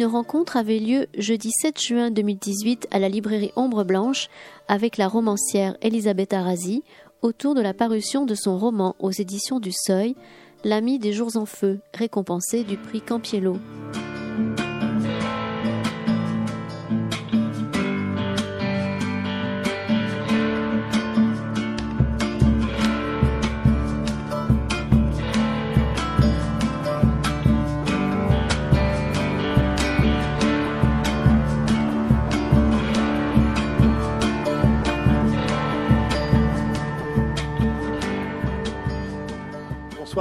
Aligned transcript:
Une 0.00 0.06
rencontre 0.06 0.56
avait 0.56 0.78
lieu 0.78 1.08
jeudi 1.18 1.50
7 1.60 1.78
juin 1.78 2.10
2018 2.10 2.88
à 2.90 2.98
la 2.98 3.10
librairie 3.10 3.52
Ombre 3.54 3.84
Blanche 3.84 4.30
avec 4.66 4.96
la 4.96 5.08
romancière 5.08 5.76
Elisabeth 5.82 6.32
Arasi 6.32 6.82
autour 7.20 7.54
de 7.54 7.60
la 7.60 7.74
parution 7.74 8.24
de 8.24 8.34
son 8.34 8.58
roman 8.58 8.96
aux 8.98 9.10
éditions 9.10 9.60
du 9.60 9.72
Seuil, 9.72 10.16
L'ami 10.64 10.98
des 10.98 11.12
jours 11.12 11.36
en 11.36 11.44
feu, 11.44 11.80
récompensé 11.92 12.64
du 12.64 12.78
prix 12.78 13.02
Campiello. 13.02 13.58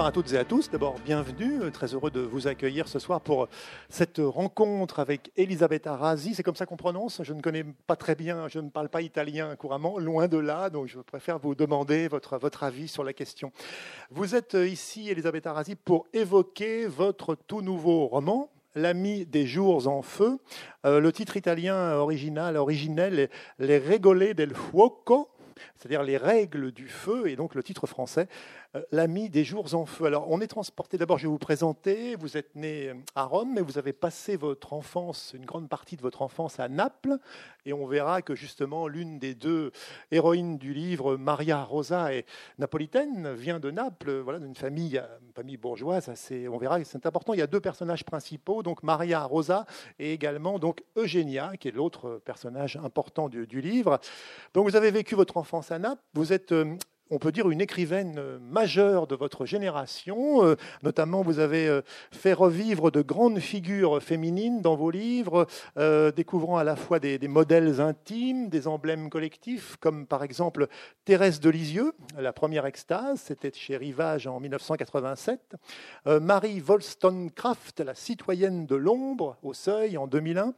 À 0.10 0.12
toutes 0.12 0.34
et 0.34 0.38
à 0.40 0.44
tous. 0.44 0.72
D'abord, 0.72 0.96
bienvenue. 1.06 1.70
Très 1.72 1.94
heureux 1.94 2.10
de 2.10 2.22
vous 2.22 2.48
accueillir 2.48 2.88
ce 2.88 2.98
soir 2.98 3.22
pour 3.22 3.48
cette 3.90 4.18
rencontre 4.18 4.98
avec 4.98 5.32
Elisabeth 5.38 5.86
Arasi. 5.86 6.34
C'est 6.34 6.42
comme 6.42 6.56
ça 6.56 6.66
qu'on 6.66 6.78
prononce. 6.78 7.22
Je 7.22 7.32
ne 7.32 7.42
connais 7.42 7.64
pas 7.86 7.96
très 7.96 8.16
bien, 8.16 8.48
je 8.48 8.58
ne 8.58 8.72
parle 8.72 8.90
pas 8.90 9.04
italien 9.04 9.56
couramment, 9.56 10.00
loin 10.00 10.28
de 10.28 10.40
là. 10.40 10.72
Donc, 10.72 10.88
je 10.88 10.98
préfère 10.98 11.38
vous 11.38 11.54
demander 11.54 12.08
votre, 12.08 12.40
votre 12.40 12.64
avis 12.64 12.88
sur 12.88 13.04
la 13.04 13.14
question. 13.14 13.52
Vous 14.10 14.34
êtes 14.34 14.56
ici, 14.56 15.12
Elisabeth 15.12 15.46
Arasi, 15.46 15.76
pour 15.76 16.08
évoquer 16.12 16.88
votre 16.88 17.36
tout 17.36 17.62
nouveau 17.62 18.08
roman, 18.08 18.50
L'ami 18.74 19.28
des 19.28 19.46
jours 19.46 19.88
en 19.88 20.02
feu. 20.02 20.40
Euh, 20.86 21.00
le 21.00 21.12
titre 21.12 21.38
italien 21.38 21.94
original, 21.94 22.58
originel, 22.58 23.20
est 23.20 23.30
Les 23.60 23.78
regole 23.78 24.34
del 24.34 24.56
fuoco 24.56 25.30
c'est-à-dire 25.76 26.04
les 26.04 26.18
règles 26.18 26.72
du 26.72 26.88
feu, 26.88 27.28
et 27.28 27.36
donc 27.36 27.56
le 27.56 27.64
titre 27.64 27.88
français, 27.88 28.28
euh, 28.69 28.69
L'ami 28.92 29.32
des 29.32 29.44
jours 29.44 29.74
en 29.74 29.88
feu. 29.88 30.06
Alors 30.06 30.30
on 30.30 30.42
est 30.42 30.48
transporté, 30.48 31.00
d'abord 31.00 31.18
je 31.18 31.24
vais 31.24 31.32
vous 31.32 31.40
présenter, 31.40 32.16
vous 32.16 32.38
êtes 32.38 32.56
né 32.56 32.94
à 33.16 33.24
Rome, 33.24 33.54
mais 33.56 33.62
vous 33.62 33.80
avez 33.80 33.94
passé 33.94 34.36
votre 34.36 34.74
enfance, 34.74 35.34
une 35.36 35.44
grande 35.44 35.68
partie 35.68 35.98
de 35.98 36.04
votre 36.04 36.22
enfance 36.22 36.60
à 36.60 36.70
Naples, 36.70 37.18
et 37.66 37.74
on 37.74 37.88
verra 37.88 38.22
que 38.22 38.36
justement 38.36 38.88
l'une 38.88 39.18
des 39.18 39.34
deux 39.34 39.72
héroïnes 40.12 40.60
du 40.60 40.72
livre, 40.76 41.18
Maria 41.18 41.64
Rosa, 41.64 42.14
est 42.14 42.28
napolitaine, 42.60 43.34
vient 43.34 43.60
de 43.60 43.72
Naples, 43.72 44.20
voilà, 44.20 44.38
d'une 44.38 44.54
famille, 44.54 45.02
famille 45.34 45.58
bourgeoise, 45.58 46.08
assez, 46.08 46.48
on 46.48 46.60
verra 46.60 46.80
que 46.80 46.86
c'est 46.86 47.08
important. 47.08 47.34
Il 47.34 47.40
y 47.40 47.42
a 47.44 47.48
deux 47.48 47.62
personnages 47.62 48.06
principaux, 48.06 48.62
donc 48.62 48.84
Maria 48.84 49.24
Rosa 49.24 49.66
et 49.98 50.14
également 50.14 50.60
donc 50.60 50.84
Eugenia, 50.96 51.58
qui 51.58 51.70
est 51.70 51.72
l'autre 51.72 52.22
personnage 52.24 52.78
important 52.78 53.30
du, 53.30 53.48
du 53.48 53.62
livre. 53.62 54.00
Donc 54.54 54.70
vous 54.70 54.76
avez 54.76 54.92
vécu 54.92 55.16
votre 55.16 55.38
enfance 55.38 55.72
à 55.72 55.80
Naples. 55.80 56.04
Vous 56.14 56.34
êtes 56.34 56.52
euh, 56.52 56.76
on 57.10 57.18
peut 57.18 57.32
dire, 57.32 57.50
une 57.50 57.62
écrivaine 57.62 58.16
euh, 58.18 58.40
majeure 58.40 59.08
de 59.08 59.16
votre 59.16 59.46
génération. 59.46 60.46
Euh, 60.46 60.56
notamment, 60.84 61.22
vous 61.22 61.40
avez 61.40 61.68
euh, 61.68 61.82
fait 62.12 62.34
revivre 62.34 62.92
de 62.92 63.02
grandes 63.02 63.40
figures 63.40 64.02
féminines 64.02 64.62
dans 64.62 64.76
vos 64.76 64.92
livres, 64.92 65.48
découvrant 66.16 66.58
à 66.58 66.64
la 66.64 66.76
fois 66.76 67.00
des, 67.00 67.20
modèles 67.28 67.82
intimes, 67.82 68.50
des 68.50 68.68
emblèmes 68.68 69.10
collectifs, 69.10 69.78
comme 69.80 70.06
par 70.06 70.24
exemple 70.24 70.68
Thérèse 71.06 71.40
de 71.40 71.50
Lisieux, 71.50 71.94
la 72.18 72.34
première 72.34 72.66
extase, 72.66 73.22
c'était 73.26 73.52
chez 73.54 73.78
Rivage 73.78 74.28
en 74.28 74.40
1987. 74.40 75.56
Marie 76.06 76.62
Wollstonecraft, 76.62 77.80
la 77.82 77.96
citoyenne 77.96 78.66
de 78.66 78.76
l'ombre, 78.76 79.38
au 79.44 79.54
seuil 79.54 79.98
en 79.98 80.08
2001. 80.08 80.54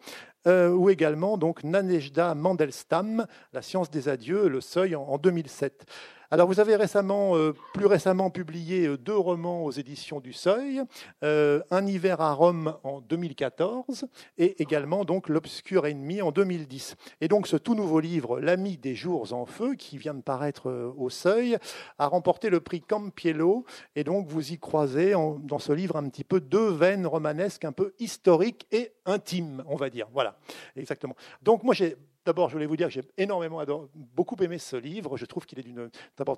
Ou 0.46 0.90
également 0.90 1.38
donc 1.38 1.64
Nanejda 1.64 2.36
Mandelstam, 2.36 3.26
La 3.54 3.62
science 3.62 3.90
des 3.90 4.10
adieux, 4.10 4.48
le 4.48 4.62
seuil 4.62 4.96
en 4.96 5.18
2007. 5.18 5.86
Alors, 6.34 6.48
vous 6.48 6.62
avez 6.62 6.78
récemment, 6.78 7.36
euh, 7.36 7.54
plus 7.74 7.88
récemment 7.88 8.30
publié 8.30 8.88
euh, 8.88 8.98
deux 8.98 9.18
romans 9.18 9.66
aux 9.66 9.72
éditions 9.72 10.22
du 10.22 10.32
Seuil, 10.32 10.82
euh, 11.26 11.60
Un 11.72 11.86
hiver 11.86 12.22
à 12.22 12.32
Rome 12.32 12.78
en 12.86 13.02
2014 13.02 14.06
et 14.38 14.62
également 14.62 15.04
donc 15.04 15.28
L'obscur 15.28 15.86
ennemi 15.88 16.22
en 16.22 16.32
2010. 16.32 16.96
Et 17.20 17.28
donc, 17.28 17.48
ce 17.48 17.58
tout 17.58 17.76
nouveau 17.76 18.00
livre, 18.00 18.40
L'ami 18.40 18.78
des 18.78 18.96
jours 18.96 19.34
en 19.34 19.46
feu, 19.46 19.76
qui 19.76 19.98
vient 19.98 20.14
de 20.14 20.22
paraître 20.22 20.94
au 20.98 21.10
Seuil, 21.10 21.58
a 21.98 22.08
remporté 22.08 22.50
le 22.50 22.62
prix 22.62 22.80
Campiello. 22.80 23.66
Et 23.98 24.06
donc, 24.06 24.26
vous 24.30 24.54
y 24.54 24.58
croisez 24.58 25.12
dans 25.12 25.60
ce 25.60 25.74
livre 25.74 25.98
un 25.98 26.08
petit 26.08 26.24
peu 26.24 26.40
deux 26.40 26.70
veines 26.70 27.08
romanesques, 27.08 27.66
un 27.66 27.74
peu 27.74 27.94
historiques 28.00 28.68
et 28.72 28.94
intimes, 29.12 29.64
on 29.68 29.76
va 29.76 29.90
dire. 29.90 30.08
Voilà, 30.12 30.38
exactement. 30.76 31.16
Donc, 31.42 31.64
moi, 31.64 31.76
D'abord, 32.24 32.50
je 32.50 32.54
voulais 32.54 32.68
vous 32.68 32.78
dire 32.78 32.88
que 32.88 32.94
j'ai 32.94 33.02
énormément 33.18 33.64
beaucoup 33.96 34.36
aimé 34.44 34.60
ce 34.60 34.76
livre. 34.76 35.18
Je 35.18 35.26
trouve 35.26 35.48
qu'il 35.48 35.58
est 35.58 35.64
d'une 35.64 35.90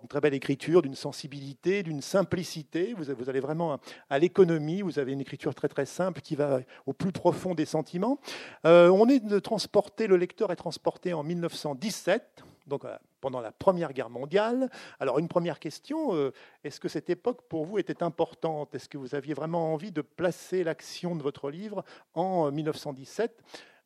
très 0.07 0.22
belle 0.22 0.34
écriture, 0.34 0.81
d'une 0.81 0.95
sensibilité, 0.95 1.84
d'une 1.84 2.01
simplicité. 2.01 2.94
Vous, 2.94 3.29
allez 3.29 3.41
vraiment 3.41 3.79
à, 4.09 4.17
l'économie. 4.17 4.81
Vous 4.81 4.97
avez 4.97 5.11
une 5.11 5.19
écriture 5.19 5.53
très 5.53 5.67
très 5.67 5.85
simple 5.85 6.22
qui 6.22 6.38
va 6.38 6.61
au 6.85 6.94
plus 6.94 7.11
profond 7.11 7.53
des 7.53 7.66
sentiments. 7.66 8.17
Euh, 8.66 8.88
on 8.88 9.09
est 9.09 9.19
de 9.19 9.40
transporter, 9.40 10.07
le 10.07 10.16
lecteur 10.16 10.53
est 10.53 10.55
transporté 10.55 11.11
en 11.13 11.23
1917 11.23 12.45
donc 12.67 12.85
pendant 13.23 13.39
la 13.39 13.53
Première 13.53 13.94
Guerre 13.94 14.09
mondiale. 14.09 14.69
Alors 15.00 15.17
une 15.17 15.29
première 15.29 15.57
question, 15.57 16.13
euh, 16.13 16.34
est-ce 16.66 16.81
que 16.81 16.89
cette 16.89 17.09
époque 17.09 17.44
pour 17.47 17.63
vous 17.63 17.79
était 17.79 18.03
importante? 18.03 18.75
Est-ce 18.75 18.89
que 18.89 18.97
vous 18.97 19.16
aviez 19.16 19.34
vraiment 19.34 19.73
envie 19.73 19.94
de 19.94 20.01
placer 20.01 20.66
l'action 20.66 21.16
de 21.16 21.23
votre 21.23 21.50
livre 21.50 21.85
en 22.16 22.51
1917 22.51 23.41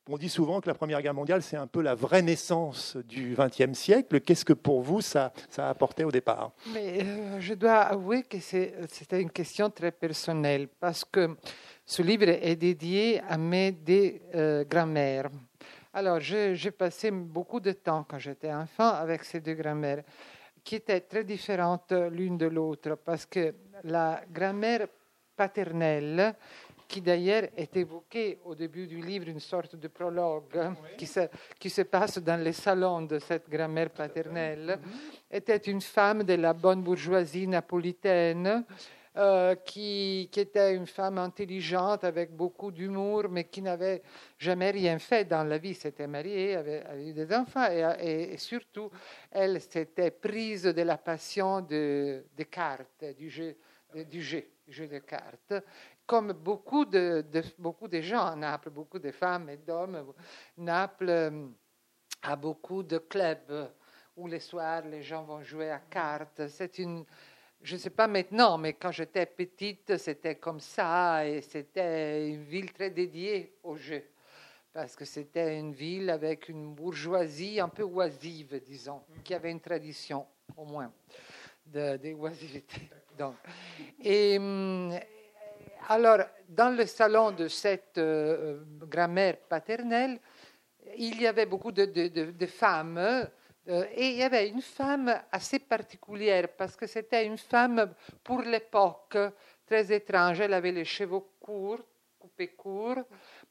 on 0.10 0.18
dit 0.18 0.30
souvent 0.30 0.62
que 0.62 0.70
la 0.70 0.74
Première 0.74 1.02
Guerre 1.02 1.14
mondiale, 1.14 1.42
c'est 1.42 1.58
un 1.58 1.68
peu 1.68 1.82
la 1.82 1.94
vraie 1.94 2.22
naissance 2.22 2.96
du 2.96 3.36
XXe 3.38 3.78
siècle. 3.78 4.22
Qu'est-ce 4.22 4.46
que 4.46 4.54
pour 4.54 4.82
vous, 4.82 5.02
ça, 5.02 5.34
ça 5.50 5.68
a 5.68 5.70
apporté 5.70 6.06
au 6.06 6.12
départ? 6.12 6.54
Mais 6.74 7.04
euh, 7.04 7.42
je 7.42 7.54
dois 7.54 7.80
avouer 7.80 8.24
que 8.24 8.40
c'était 8.40 9.22
une 9.22 9.32
question 9.32 9.70
très 9.70 9.92
personnelle, 9.92 10.70
parce 10.80 11.04
que 11.04 11.36
ce 11.86 12.02
livre 12.02 12.30
est 12.30 12.56
dédié 12.56 13.20
à 13.28 13.38
mes 13.38 13.74
deux 13.74 14.14
euh, 14.34 14.64
grand-mères. 14.64 15.30
Alors, 15.98 16.20
j'ai 16.20 16.70
passé 16.70 17.10
beaucoup 17.10 17.60
de 17.60 17.72
temps 17.72 18.06
quand 18.08 18.20
j'étais 18.20 18.54
enfant 18.54 18.90
avec 18.90 19.24
ces 19.24 19.40
deux 19.40 19.56
grand-mères, 19.56 20.04
qui 20.64 20.76
étaient 20.76 21.02
très 21.02 21.24
différentes 21.24 21.92
l'une 21.92 22.38
de 22.38 22.46
l'autre, 22.46 22.94
parce 23.04 23.26
que 23.26 23.56
la 23.84 24.22
grand-mère 24.32 24.86
paternelle, 25.36 26.36
qui 26.88 27.02
d'ailleurs 27.02 27.46
est 27.58 27.76
évoqué 27.76 28.38
au 28.46 28.54
début 28.54 28.86
du 28.86 29.02
livre, 29.02 29.28
une 29.28 29.40
sorte 29.40 29.76
de 29.76 29.88
prologue 29.88 30.76
qui, 31.00 31.08
se, 31.08 31.22
qui, 31.58 31.72
se, 31.72 31.82
passe 31.82 32.20
dans 32.20 32.44
les 32.44 32.54
salons 32.54 33.02
de 33.02 33.18
cette 33.18 33.50
grand-mère 33.50 33.90
paternelle, 33.90 34.80
mhm. 34.80 34.92
était 35.32 35.58
une 35.58 35.82
femme 35.82 36.22
de 36.22 36.36
la 36.36 36.54
bonne 36.54 36.84
bourgeoisie 36.84 37.48
napolitaine. 37.48 38.64
Euh, 39.18 39.56
qui, 39.56 40.30
était 40.36 40.76
une 40.76 40.86
femme 40.86 41.18
intelligente 41.18 42.04
avec 42.04 42.36
beaucoup 42.36 42.70
d'humour, 42.70 43.28
mais 43.32 43.46
qui 43.46 43.64
n'avait 43.64 44.04
jamais 44.38 44.70
rien 44.70 45.00
fait 45.00 45.26
dans 45.26 45.44
la 45.44 45.58
vie. 45.58 45.74
S'était 45.74 46.06
mariée, 46.06 46.56
avait, 46.56 46.84
eu 47.04 47.14
des 47.14 47.34
enfants 47.34 47.68
et, 48.00 48.38
surtout, 48.38 48.92
elle 49.32 49.60
s'était 49.60 50.12
prise 50.12 50.64
de 50.64 50.82
la 50.84 51.00
passion 51.00 51.62
des 51.62 52.22
de 52.38 52.44
cartes, 52.44 53.06
du 53.18 53.28
jeu, 53.32 53.58
jeu, 53.96 54.44
du 54.68 54.74
jeu 54.74 54.88
de 54.88 55.00
cartes 55.00 55.54
comme 56.06 56.34
beaucoup 56.34 56.86
de, 56.86 57.26
beaucoup 57.58 57.88
de 57.88 58.02
gens 58.02 58.28
à 58.28 58.36
Naples, 58.36 58.70
beaucoup 58.70 59.00
de 59.00 59.12
femmes 59.12 59.50
et 59.50 59.58
d'hommes, 59.58 60.14
Naples 60.58 61.10
euh, 61.10 61.48
a 62.22 62.36
beaucoup 62.36 62.84
de 62.84 63.00
clubs 63.00 63.72
où 64.16 64.28
les 64.28 64.40
soirs 64.40 64.84
les 64.86 65.04
gens 65.04 65.24
vont 65.24 65.44
jouer 65.44 65.70
à 65.70 65.80
cartes. 65.80 66.48
C'est 66.48 66.80
une, 66.80 67.06
je 67.62 67.76
ne 67.76 67.80
sais 67.80 67.90
pas 67.90 68.08
maintenant, 68.08 68.58
mais 68.58 68.74
quand 68.74 68.92
j'étais 68.92 69.26
petite, 69.26 69.98
c'était 69.98 70.36
comme 70.36 70.60
ça 70.60 71.28
et 71.28 71.42
c'était 71.42 72.30
une 72.30 72.44
ville 72.44 72.72
très 72.72 72.90
dédiée 72.90 73.58
au 73.64 73.76
jeu. 73.76 74.04
Parce 74.74 74.96
que 74.96 75.06
c'était 75.06 75.58
une 75.58 75.74
ville 75.74 76.10
avec 76.10 76.50
une 76.50 76.74
bourgeoisie 76.76 77.60
un 77.60 77.70
peu 77.70 77.84
oisive, 77.84 78.62
disons, 78.64 79.02
qui 79.24 79.34
avait 79.34 79.52
une 79.52 79.60
tradition, 79.60 80.26
au 80.56 80.66
moins, 80.66 80.94
de, 81.66 81.98
de 81.98 82.16
et, 84.04 84.38
hum, 84.38 84.94
alors, 85.90 86.20
dans 86.50 86.76
le 86.76 86.86
salon 86.86 87.32
de 87.32 87.48
cette 87.48 87.98
euh, 87.98 88.62
grand-mère 88.82 89.38
paternelle, 89.50 90.20
il 90.98 91.22
y 91.22 91.28
avait 91.28 91.46
beaucoup 91.46 91.72
de, 91.72 92.46
femmes 92.46 92.98
euh, 92.98 93.26
et 93.68 94.10
il 94.12 94.16
y 94.16 94.24
avait 94.24 94.48
une 94.48 94.62
femme 94.62 95.14
assez 95.32 95.60
particulière 95.60 96.48
parce 96.58 96.76
que 96.76 96.88
c'était 96.88 97.26
une 97.26 97.38
femme 97.38 97.94
pour 98.24 98.42
l'époque 98.42 99.18
très 99.66 99.92
étrange. 99.92 100.40
Elle 100.40 100.54
avait 100.54 100.72
les 100.72 100.86
cheveux 100.86 101.22
courts, 101.40 101.82
coupés 102.18 102.50
courts, 102.50 103.04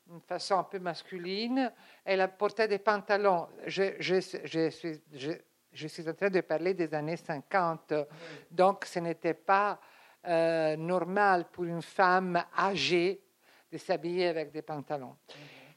d'une 0.07 0.21
façon 0.23 0.59
un 0.59 0.65
peu 0.65 0.79
masculine. 0.79 1.71
Elle 2.05 2.27
portait 2.37 2.69
des 2.69 2.79
pantalons. 2.79 3.49
Je, 3.67 4.21
suis 5.89 6.09
en 6.09 6.15
train 6.15 6.31
de 6.31 6.41
parler 6.41 6.73
des 6.73 6.95
années 6.95 7.17
50, 7.17 7.93
donc 8.51 8.87
ce 8.87 8.99
n'était 9.01 9.35
pas 9.35 9.79
euh, 10.27 10.77
normal 10.77 11.47
pour 11.53 11.65
une 11.65 11.83
femme 11.83 12.43
âgée 12.59 13.23
de 13.71 13.77
s'habiller 13.77 14.29
avec 14.29 14.51
des 14.51 14.63
pantalons. 14.63 15.17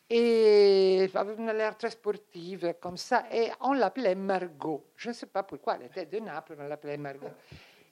Et 0.10 1.04
elle 1.04 1.18
avait 1.18 1.54
l'air 1.54 1.78
très 1.78 1.92
sportive, 1.92 2.74
comme 2.82 2.98
ça, 2.98 3.26
et 3.32 3.52
on 3.62 3.74
l'appelait 3.74 4.16
Margot. 4.16 4.88
Je 4.96 5.10
ne 5.10 5.14
sais 5.14 5.28
pas 5.28 5.44
pourquoi, 5.44 5.76
elle 5.76 5.86
était 5.86 6.08
de 6.08 6.20
Naples, 6.20 6.56
on 6.60 6.68
l'appelait 6.68 6.98
Margot. 6.98 7.30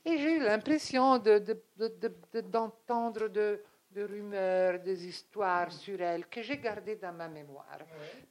Et 0.03 0.17
j'ai 0.17 0.37
eu 0.37 0.39
l'impression 0.39 1.19
d'entendre 1.19 3.27
de, 3.27 3.61
de, 3.91 4.03
rumeurs, 4.03 4.79
des 4.79 5.05
histoires 5.05 5.71
sur 5.71 6.01
elle 6.01 6.25
que 6.27 6.41
j'ai 6.41 6.57
gardées 6.57 6.95
dans 6.95 7.13
ma 7.13 7.27
mémoire. 7.27 7.77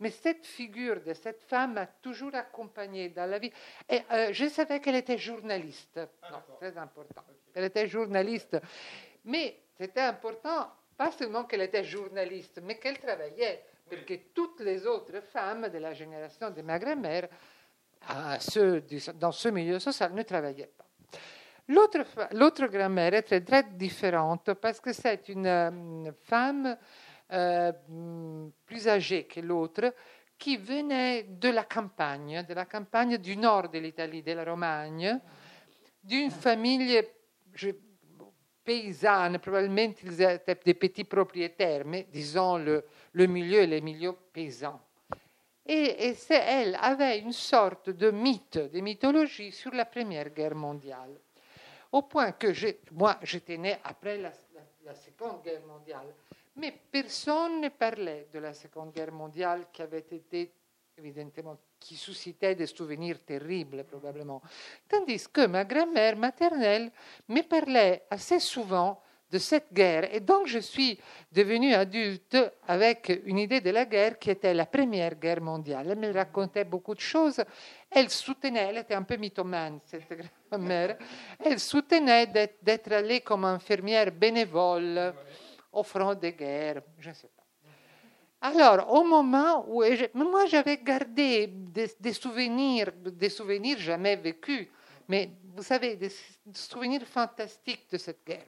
Mais 0.00 0.10
cette 0.10 0.44
figure 0.44 1.00
de 1.02 1.14
cette 1.14 1.42
femme 1.42 1.74
m'a 1.74 1.86
toujours 1.86 2.34
accompagnée 2.34 3.10
dans 3.10 3.30
la 3.30 3.38
vie. 3.38 3.52
Et 3.88 4.00
euh, 4.10 4.32
je 4.32 4.48
savais 4.48 4.80
qu'elle 4.80 4.96
était 4.96 5.18
journaliste. 5.18 6.00
Ah, 6.22 6.42
très 6.58 6.76
important. 6.76 7.22
Elle 7.54 7.64
était 7.64 7.86
journaliste. 7.86 8.58
Mais 9.24 9.60
c'était 9.78 10.00
important, 10.00 10.72
pas 10.96 11.12
seulement 11.12 11.44
qu'elle 11.44 11.62
était 11.62 11.84
journaliste, 11.84 12.60
mais 12.62 12.78
qu'elle 12.78 12.98
travaillait 12.98 13.62
parce 13.88 14.02
que 14.02 14.14
toutes 14.34 14.60
les 14.60 14.86
autres 14.86 15.20
femmes 15.20 15.68
de 15.68 15.78
la 15.78 15.92
génération 15.92 16.50
de 16.50 16.62
ma 16.62 16.78
grand-mère, 16.78 17.28
dans 19.14 19.32
ce 19.32 19.48
milieu 19.48 19.78
social, 19.78 20.12
ne 20.12 20.22
travaillaient 20.22 20.72
pas. 20.76 20.86
L'autre 21.68 22.66
grand-mère 22.66 23.14
était 23.14 23.40
très 23.40 23.64
différente 23.64 24.54
parce 24.54 24.80
que 24.80 24.92
c'est 24.92 25.28
une 25.28 25.46
euh, 25.46 26.12
femme 26.22 26.76
euh, 27.32 27.72
plus 28.64 28.86
âgée 28.86 29.24
que 29.24 29.40
l'autre 29.40 29.92
qui 30.38 30.56
venait 30.56 31.24
de 31.24 31.48
la 31.48 31.64
campagne, 31.64 32.44
de 32.48 32.54
la 32.54 32.66
campagne 32.66 33.18
du 33.18 33.36
nord 33.36 33.68
de 33.68 33.78
l'Italie, 33.78 34.22
de 34.22 34.32
la 34.32 34.44
Romagne, 34.44 35.18
d'une 36.04 36.30
famille 36.30 37.02
paysanne, 38.66 39.38
probablement 39.38 39.94
ils 40.02 40.20
étaient 40.20 40.58
des 40.64 40.74
petits 40.74 41.04
propriétaires, 41.04 41.84
mais 41.86 42.06
disons 42.12 42.58
le, 42.58 42.84
le 43.12 43.26
milieu 43.26 43.64
les 43.64 43.80
milieux 43.80 44.14
paysans. 44.32 44.80
Et, 45.64 46.08
et 46.08 46.16
elle 46.30 46.76
avait 46.80 47.18
une 47.18 47.32
sorte 47.32 47.90
de 47.90 48.10
mythe, 48.10 48.58
de 48.58 48.80
mythologie 48.80 49.52
sur 49.52 49.72
la 49.72 49.84
Première 49.84 50.30
Guerre 50.30 50.54
mondiale. 50.54 51.18
Au 51.92 52.02
point 52.02 52.32
que 52.32 52.48
moi, 52.92 53.16
j'étais 53.22 53.56
né 53.56 53.76
après 53.82 54.18
la, 54.18 54.32
la, 54.84 54.94
Seconde 54.94 55.42
Guerre 55.42 55.64
mondiale, 55.66 56.14
mais 56.56 56.72
personne 56.90 57.60
ne 57.60 57.68
parlait 57.68 58.28
de 58.32 58.38
la 58.38 58.52
Seconde 58.52 58.92
Guerre 58.92 59.12
mondiale 59.12 59.66
qui 59.72 59.82
avait 59.82 60.06
été 60.10 60.52
évidemment, 60.98 61.58
qui 61.78 61.96
suscitait 61.96 62.54
des 62.54 62.66
souvenirs 62.66 63.22
terribles 63.25 63.84
probablement. 63.84 64.40
Tandis 64.88 65.28
que 65.28 65.46
ma 65.46 65.64
grand-mère 65.64 66.16
maternelle 66.16 66.90
me 67.28 67.43
parlait 67.43 68.04
assez 68.10 68.40
souvent 68.40 69.00
de 69.31 69.38
cette 69.38 69.72
guerre. 69.72 70.14
Et 70.14 70.20
donc 70.20 70.46
je 70.46 70.58
suis 70.58 70.98
devenue 71.31 71.75
adulte 71.75 72.37
avec 72.66 73.20
une 73.25 73.38
idée 73.38 73.60
de 73.60 73.70
la 73.70 73.84
guerre 73.84 74.19
qui 74.19 74.31
était 74.31 74.54
la 74.54 74.66
Première 74.66 75.16
Guerre 75.16 75.40
mondiale. 75.40 75.90
Elle 75.90 75.98
me 75.98 76.12
racontait 76.12 76.64
beaucoup 76.64 76.94
de 76.94 77.00
choses. 77.00 77.42
Elle 77.90 78.08
soutenait, 78.08 78.69
elle 78.70 78.78
était 78.78 78.94
un 78.94 79.02
peu 79.02 79.16
mythomane, 79.16 79.81
cette 79.84 80.08
grand-mère, 80.50 80.96
elle 81.44 81.58
soutenait 81.58 82.26
d'être 82.62 82.92
allée 82.92 83.20
comme 83.20 83.44
infirmière 83.44 84.12
bénévole 84.12 85.14
au 85.72 85.82
front 85.82 86.14
des 86.14 86.32
guerres. 86.32 86.82
Je 86.99 87.08
ne 87.10 87.14
sais 87.14 87.28
pas. 87.28 87.35
Alors, 88.46 88.93
au 88.93 89.02
moment 89.02 89.64
où 89.69 89.82
moi 90.14 90.46
j'avais 90.46 90.76
gardé 90.76 91.48
des, 91.48 92.12
souvenirs, 92.12 92.93
des 92.94 93.28
souvenirs 93.28 93.76
jamais 93.78 94.14
vécus, 94.14 94.69
mais 95.08 95.31
vous 95.52 95.64
savez, 95.64 95.96
des 95.96 96.12
souvenirs 96.54 97.04
fantastiques 97.06 97.90
de 97.90 97.98
cette 97.98 98.25
guerre. 98.25 98.46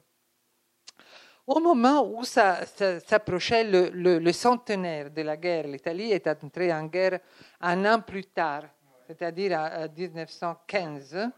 Au 1.45 1.59
moment 1.59 2.09
où 2.09 2.23
ça, 2.23 2.65
s'approchait 2.65 3.65
le, 3.65 4.31
centenaire 4.31 5.11
de 5.11 5.21
la 5.21 5.35
guerre, 5.35 5.67
l'Italie 5.67 6.13
est 6.13 6.27
entrée 6.27 6.71
en 6.71 6.85
guerre 6.85 7.19
un 7.59 7.83
an 7.83 7.99
plus 7.99 8.27
tard, 8.27 8.63
c'est-à-dire 9.05 9.59
en 9.59 9.87
1915, 9.93 11.29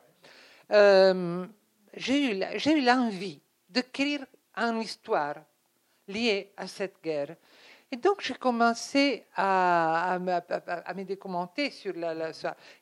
euh, 0.72 1.48
j'ai 1.96 2.78
eu 2.78 2.82
l'envie 2.86 3.42
d'écrire 3.68 4.24
une 4.56 4.82
histoire 4.82 5.38
liée 6.08 6.54
à 6.56 6.68
cette 6.68 7.02
guerre. 7.04 7.36
Et 7.92 7.98
donc, 7.98 8.22
j'ai 8.22 8.36
commencé 8.36 9.26
à, 9.36 10.18
me 10.20 11.04
documenter 11.04 11.70
sur 11.72 11.94
la. 11.96 12.32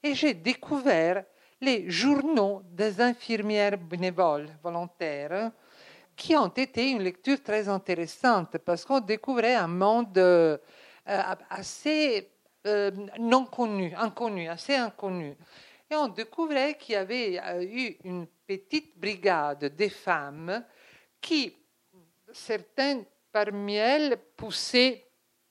Et 0.04 0.14
j'ai 0.14 0.36
découvert 0.36 1.24
les 1.60 1.90
journaux 1.90 2.62
des 2.64 3.02
infirmières 3.02 3.78
bénévoles 3.78 4.48
volontaires 4.62 5.52
qui 6.16 6.36
ont 6.36 6.48
été 6.48 6.92
une 6.92 7.02
lecture 7.02 7.42
très 7.42 7.68
intéressante 7.68 8.58
parce 8.60 8.86
qu'on 8.86 9.00
découvrait 9.00 9.56
un 9.56 9.68
monde 9.68 10.18
euh, 10.18 10.58
assez 11.50 12.30
euh, 12.68 12.92
non 13.18 13.46
connu, 13.46 13.94
inconnu, 13.96 14.48
assez 14.48 14.76
inconnu. 14.76 15.36
Et 15.90 15.96
on 15.96 16.10
découvrait 16.10 16.78
qu'il 16.78 16.94
y 16.94 16.98
avait 16.98 17.40
euh, 17.42 17.64
eu 17.64 17.98
une 18.04 18.28
petite 18.46 19.00
brigade 19.00 19.76
de 19.76 19.88
femmes 19.88 20.64
qui, 21.20 21.56
certaines 22.32 23.06
parmi 23.31 23.76
elles, 23.76 24.18
poussaient 24.36 25.06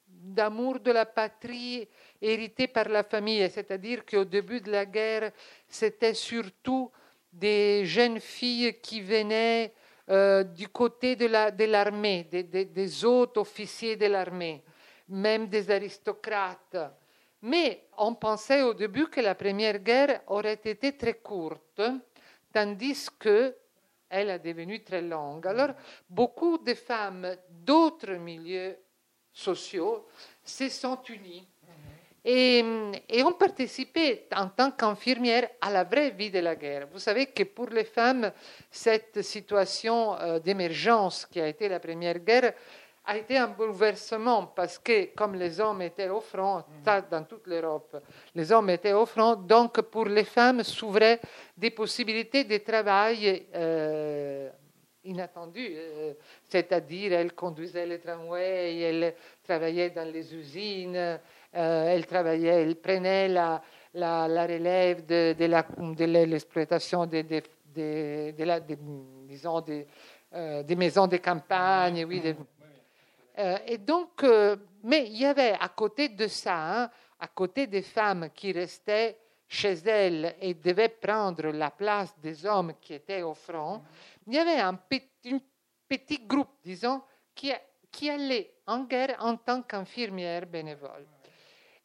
d'amour 0.07 0.81
de 0.81 0.91
la 0.91 1.07
patrie 1.07 1.89
hérité 2.21 2.67
par 2.67 2.89
la 2.89 3.05
famille, 3.05 3.49
c'est-à-dire 3.51 4.05
qu'au 4.05 4.25
début 4.25 4.61
de 4.61 4.71
la 4.71 4.85
guerre, 4.85 5.33
c'était 5.67 6.15
surtout 6.15 6.91
des 7.33 7.85
jeunes 7.85 8.21
filles 8.21 8.81
qui 8.81 9.01
venaient 9.01 9.73
euh, 10.11 10.43
du 10.43 10.69
côté 10.69 11.17
de 11.17 11.27
l'armée, 11.27 12.27
la, 12.33 12.43
de 12.43 12.49
des, 12.49 12.65
des 12.65 13.05
autres 13.05 13.41
officiers 13.41 13.97
de 13.97 14.07
l'armée, 14.07 14.63
même 15.09 15.47
des 15.47 15.71
aristocrates. 15.71 16.77
Mais 17.43 17.87
on 17.97 18.15
pensait 18.15 18.63
au 18.63 18.75
début 18.75 19.09
que 19.09 19.21
la 19.21 19.35
première 19.35 19.79
guerre 19.79 20.23
aurait 20.27 20.61
été 20.65 20.97
très 20.97 21.15
courte, 21.15 21.81
tandis 22.53 23.09
que 23.19 23.55
elle 24.11 24.31
a 24.31 24.39
devenu 24.39 24.83
très 24.83 25.03
longue. 25.03 25.47
Alors, 25.47 25.71
beaucoup 26.09 26.59
de 26.59 26.75
femmes 26.75 27.37
d'autres 27.51 28.15
milieux 28.15 28.77
sociaux 29.33 30.07
se 30.43 30.69
sont 30.69 31.03
unies 31.09 31.47
et, 32.25 32.63
ont 33.25 33.33
participé 33.33 34.27
en 34.35 34.49
tant 34.49 34.71
qu'infirmières 34.73 35.49
à 35.61 35.71
la 35.71 35.85
vraie 35.85 36.11
vie 36.11 36.31
de 36.31 36.41
la 36.41 36.57
guerre. 36.57 36.87
Vous 36.93 36.99
savez 36.99 37.27
que 37.27 37.45
pour 37.45 37.69
les 37.69 37.85
femmes, 37.85 38.33
cette 38.71 39.23
situation 39.23 40.19
euh, 40.19 40.39
d'émergence 40.39 41.25
qui 41.27 41.41
a 41.41 41.49
été 41.49 41.69
la 41.69 41.81
première 41.81 42.19
guerre 42.19 42.53
a 43.09 43.17
été 43.17 43.39
un 43.39 43.49
bouleversement 43.49 44.49
parce 44.55 44.79
que 44.79 45.15
comme 45.15 45.35
les 45.35 45.59
hommes 45.59 45.81
étaient 45.81 46.11
au 46.11 46.21
front, 46.21 46.63
ça 46.85 47.01
dans 47.01 47.25
toute 47.25 47.47
l'Europe, 47.47 47.97
les 48.35 48.53
hommes 48.53 48.69
étaient 48.69 48.93
au 48.93 49.07
front, 49.07 49.35
donc 49.35 49.81
pour 49.81 50.05
les 50.05 50.25
femmes 50.25 50.63
s'ouvraient 50.63 51.19
des 51.57 51.71
possibilités 51.71 52.45
de 52.45 52.59
travail 52.59 53.47
euh, 53.55 54.51
inattendues. 55.05 55.73
Euh, 55.75 56.13
c'est-à-dire, 56.51 57.15
elles 57.15 57.33
conduisaient 57.33 57.87
les 57.87 57.99
tramways, 57.99 58.79
elles 58.79 59.15
travaillaient 59.43 59.89
dans 59.89 60.13
les 60.13 60.35
usines, 60.35 60.95
euh, 60.95 61.19
elle 61.55 62.05
travaillait, 62.05 62.63
elle 62.63 62.77
prenait 62.77 63.29
la, 63.29 63.63
la, 63.95 64.29
la 64.29 64.43
relève 64.43 65.07
de, 65.07 65.33
de, 65.33 65.47
la, 65.47 65.63
de 65.63 66.05
l'exploitation 66.05 67.07
des, 67.07 67.23
des, 67.23 68.35
maisons 70.77 71.07
de 71.07 71.17
campagne. 71.17 72.05
Oui, 72.05 72.23
euh, 73.39 73.59
et 73.67 73.79
donc, 73.79 74.25
mais 74.83 75.07
il 75.07 75.19
y 75.19 75.27
avait 75.27 75.57
à 75.59 75.69
côté 75.69 76.09
de 76.09 76.27
ça, 76.27 76.83
hein, 76.83 76.91
à 77.19 77.29
côté 77.29 77.67
des 77.67 77.83
femmes 77.83 78.31
qui 78.35 78.53
restaient 78.53 79.17
chez 79.49 79.73
elles 79.87 80.37
et 80.41 80.55
devaient 80.55 80.91
prendre 80.91 81.49
la 81.49 81.71
place 81.71 82.15
des 82.21 82.45
hommes 82.45 82.75
qui 82.81 82.95
étaient 82.95 83.23
au 83.23 83.35
front, 83.35 83.83
il 84.27 84.35
y 84.35 84.39
avait 84.39 84.61
un 84.61 84.75
petit, 84.75 86.19
groupe, 86.27 86.51
disons, 86.63 87.03
qui, 87.35 87.53
qui 87.91 88.11
allait 88.11 88.53
en 88.67 88.85
guerre 88.85 89.17
en 89.21 89.37
tant 89.37 89.63
qu'infirmière 89.63 90.47
bénévole. 90.47 91.07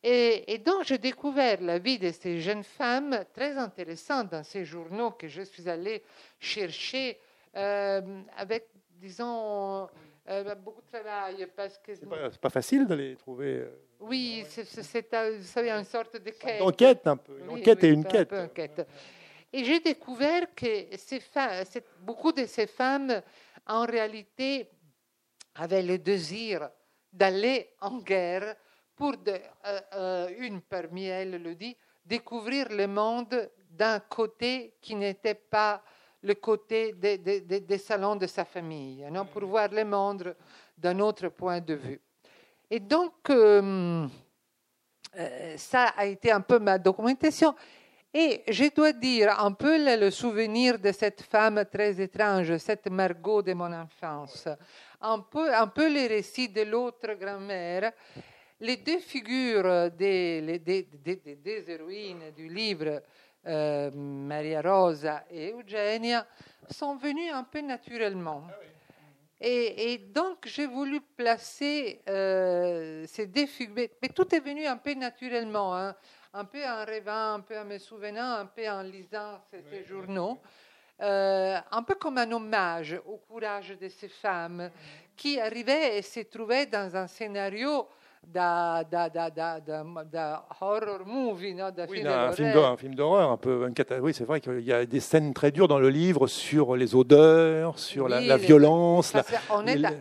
Et, 0.06 0.58
donc, 0.58 0.84
j'ai 0.84 0.98
découvert 0.98 1.62
la 1.62 1.80
vie 1.80 1.98
de 1.98 2.12
ces 2.12 2.42
jeunes 2.42 2.66
femmes 2.66 3.24
très 3.34 3.58
intéressante 3.58 4.30
dans 4.30 4.44
ces 4.44 4.66
journaux 4.66 5.12
que 5.12 5.30
je 5.30 5.44
suis 5.44 5.70
allée 5.70 6.04
chercher 6.42 7.18
euh, 7.56 8.22
avec, 8.36 8.68
disons, 9.00 9.88
euh, 10.30 10.56
beaucoup 10.56 10.82
de 10.82 10.88
travail. 10.88 11.48
Parce 11.56 11.78
que 11.80 11.96
c'est 11.96 12.08
pas, 12.08 12.30
pas, 12.30 12.50
facile 12.50 12.88
de 12.88 12.96
les 12.96 13.16
trouver. 13.16 13.60
Euh, 13.60 13.80
oui, 14.00 14.46
c'est, 14.48 15.14
une 15.14 15.84
sorte 15.84 16.22
de 16.22 16.30
quête. 16.32 16.60
Une 16.60 16.68
enquête 16.68 17.08
un 17.08 17.18
peu, 17.18 17.40
une 17.40 17.50
enquête 17.50 17.84
et 17.84 17.90
une 17.90 18.06
quête. 18.06 18.88
Et 19.52 19.64
j'ai 19.64 19.80
découvert 19.80 20.54
que 20.56 20.98
ces 20.98 21.20
femmes, 21.20 21.64
beaucoup 22.02 22.32
de 22.32 22.46
ces 22.46 22.68
femmes, 22.68 23.22
en 23.68 23.86
réalité, 23.86 24.70
avaient 25.56 25.84
le 25.84 26.00
désir 26.00 26.70
d'aller 27.12 27.70
en 27.80 28.00
guerre 28.00 28.56
pour 28.96 29.16
de, 29.18 29.36
euh, 29.94 30.30
une 30.40 30.62
parmi 30.62 31.06
elles 31.06 31.42
le 31.42 31.56
dit, 31.56 31.76
découvrir 32.06 32.70
le 32.70 32.88
monde 32.88 33.50
d'un 33.70 34.00
côté 34.00 34.76
qui 34.82 34.96
n'était 34.96 35.36
pas 35.36 35.84
le 36.24 36.36
côté 36.36 36.94
des, 36.94 37.78
salons 37.78 38.16
de 38.16 38.28
sa 38.28 38.46
famille, 38.46 39.06
non, 39.12 39.26
pour 39.26 39.46
voir 39.46 39.70
le 39.70 39.84
monde 39.84 40.36
d'un 40.78 41.00
autre 41.00 41.30
point 41.30 41.60
de 41.60 41.74
vue. 41.74 42.02
Et 42.70 42.80
donc, 42.80 43.30
euh, 43.30 44.08
euh, 45.16 45.58
ça 45.58 45.94
a 45.98 46.06
été 46.06 46.32
un 46.32 46.42
peu 46.42 46.60
ma 46.60 46.78
documentation. 46.78 47.54
Et 48.14 48.44
je 48.48 48.74
dois 48.74 48.94
dire 48.94 49.40
un 49.40 49.52
peu 49.52 49.98
le, 49.98 50.12
souvenir 50.12 50.80
de 50.80 50.92
cette 50.92 51.24
femme 51.24 51.66
très 51.72 52.00
étrange, 52.00 52.58
cette 52.58 52.88
Margot 52.88 53.42
de 53.42 53.54
mon 53.54 53.74
enfance, 53.74 54.48
un 55.02 55.20
peu, 55.20 55.54
un 55.54 55.68
peu 55.68 55.92
les 55.92 56.08
récits 56.08 56.50
de 56.50 56.62
l'autre 56.62 57.14
grand-mère, 57.16 57.92
les 58.60 58.78
deux 58.78 59.00
figures 59.00 59.92
des, 59.92 60.60
des, 60.60 60.88
des, 61.36 61.66
héroïnes 61.68 62.32
du 62.36 62.48
livre, 62.48 63.02
euh, 63.46 63.92
Maria 63.92 64.62
Rosa 64.62 65.24
et 65.30 65.52
Eugenia, 65.52 66.26
sont 66.70 66.96
venues 66.96 67.30
un 67.30 67.44
peu 67.44 67.62
naturellement. 67.62 68.44
Ah 68.50 68.54
et, 69.46 69.98
donc, 69.98 70.46
j'ai 70.46 70.68
voulu 70.68 71.02
placer 71.02 72.02
euh, 72.08 73.04
ces 73.08 73.28
deux 73.28 73.46
figures, 73.46 73.90
mais 74.02 74.08
tout 74.08 74.34
est 74.34 74.40
venu 74.40 74.66
un 74.66 74.78
peu 74.78 74.94
naturellement, 74.94 75.76
hein. 75.76 75.94
un 76.34 76.46
peu 76.46 76.64
en 76.64 76.86
rêvant, 76.86 77.34
un 77.34 77.40
peu 77.42 77.60
en 77.60 77.66
me 77.66 77.78
souvenant, 77.78 78.36
un 78.36 78.46
peu 78.46 78.70
en 78.70 78.82
lisant 78.84 79.42
ces, 79.52 79.84
journaux. 79.84 80.40
Euh, 81.02 81.60
un 81.72 81.84
peu 81.84 81.96
comme 81.96 82.20
un 82.20 82.32
hommage 82.32 82.98
au 83.06 83.18
courage 83.18 83.78
de 83.78 83.90
ces 83.90 84.08
femmes 84.08 84.72
qui 85.18 85.38
arrivaient 85.38 85.98
et 85.98 86.02
se 86.02 86.22
trouvaient 86.22 86.68
dans 86.68 86.96
un 86.96 87.08
scénario 87.08 87.90
da, 88.28 88.84
da, 88.84 89.10
da, 89.10 89.60
da, 89.60 90.46
horror 90.60 91.06
movie, 91.06 91.54
no? 91.54 91.70
oui, 91.90 92.00
film 92.00 92.08
un, 92.08 92.32
film 92.78 92.92
un 92.92 92.96
d'horreur, 92.96 93.32
un 93.32 93.38
peu. 93.38 93.68
Une 93.68 94.02
oui, 94.02 94.14
c'est 94.14 94.24
vrai 94.24 94.42
qu'il 94.42 94.62
y 94.62 94.74
a 94.74 94.86
des 94.86 95.00
scènes 95.00 95.34
très 95.34 95.52
dures 95.52 95.68
dans 95.68 95.80
le 95.80 95.90
livre 95.90 96.28
sur 96.28 96.76
les 96.76 96.96
odeurs, 96.96 97.78
sur 97.78 98.08
la, 98.08 98.22
la, 98.22 98.38
violence. 98.38 99.14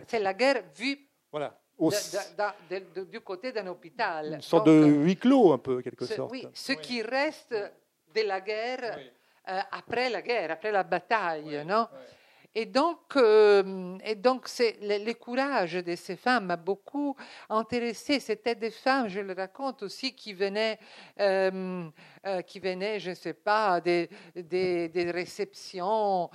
C'est 0.07 0.19
la 0.19 0.33
guerre 0.33 0.63
vue. 0.75 0.99
Voilà. 1.31 1.57
du 3.11 3.19
côté 3.21 3.51
d'un 3.51 3.67
hôpital. 3.67 4.33
Une 4.35 4.41
sorte 4.41 4.67
de 4.67 4.85
huis 4.85 5.17
clos, 5.17 5.53
un 5.53 5.57
peu, 5.57 5.81
quelque 5.81 6.05
sorte. 6.05 6.31
Oui, 6.31 6.47
ce 6.53 6.73
qui 6.73 7.01
reste 7.01 7.53
de 7.53 8.21
la 8.21 8.41
guerre 8.41 8.97
euh, 9.49 9.59
après 9.71 10.09
la 10.09 10.21
guerre, 10.21 10.51
après 10.51 10.71
la 10.71 10.83
bataille, 10.83 11.63
non? 11.65 11.87
Et 12.55 12.67
donc, 12.67 13.15
euh, 13.15 13.97
et 14.05 14.13
donc 14.13 14.47
c'est, 14.47 14.77
le, 14.81 15.13
courage 15.13 15.73
de 15.73 15.95
ces 15.95 16.15
femmes 16.15 16.45
m'a 16.45 16.55
beaucoup 16.55 17.15
intéressé. 17.49 18.19
C'était 18.19 18.53
des 18.53 18.69
femmes, 18.69 19.07
je 19.07 19.21
le 19.21 19.33
raconte 19.33 19.81
aussi, 19.81 20.13
qui 20.13 20.33
venaient, 20.33 20.77
euh, 21.19 21.89
euh, 22.27 22.41
qui 22.43 22.59
venaient 22.59 22.99
je 22.99 23.09
ne 23.09 23.15
sais 23.15 23.33
pas, 23.33 23.81
des, 23.81 24.07
des, 24.35 25.11
réceptions 25.11 26.29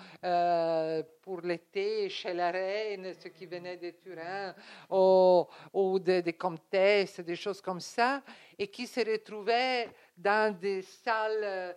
pour 1.22 1.40
l'été 1.42 2.08
chez 2.08 2.34
la 2.34 2.50
reine, 2.50 3.14
ceux 3.22 3.30
qui 3.30 3.46
venaient 3.46 3.76
de 3.76 3.90
Turin, 3.90 4.54
ou, 4.90 5.98
des, 6.00 6.22
des 6.22 6.32
comtesses, 6.32 7.20
des 7.20 7.37
choses 7.37 7.60
comme 7.60 7.80
ça, 7.80 8.22
et 8.58 8.66
qui 8.66 8.88
se 8.88 9.00
retrouvaient 9.00 9.88
dans 10.16 10.52
des 10.58 10.82
salles 10.82 11.76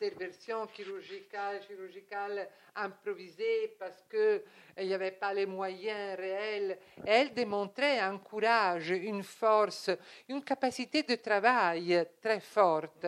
d'intervention 0.00 0.66
chirurgicale, 0.74 1.60
chirurgicale 1.66 2.48
improvisée 2.76 3.76
parce 3.78 4.04
qu'il 4.08 4.86
n'y 4.86 4.94
avait 4.94 5.12
pas 5.12 5.34
les 5.34 5.46
moyens 5.46 6.16
réels. 6.16 6.78
Elle 7.04 7.34
démontrait 7.34 7.98
un 7.98 8.18
courage, 8.18 8.90
une 8.90 9.22
force, 9.22 9.90
une 10.28 10.42
capacité 10.42 11.02
de 11.02 11.16
travail 11.16 12.06
très 12.20 12.40
forte. 12.40 13.06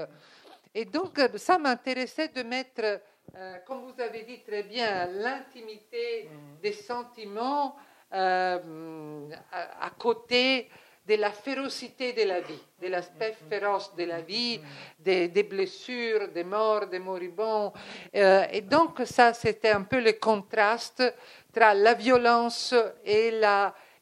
Et 0.74 0.84
donc, 0.84 1.20
ça 1.36 1.58
m'intéressait 1.58 2.28
de 2.28 2.42
mettre, 2.42 3.00
euh, 3.34 3.58
comme 3.66 3.90
vous 3.90 4.00
avez 4.00 4.22
dit 4.22 4.40
très 4.40 4.62
bien, 4.62 5.06
l'intimité 5.06 6.28
des 6.62 6.72
sentiments 6.72 7.76
euh, 8.12 9.28
à, 9.52 9.90
côté 9.90 10.68
de 11.06 11.14
la 11.16 11.30
férocité 11.30 12.12
de 12.12 12.22
la 12.22 12.40
vie, 12.40 12.62
de 12.80 12.88
l'aspect 12.88 13.34
féroce 13.48 13.94
de 13.96 14.04
la 14.04 14.20
vie, 14.20 14.60
des, 14.98 15.28
blessures, 15.42 16.28
des 16.28 16.44
morts, 16.44 16.86
des 16.86 16.98
moribonds. 16.98 17.72
Euh, 18.14 18.44
et 18.52 18.60
donc 18.60 19.00
ça, 19.04 19.32
c'était 19.32 19.70
un 19.70 19.82
peu 19.82 20.00
le 20.00 20.12
contraste 20.12 21.02
entre 21.50 21.74
la 21.74 21.94
violence 21.94 22.74
et 23.04 23.32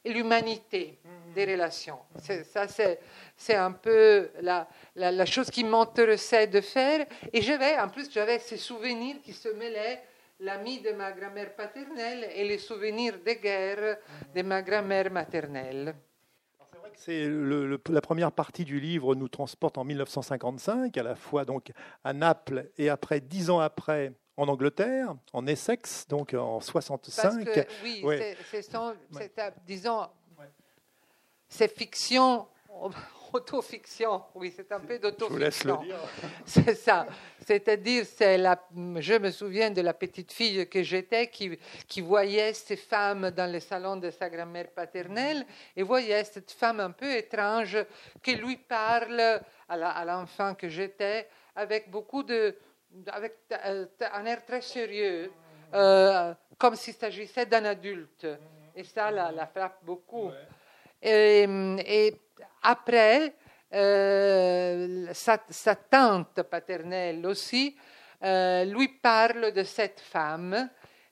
l'humanité 0.04 0.98
des 1.34 1.44
relations. 1.46 2.00
Ça, 2.18 2.66
c'est 3.36 3.54
un 3.54 3.72
peu 3.72 4.30
la, 4.40 4.68
la, 4.96 5.24
chose 5.24 5.50
qui 5.50 5.64
m'intéressait 5.64 6.46
de 6.46 6.60
faire. 6.60 7.06
Et 7.32 7.40
j'avais, 7.40 7.78
en 7.78 7.88
plus, 7.88 8.10
j'avais 8.12 8.38
ces 8.38 8.56
souvenirs 8.56 9.16
qui 9.22 9.32
se 9.32 9.48
mêlaient 9.48 10.02
l'ami 10.40 10.80
de 10.80 10.92
ma 10.92 11.12
grand-mère 11.12 11.54
paternelle 11.54 12.28
et 12.34 12.44
les 12.44 12.58
souvenirs 12.58 13.18
de 13.24 13.32
guerre 13.32 13.98
de 14.34 14.42
ma 14.42 14.62
grand-mère 14.62 15.10
maternelle. 15.10 15.94
C'est 16.98 17.28
la 17.28 18.00
première 18.00 18.32
partie 18.32 18.64
du 18.64 18.80
livre 18.80 19.14
nous 19.14 19.28
transporte 19.28 19.78
en 19.78 19.84
1955, 19.84 20.96
à 20.96 21.02
la 21.04 21.14
fois 21.14 21.44
donc 21.44 21.70
à 22.02 22.12
Naples 22.12 22.70
et 22.76 22.88
après 22.88 23.20
dix 23.20 23.50
ans 23.50 23.60
après 23.60 24.12
en 24.36 24.48
Angleterre, 24.48 25.14
en 25.32 25.46
Essex, 25.46 26.08
donc 26.08 26.34
en 26.34 26.60
65. 26.60 27.22
Parce 27.22 27.36
que, 27.44 27.66
oui, 27.84 28.04
c'est, 28.04 29.54
disons, 29.64 30.08
c'est 31.48 31.72
fiction 31.72 32.48
autofiction, 33.34 34.22
oui, 34.34 34.52
c'est 34.54 34.70
un 34.72 34.80
peu 34.80 34.98
d'autofiction. 34.98 35.80
C'est 36.44 36.74
ça. 36.74 37.06
C'est-à-dire, 37.44 38.04
c'est 38.04 38.36
la, 38.36 38.60
je 38.96 39.14
me 39.14 39.30
souviens 39.30 39.70
de 39.70 39.80
la 39.80 39.94
petite 39.94 40.32
fille 40.32 40.68
que 40.68 40.82
j'étais 40.82 41.28
qui, 41.28 41.58
qui 41.86 42.00
voyait 42.00 42.52
ces 42.52 42.76
femmes 42.76 43.30
dans 43.30 43.50
le 43.50 43.60
salon 43.60 43.96
de 43.96 44.10
sa 44.10 44.28
grand-mère 44.28 44.70
paternelle 44.70 45.46
et 45.76 45.82
voyait 45.82 46.24
cette 46.24 46.50
femme 46.50 46.80
un 46.80 46.90
peu 46.90 47.10
étrange 47.10 47.78
qui 48.22 48.34
lui 48.34 48.56
parle 48.56 49.40
à 49.68 50.04
l'enfant 50.04 50.54
que 50.54 50.68
j'étais 50.68 51.28
avec 51.54 51.90
beaucoup 51.90 52.22
de, 52.22 52.56
avec 53.06 53.36
euh, 53.64 53.86
un 54.12 54.24
air 54.26 54.44
très 54.44 54.60
sérieux, 54.60 55.30
euh, 55.74 56.34
comme 56.56 56.76
s'il 56.76 56.94
s'agissait 56.94 57.46
d'un 57.46 57.64
adulte. 57.64 58.26
Et 58.74 58.84
ça 58.84 59.10
la, 59.10 59.32
la 59.32 59.46
frappe 59.46 59.84
beaucoup. 59.84 60.30
Et, 61.02 61.46
et 61.86 62.20
après, 62.62 63.34
euh, 63.74 65.06
sa, 65.12 65.38
tante 65.76 66.42
paternelle 66.42 67.26
aussi 67.26 67.76
euh, 68.22 68.64
lui 68.64 68.88
parle 68.88 69.52
de 69.52 69.62
cette 69.62 70.00
femme 70.00 70.70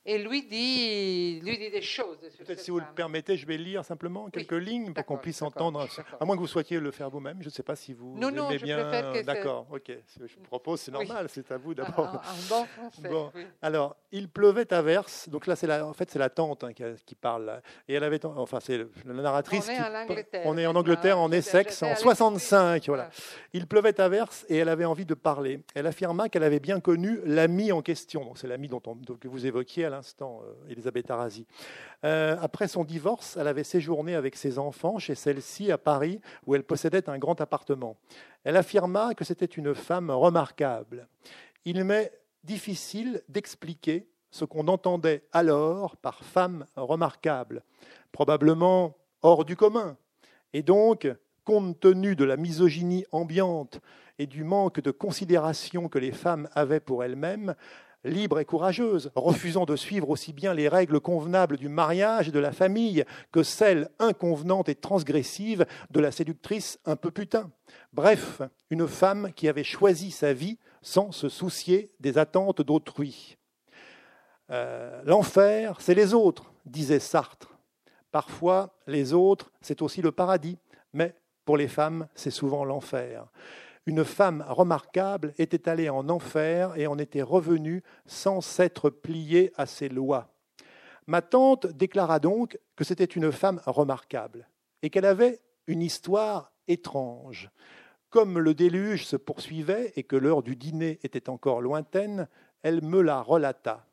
et 0.09 0.17
lui 0.17 0.43
dit, 0.43 1.41
lui 1.41 1.57
dit 1.57 1.69
des 1.69 1.81
choses. 1.81 2.17
Peut-être 2.39 2.61
si 2.61 2.71
vous 2.71 2.79
le 2.79 2.85
permettez, 2.95 3.35
je 3.35 3.45
vais 3.45 3.57
lire 3.57 3.83
simplement 3.83 4.29
quelques 4.29 4.53
lignes 4.53 4.93
pour 4.93 5.05
qu'on 5.05 5.17
puisse 5.17 5.41
entendre, 5.41 5.85
à 6.17 6.23
moins 6.23 6.35
que 6.37 6.39
vous 6.39 6.47
souhaitiez 6.47 6.79
le 6.79 6.91
faire 6.91 7.09
vous-même. 7.09 7.39
Je 7.41 7.47
ne 7.47 7.51
sais 7.51 7.61
pas 7.61 7.75
si 7.75 7.91
vous 7.91 8.17
non, 8.17 8.31
non, 8.31 8.49
aimez 8.49 8.59
je 8.59 8.63
bien. 8.63 8.89
Que 8.89 9.25
D'accord, 9.25 9.67
ok. 9.69 9.91
Je 10.15 10.35
vous 10.37 10.43
propose, 10.45 10.79
c'est 10.79 10.91
normal, 10.91 11.27
c'est 11.29 11.51
à 11.51 11.57
vous 11.57 11.73
d'abord. 11.73 12.07
Un, 12.07 12.49
bon 12.49 12.65
français. 12.65 13.09
Bon. 13.09 13.31
Alors, 13.61 13.97
il 14.13 14.29
pleuvait 14.29 14.71
à 14.73 14.81
verse. 14.81 15.27
Donc 15.27 15.45
là, 15.45 15.57
c'est 15.57 15.67
la, 15.67 15.85
en 15.85 15.91
fait, 15.91 16.09
c'est 16.09 16.19
la 16.19 16.29
tante 16.29 16.63
hein, 16.63 16.71
qui, 16.71 17.15
parle. 17.15 17.61
Et 17.89 17.95
elle 17.95 18.03
avait, 18.05 18.23
enfin, 18.25 18.59
c'est 18.61 18.87
la 19.05 19.13
narratrice. 19.13 19.67
On 19.67 19.73
est, 19.73 19.77
en 19.81 19.93
Angleterre, 20.05 20.41
on 20.45 20.57
est 20.57 20.65
en 20.67 20.75
Angleterre, 20.75 21.19
en 21.19 21.31
Essex, 21.33 21.83
en 21.83 21.95
65. 21.97 22.85
Voilà. 22.87 23.09
Il 23.51 23.67
pleuvait 23.67 23.99
à 23.99 24.07
verse 24.07 24.45
et 24.47 24.55
elle 24.55 24.69
avait 24.69 24.85
envie 24.85 25.05
de 25.05 25.15
parler. 25.15 25.63
Elle 25.75 25.87
affirma 25.87 26.29
qu'elle 26.29 26.43
avait 26.43 26.61
bien 26.61 26.79
connu 26.79 27.19
l'ami 27.25 27.73
en 27.73 27.81
question. 27.81 28.23
Donc 28.23 28.37
c'est 28.37 28.47
l'ami 28.47 28.69
dont, 28.69 28.81
on, 28.85 28.95
que 28.95 29.27
vous 29.27 29.45
évoquiez 29.45 29.85
à 29.85 29.96
l'instant. 29.97 30.41
Euh, 30.43 30.71
Elisabeth 30.71 31.09
Arasi. 31.09 31.45
Euh, 32.03 32.37
après 32.39 32.67
son 32.67 32.83
divorce, 32.83 33.35
elle 33.35 33.47
avait 33.47 33.63
séjourné 33.63 34.15
avec 34.15 34.35
ses 34.35 34.59
enfants 34.59 34.99
chez 34.99 35.15
celle-ci 35.15 35.71
à 35.71 35.77
Paris, 35.77 36.21
où 36.45 36.55
elle 36.55 36.63
possédait 36.63 37.09
un 37.09 37.17
grand 37.17 37.41
appartement. 37.41 37.97
Elle 38.43 38.57
affirma 38.57 39.15
que 39.15 39.25
c'était 39.25 39.45
une 39.45 39.73
femme 39.73 40.11
remarquable. 40.11 41.07
Il 41.65 41.83
m'est 41.83 42.11
difficile 42.43 43.23
d'expliquer 43.27 44.07
ce 44.29 44.45
qu'on 44.45 44.67
entendait 44.67 45.23
alors 45.31 45.97
par 45.97 46.23
femme 46.23 46.65
remarquable, 46.75 47.63
probablement 48.11 48.97
hors 49.23 49.45
du 49.45 49.55
commun. 49.55 49.97
Et 50.53 50.61
donc, 50.61 51.07
compte 51.43 51.79
tenu 51.79 52.15
de 52.15 52.23
la 52.23 52.37
misogynie 52.37 53.05
ambiante 53.11 53.81
et 54.19 54.27
du 54.27 54.43
manque 54.43 54.79
de 54.79 54.91
considération 54.91 55.89
que 55.89 55.99
les 55.99 56.11
femmes 56.11 56.49
avaient 56.53 56.79
pour 56.79 57.03
elles-mêmes, 57.03 57.55
libre 58.07 58.39
et 58.39 58.45
courageuse, 58.45 59.11
refusant 59.15 59.65
de 59.65 59.75
suivre 59.75 60.09
aussi 60.09 60.33
bien 60.33 60.53
les 60.53 60.67
règles 60.67 60.99
convenables 60.99 61.57
du 61.57 61.69
mariage 61.69 62.29
et 62.29 62.31
de 62.31 62.39
la 62.39 62.51
famille 62.51 63.03
que 63.31 63.43
celles 63.43 63.89
inconvenantes 63.99 64.69
et 64.69 64.75
transgressives 64.75 65.65
de 65.91 65.99
la 65.99 66.11
séductrice 66.11 66.79
un 66.85 66.95
peu 66.95 67.11
putain. 67.11 67.51
Bref, 67.93 68.41
une 68.69 68.87
femme 68.87 69.31
qui 69.35 69.47
avait 69.47 69.63
choisi 69.63 70.11
sa 70.11 70.33
vie 70.33 70.57
sans 70.81 71.11
se 71.11 71.29
soucier 71.29 71.91
des 71.99 72.17
attentes 72.17 72.61
d'autrui. 72.61 73.37
Euh, 74.49 75.01
l'enfer, 75.05 75.77
c'est 75.79 75.95
les 75.95 76.13
autres, 76.13 76.51
disait 76.65 76.99
Sartre. 76.99 77.57
Parfois, 78.11 78.73
les 78.87 79.13
autres, 79.13 79.51
c'est 79.61 79.81
aussi 79.81 80.01
le 80.01 80.11
paradis, 80.11 80.57
mais 80.93 81.13
pour 81.45 81.57
les 81.57 81.67
femmes, 81.67 82.07
c'est 82.15 82.31
souvent 82.31 82.63
l'enfer. 82.63 83.27
Une 83.87 84.03
femme 84.03 84.43
remarquable 84.49 85.33
était 85.37 85.69
allée 85.69 85.89
en 85.89 86.09
enfer 86.09 86.77
et 86.77 86.87
en 86.87 86.99
était 86.99 87.21
revenue 87.21 87.83
sans 88.05 88.41
s'être 88.41 88.89
pliée 88.89 89.53
à 89.55 89.65
ses 89.65 89.87
lois. 89.87 90.35
Ma 91.07 91.21
tante 91.21 91.67
déclara 91.67 92.19
donc 92.19 92.59
que 92.75 92.83
c'était 92.83 93.05
une 93.05 93.31
femme 93.31 93.61
remarquable 93.65 94.49
et 94.83 94.89
qu'elle 94.89 95.05
avait 95.05 95.39
une 95.67 95.81
histoire 95.81 96.51
étrange. 96.67 97.49
Comme 98.09 98.39
le 98.39 98.53
déluge 98.53 99.05
se 99.05 99.15
poursuivait 99.15 99.93
et 99.95 100.03
que 100.03 100.17
l'heure 100.17 100.43
du 100.43 100.57
dîner 100.57 100.99
était 101.03 101.29
encore 101.29 101.61
lointaine, 101.61 102.27
elle 102.63 102.83
me 102.83 103.01
la 103.01 103.21
relata. 103.21 103.85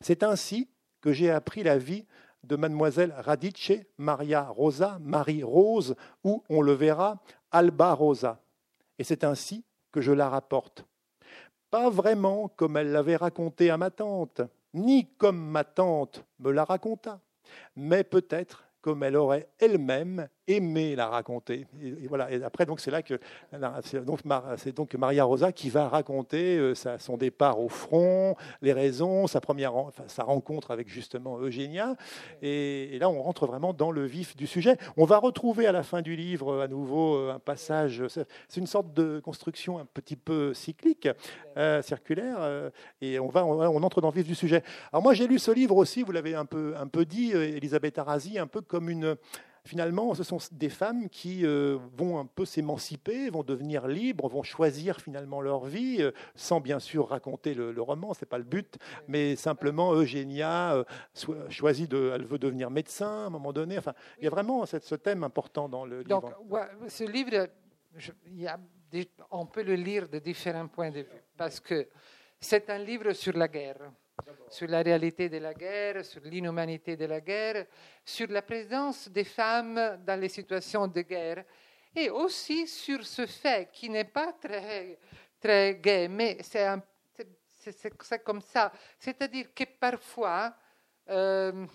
C'est 0.00 0.22
ainsi 0.22 0.70
que 1.00 1.12
j'ai 1.12 1.30
appris 1.30 1.64
la 1.64 1.76
vie 1.76 2.06
de 2.44 2.54
mademoiselle 2.54 3.14
Radice 3.18 3.72
Maria 3.98 4.44
Rosa, 4.44 4.98
Marie 5.02 5.42
Rose, 5.42 5.96
ou, 6.22 6.44
on 6.48 6.62
le 6.62 6.72
verra, 6.72 7.20
Alba 7.50 7.94
Rosa. 7.94 8.40
Et 9.00 9.04
c'est 9.04 9.24
ainsi 9.24 9.64
que 9.92 10.02
je 10.02 10.12
la 10.12 10.28
rapporte. 10.28 10.84
Pas 11.70 11.88
vraiment 11.88 12.48
comme 12.48 12.76
elle 12.76 12.92
l'avait 12.92 13.16
raconté 13.16 13.70
à 13.70 13.78
ma 13.78 13.90
tante, 13.90 14.42
ni 14.74 15.10
comme 15.16 15.40
ma 15.42 15.64
tante 15.64 16.22
me 16.38 16.50
la 16.50 16.64
raconta, 16.64 17.22
mais 17.76 18.04
peut-être 18.04 18.68
comme 18.82 19.02
elle 19.02 19.16
aurait 19.16 19.48
elle-même 19.58 20.28
aimé 20.50 20.96
la 20.96 21.08
raconter. 21.08 21.66
Et, 21.82 22.08
voilà. 22.08 22.30
Et 22.30 22.42
après, 22.42 22.66
donc 22.66 22.80
c'est 22.80 22.90
là 22.90 23.02
que 23.02 23.18
c'est 23.84 24.74
donc, 24.74 24.94
Maria 24.94 25.24
Rosa 25.24 25.52
qui 25.52 25.70
va 25.70 25.88
raconter 25.88 26.58
euh, 26.58 26.74
son 26.74 27.16
départ 27.16 27.60
au 27.60 27.68
front, 27.68 28.36
les 28.62 28.72
raisons, 28.72 29.26
sa 29.26 29.40
première, 29.40 29.72
sa 30.06 30.24
rencontre 30.24 30.70
avec 30.70 30.88
justement 30.88 31.38
Eugénia. 31.38 31.96
Et, 32.42 32.98
là, 32.98 33.08
on 33.08 33.22
rentre 33.22 33.46
vraiment 33.46 33.72
dans 33.72 33.90
le 33.90 34.04
vif 34.04 34.36
du 34.36 34.46
sujet. 34.46 34.76
On 34.96 35.04
va 35.04 35.18
retrouver 35.18 35.66
à 35.66 35.72
la 35.72 35.82
fin 35.82 36.02
du 36.02 36.16
livre 36.16 36.60
à 36.60 36.68
nouveau 36.68 37.16
euh, 37.16 37.34
un 37.34 37.38
passage. 37.38 38.04
C'est 38.08 38.60
une 38.60 38.66
sorte 38.66 38.92
de 38.92 39.20
construction 39.20 39.78
un 39.78 39.86
petit 39.86 40.16
peu 40.16 40.52
cyclique, 40.54 41.08
euh, 41.56 41.82
circulaire, 41.82 42.70
et 43.00 43.18
on 43.18 43.28
va, 43.28 43.44
on, 43.44 43.82
entre 43.82 44.00
dans 44.00 44.08
le 44.08 44.14
vif 44.14 44.26
du 44.26 44.34
sujet. 44.34 44.62
Alors 44.92 45.02
moi, 45.02 45.14
j'ai 45.14 45.26
lu 45.26 45.38
ce 45.38 45.50
livre 45.50 45.76
aussi. 45.76 46.02
Vous 46.02 46.12
l'avez 46.12 46.34
un 46.34 46.44
peu, 46.44 46.74
un 46.76 46.86
peu 46.86 47.04
dit, 47.04 47.32
Elisabeth 47.32 47.98
Arasi, 47.98 48.38
un 48.38 48.46
peu 48.46 48.60
comme 48.60 48.90
une 48.90 49.16
finalement, 49.64 50.14
ce 50.14 50.22
sont 50.22 50.38
des 50.52 50.68
femmes 50.68 51.08
qui 51.08 51.44
euh, 51.44 51.78
vont 51.96 52.18
un 52.18 52.26
peu 52.26 52.44
s'émanciper, 52.44 53.30
vont 53.30 53.42
devenir 53.42 53.86
libres, 53.88 54.28
vont 54.28 54.42
choisir 54.42 55.00
finalement 55.00 55.40
leur 55.40 55.64
vie, 55.64 55.98
euh, 56.00 56.12
sans 56.34 56.60
bien 56.60 56.78
sûr 56.78 57.08
raconter 57.08 57.54
le, 57.54 57.80
roman, 57.80 58.14
c'est 58.14 58.26
pas 58.28 58.38
le 58.38 58.44
but, 58.44 58.78
mais 59.08 59.36
simplement 59.36 59.94
Eugénia 59.94 60.74
euh, 60.74 60.84
choisit 61.48 61.90
de, 61.90 62.12
elle 62.14 62.24
veut 62.24 62.38
devenir 62.38 62.70
médecin 62.70 63.08
à 63.08 63.26
un 63.26 63.30
moment 63.30 63.52
donné. 63.52 63.78
Enfin, 63.78 63.94
il 64.18 64.24
y 64.24 64.26
a 64.26 64.30
vraiment 64.30 64.66
ce 64.66 64.94
thème 64.94 65.24
important 65.24 65.68
dans 65.68 65.84
le 65.84 66.04
Donc, 66.04 66.24
livre. 66.24 66.68
ce 66.88 67.04
livre, 67.04 67.48
on 69.30 69.46
peut 69.46 69.62
le 69.62 69.74
lire 69.74 70.08
de 70.08 70.18
différents 70.18 70.68
points 70.68 70.90
de 70.90 71.00
vue, 71.00 71.22
parce 71.36 71.60
que 71.60 71.88
c'est 72.40 72.70
un 72.70 72.78
livre 72.78 73.12
sur 73.12 73.36
la 73.36 73.48
guerre 73.48 73.92
sur 74.48 74.68
la 74.68 74.82
réalité 74.82 75.28
de 75.28 75.38
la 75.38 75.54
guerre, 75.54 76.04
sur 76.04 76.22
l'inhumanité 76.22 76.96
de 76.96 77.06
la 77.06 77.20
guerre, 77.20 77.66
sur 78.04 78.28
la 78.28 78.42
présence 78.42 79.08
des 79.08 79.24
femmes 79.24 79.98
dans 80.04 80.20
les 80.20 80.28
situations 80.28 80.86
de 80.86 81.02
guerre, 81.02 81.44
et 81.94 82.10
aussi 82.10 82.66
sur 82.66 83.04
ce 83.04 83.26
fait 83.26 83.70
qui 83.72 83.88
n'est 83.90 84.04
pas 84.04 84.32
très, 84.32 84.98
très 85.40 85.74
gai, 85.76 86.08
mais 86.08 86.38
c'est, 86.42 86.66
c'est, 87.58 88.24
comme 88.24 88.40
ça. 88.40 88.72
C'est-à-dire 88.98 89.54
que 89.54 89.64
parfois, 89.64 90.54
euh, 91.08 91.66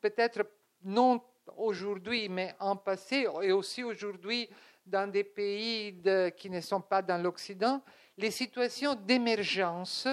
peut-être 0.00 0.46
non 0.84 1.22
aujourd'hui, 1.56 2.28
mais 2.28 2.54
en 2.58 2.76
passé, 2.76 3.26
et 3.42 3.52
aussi 3.52 3.82
aujourd'hui 3.82 4.48
dans 4.84 5.10
des 5.10 5.24
pays 5.24 6.02
qui 6.36 6.50
ne 6.50 6.60
sont 6.60 6.80
pas 6.80 7.02
dans 7.02 7.22
l'Occident, 7.22 7.82
les 8.16 8.30
situations 8.30 8.94
d'émergence 8.94 10.08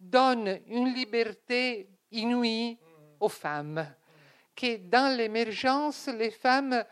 donne 0.00 0.60
une 0.66 0.92
liberté 0.94 1.88
inouïe 2.10 2.78
aux 3.20 3.28
femmes, 3.28 3.86
que 4.56 4.78
dans 4.78 5.14
l'émergence, 5.16 6.08
les 6.08 6.30
femmes 6.30 6.84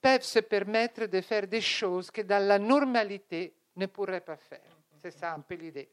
peuvent 0.00 0.22
se 0.22 0.40
permettre 0.40 1.06
de 1.06 1.20
faire 1.20 1.46
des 1.46 1.60
choses 1.60 2.10
que 2.10 2.22
dans 2.22 2.44
la 2.46 2.58
normalité 2.58 3.54
ne 3.76 3.86
pourraient 3.86 4.20
pas 4.20 4.36
faire. 4.36 4.76
C'est 5.00 5.12
ça 5.12 5.34
un 5.34 5.40
peu 5.40 5.54
l'idée. 5.54 5.88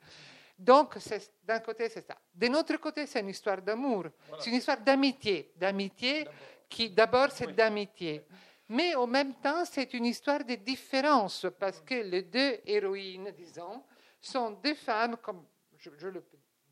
Donc, 0.57 0.97
d'un 1.43 1.59
côté, 1.59 1.87
c'est 1.87 2.05
ça. 2.05 2.17
D'un 2.33 2.53
autre 2.55 2.75
côté, 2.77 3.05
c'est 3.05 3.21
une 3.21 3.29
histoire 3.29 3.61
d'amour. 3.61 4.07
C'est 4.39 4.49
une 4.49 4.57
histoire 4.57 4.79
d'amitié. 4.81 5.53
D'amitié 5.55 6.27
qui, 6.67 6.89
d'abord, 6.89 7.31
c'est 7.31 7.55
d'amitié. 7.55 8.21
Mais 8.67 8.93
en 8.95 9.07
même 9.07 9.35
temps, 9.35 9.63
c'est 9.65 9.93
une 9.93 10.05
histoire 10.05 10.43
de 10.43 10.55
différence 10.55 11.47
parce 11.57 11.79
que 11.79 11.95
les 11.95 12.23
deux 12.23 12.59
héroïnes, 12.65 13.31
disons, 13.37 13.83
sont 14.19 14.51
deux 14.51 14.75
femmes, 14.75 15.15
comme 15.17 15.45
je, 15.79 16.07
le 16.07 16.23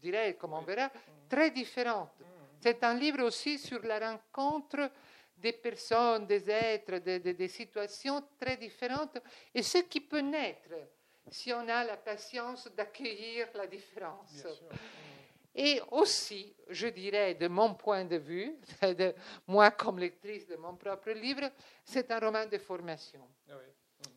dirais, 0.01 0.35
comme 0.35 0.53
on 0.53 0.61
verra, 0.61 0.91
très 1.29 1.51
différentes. 1.51 2.11
C'est 2.59 2.83
un 2.83 2.93
livre 2.93 3.23
aussi 3.23 3.57
sur 3.57 3.81
la 3.83 3.99
rencontre 4.11 4.91
des 5.37 5.53
personnes, 5.53 6.25
des 6.25 6.49
êtres, 6.49 6.97
des, 6.97 7.47
situations 7.47 8.23
très 8.39 8.57
différentes. 8.57 9.19
Et 9.53 9.61
ce 9.61 9.79
qui 9.79 10.01
peut 10.01 10.19
naître 10.19 10.73
si 11.29 11.51
on 11.53 11.67
a 11.67 11.83
la 11.83 11.97
patience 11.97 12.69
d'accueillir 12.73 13.47
la 13.53 13.67
différence. 13.67 14.47
Et 15.53 15.81
aussi, 15.91 16.55
je 16.69 16.87
dirais, 16.87 17.33
de 17.33 17.47
mon 17.47 17.73
point 17.73 18.05
de 18.05 18.17
vue, 18.17 18.55
de 18.81 19.13
moi 19.47 19.71
comme 19.71 19.99
lectrice 19.99 20.47
de 20.47 20.55
mon 20.55 20.75
propre 20.75 21.11
livre, 21.11 21.51
c'est 21.83 22.11
un 22.11 22.19
roman 22.19 22.45
de 22.45 22.57
formation. 22.59 23.27
Ah 23.49 23.55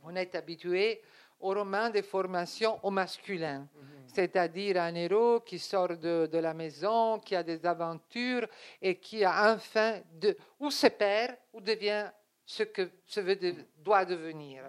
on 0.03 0.15
est 0.17 0.35
habitué 0.35 1.01
au 1.41 1.55
roman 1.55 1.91
de 1.91 2.03
formation 2.03 2.79
au 2.83 2.91
masculin. 2.91 3.69
Mhm 3.75 4.01
c'est-à-dire 4.15 4.77
un 4.77 4.95
héros 4.95 5.41
qui 5.41 5.59
sort 5.59 5.97
de, 5.97 6.39
la 6.39 6.55
maison, 6.55 7.19
qui 7.19 7.35
a 7.37 7.43
des 7.43 7.65
aventures 7.65 8.47
et 8.81 8.99
qui 8.99 9.25
a 9.25 9.55
enfin 9.55 10.01
de, 10.13 10.37
ou 10.59 10.71
se 10.71 10.89
perd 10.89 11.37
ou 11.53 11.61
devient 11.61 12.11
ce 12.45 12.65
que 12.65 12.91
ce 13.07 13.21
veut 13.21 13.39
doit 13.79 14.05
devenir. 14.05 14.65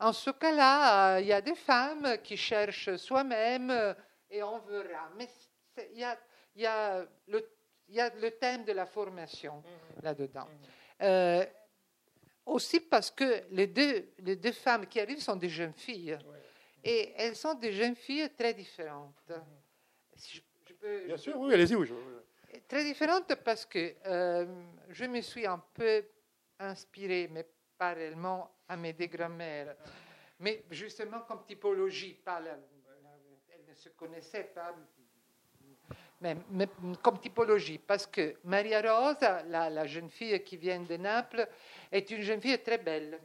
En 0.00 0.12
ce 0.12 0.30
cas-là, 0.30 1.16
euh, 1.16 1.20
il 1.20 1.26
y 1.26 1.32
a 1.32 1.40
des 1.40 1.56
femmes 1.56 2.18
qui 2.22 2.36
cherchent 2.36 2.96
soi-même 2.96 3.70
euh, 3.70 3.94
et 4.30 4.42
on 4.42 4.58
verra. 4.60 5.10
Mais 5.16 5.28
il 5.92 5.98
y 5.98 6.04
a, 6.04 6.16
y, 6.56 6.66
a 6.66 7.04
le, 7.26 7.50
y 7.88 8.00
a 8.00 8.10
le 8.14 8.30
thème 8.30 8.64
de 8.64 8.72
la 8.72 8.86
formation 8.86 9.62
là-dedans. 10.02 10.48
Euh, 11.02 11.44
aussi 12.48 12.80
parce 12.80 13.10
que 13.10 13.44
les 13.50 13.66
deux, 13.66 14.08
les 14.18 14.36
deux 14.36 14.52
femmes 14.52 14.86
qui 14.86 15.00
arrivent 15.00 15.22
sont 15.22 15.36
des 15.36 15.48
jeunes 15.48 15.74
filles. 15.74 16.18
Et 16.82 17.12
elles 17.16 17.36
sont 17.36 17.54
des 17.54 17.72
jeunes 17.72 17.96
filles 17.96 18.30
très 18.36 18.54
différentes. 18.54 19.32
Bien 21.06 21.16
sûr, 21.16 21.38
oui, 21.38 21.52
allez-y. 21.54 21.74
Oui, 21.74 21.88
Très 22.66 22.84
différentes 22.84 23.34
parce 23.36 23.66
que 23.66 23.94
euh, 24.06 24.46
je 24.88 25.04
me 25.04 25.20
suis 25.20 25.46
un 25.46 25.62
peu 25.74 26.04
inspirée, 26.58 27.28
mais 27.30 27.46
pas 27.76 27.92
réellement, 27.92 28.50
à 28.66 28.76
mes 28.76 28.92
deux 28.92 29.06
grands-mères. 29.06 29.76
Mais 30.40 30.64
justement 30.70 31.20
comme 31.22 31.44
typologie, 31.44 32.14
pas 32.14 32.40
elles 32.40 33.64
ne 33.68 33.74
se 33.74 33.88
connaissaient 33.90 34.50
pas 34.54 34.74
mais, 36.20 36.36
comme 37.02 37.18
typologie, 37.18 37.78
parce 37.78 38.06
que 38.06 38.36
Maria 38.44 38.80
Rosa, 38.80 39.42
la, 39.44 39.86
jeune 39.86 40.10
fille 40.10 40.42
qui 40.42 40.56
vient 40.56 40.80
de 40.80 40.96
Naples, 40.96 41.48
est 41.92 42.10
une 42.10 42.22
jeune 42.22 42.40
fille 42.40 42.58
très 42.58 42.78
belle, 42.78 43.20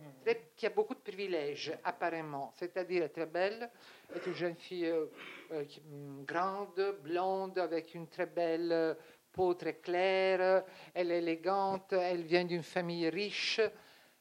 qui 0.55 0.65
a 0.65 0.69
beaucoup 0.69 0.93
de 0.93 0.99
privilèges, 0.99 1.73
apparemment. 1.83 2.53
C'est-à-dire 2.55 3.11
très 3.11 3.25
belle, 3.25 3.69
est 4.15 4.25
une 4.27 4.35
jeune 4.35 4.55
fille 4.55 4.85
euh, 4.85 5.05
euh, 5.51 5.63
mm, 5.63 6.23
grande, 6.23 6.97
blonde, 7.03 7.57
avec 7.57 7.95
une 7.95 8.07
très 8.07 8.27
belle 8.27 8.95
peau 9.31 9.55
très 9.55 9.75
claire, 9.75 10.63
elle 10.93 11.11
est 11.11 11.17
élégante, 11.17 11.93
elle 11.93 12.21
vient 12.21 12.45
d'une 12.45 12.61
famille 12.61 13.09
riche, 13.09 13.59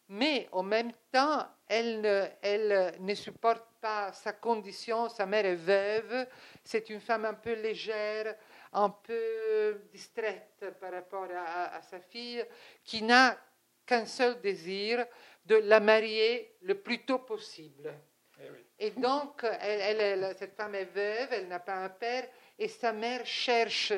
mais 0.09 0.49
en 0.53 0.63
même 0.63 0.93
temps, 1.11 1.47
elle 1.69 2.01
ne, 2.01 2.25
elle 2.41 2.95
ne 2.99 3.15
supporte 3.15 3.65
pas 3.81 4.13
sa 4.13 4.33
condition, 4.33 5.09
sa 5.09 5.27
mère 5.27 5.45
est 5.45 5.55
veuve, 5.55 6.27
c'est 6.65 6.89
une 6.91 7.01
femme 7.01 7.25
un 7.25 7.35
peu 7.35 7.53
légère, 7.55 8.35
un 8.73 8.89
peu 8.89 9.83
distraite 9.93 10.65
par 10.81 10.93
rapport 10.93 11.29
à, 11.35 11.81
sa 11.83 12.01
fille, 12.01 12.45
qui 12.85 13.03
n'a 13.03 13.39
qu'un 13.85 14.07
seul 14.07 14.41
désir, 14.41 15.05
de 15.45 15.57
la 15.57 15.81
marier 15.81 16.55
le 16.63 16.77
plus 16.77 17.05
tôt 17.05 17.19
possible. 17.19 17.93
Eh 18.41 18.87
et 18.87 18.91
donc, 18.91 19.45
elle, 19.61 20.35
cette 20.37 20.55
femme 20.55 20.75
est 20.75 20.85
veuve, 20.85 21.29
elle 21.33 21.49
n'a 21.49 21.59
pas 21.59 21.85
un 21.85 21.89
père, 21.89 22.29
et 22.59 22.69
sa 22.69 22.93
mère 22.93 23.27
cherche 23.27 23.93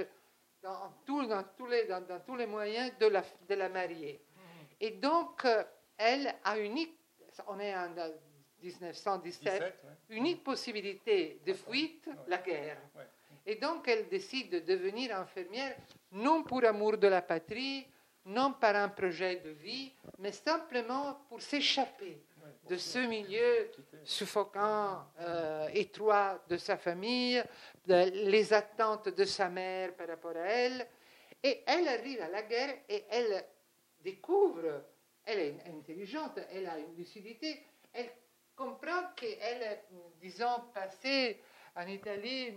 dans, 0.63 0.93
dans, 1.07 1.45
tous, 1.57 1.67
les, 1.67 1.85
dans, 1.85 2.21
tous 2.27 2.37
les 2.37 2.47
moyens 2.47 2.93
de 2.99 3.07
la, 3.07 3.23
de 3.49 3.55
la 3.55 3.69
marier. 3.69 4.21
Et 4.81 4.91
donc, 4.91 5.47
elle 5.97 6.35
a 6.43 6.59
unique, 6.59 6.99
on 7.47 7.61
est 7.61 7.75
en 7.75 7.91
1917, 8.63 9.75
unique 10.11 10.43
possibilité 10.43 11.41
de 11.47 11.53
fuite, 11.53 12.09
la 12.27 12.39
guerre. 12.39 12.79
Et 13.47 13.57
donc, 13.57 13.87
elle 13.89 14.09
décide 14.09 14.51
de 14.51 14.59
devenir 14.61 15.17
infirmière, 15.17 15.77
non 16.13 16.45
pour 16.45 16.65
amour 16.65 16.97
de 16.97 17.09
la 17.09 17.23
patrie, 17.23 17.87
non 18.27 18.55
par 18.55 18.75
un 18.77 18.89
projet 18.89 19.37
de 19.37 19.51
vie, 19.51 19.93
mais 20.19 20.33
simplement 20.33 21.21
pour 21.29 21.43
s'échapper 21.43 22.23
de 22.69 22.77
ce 22.77 22.99
milieu 22.99 23.71
suffocant, 24.03 25.05
euh, 25.21 25.69
étroit 25.75 26.43
de 26.49 26.57
sa 26.57 26.77
famille, 26.79 27.43
les 27.87 28.53
attentes 28.53 29.11
de 29.11 29.25
sa 29.25 29.49
mère 29.51 29.95
par 29.95 30.09
rapport 30.09 30.37
à 30.37 30.47
elle. 30.47 30.87
Et 31.43 31.63
elle 31.67 31.87
arrive 31.89 32.23
à 32.23 32.29
la 32.29 32.43
guerre 32.43 32.75
et 32.89 33.05
elle 33.11 33.45
découvre, 34.03 34.83
elle 35.27 35.39
est 35.41 35.57
intelligente, 35.67 36.39
elle 36.51 36.67
a 36.67 36.79
une 36.79 36.97
lucidité, 36.97 37.63
elle 37.93 38.11
comprend 38.57 39.13
qu'elle, 39.15 39.81
disons, 40.21 40.63
passée 40.73 41.41
en 41.77 41.87
Italie, 41.87 42.55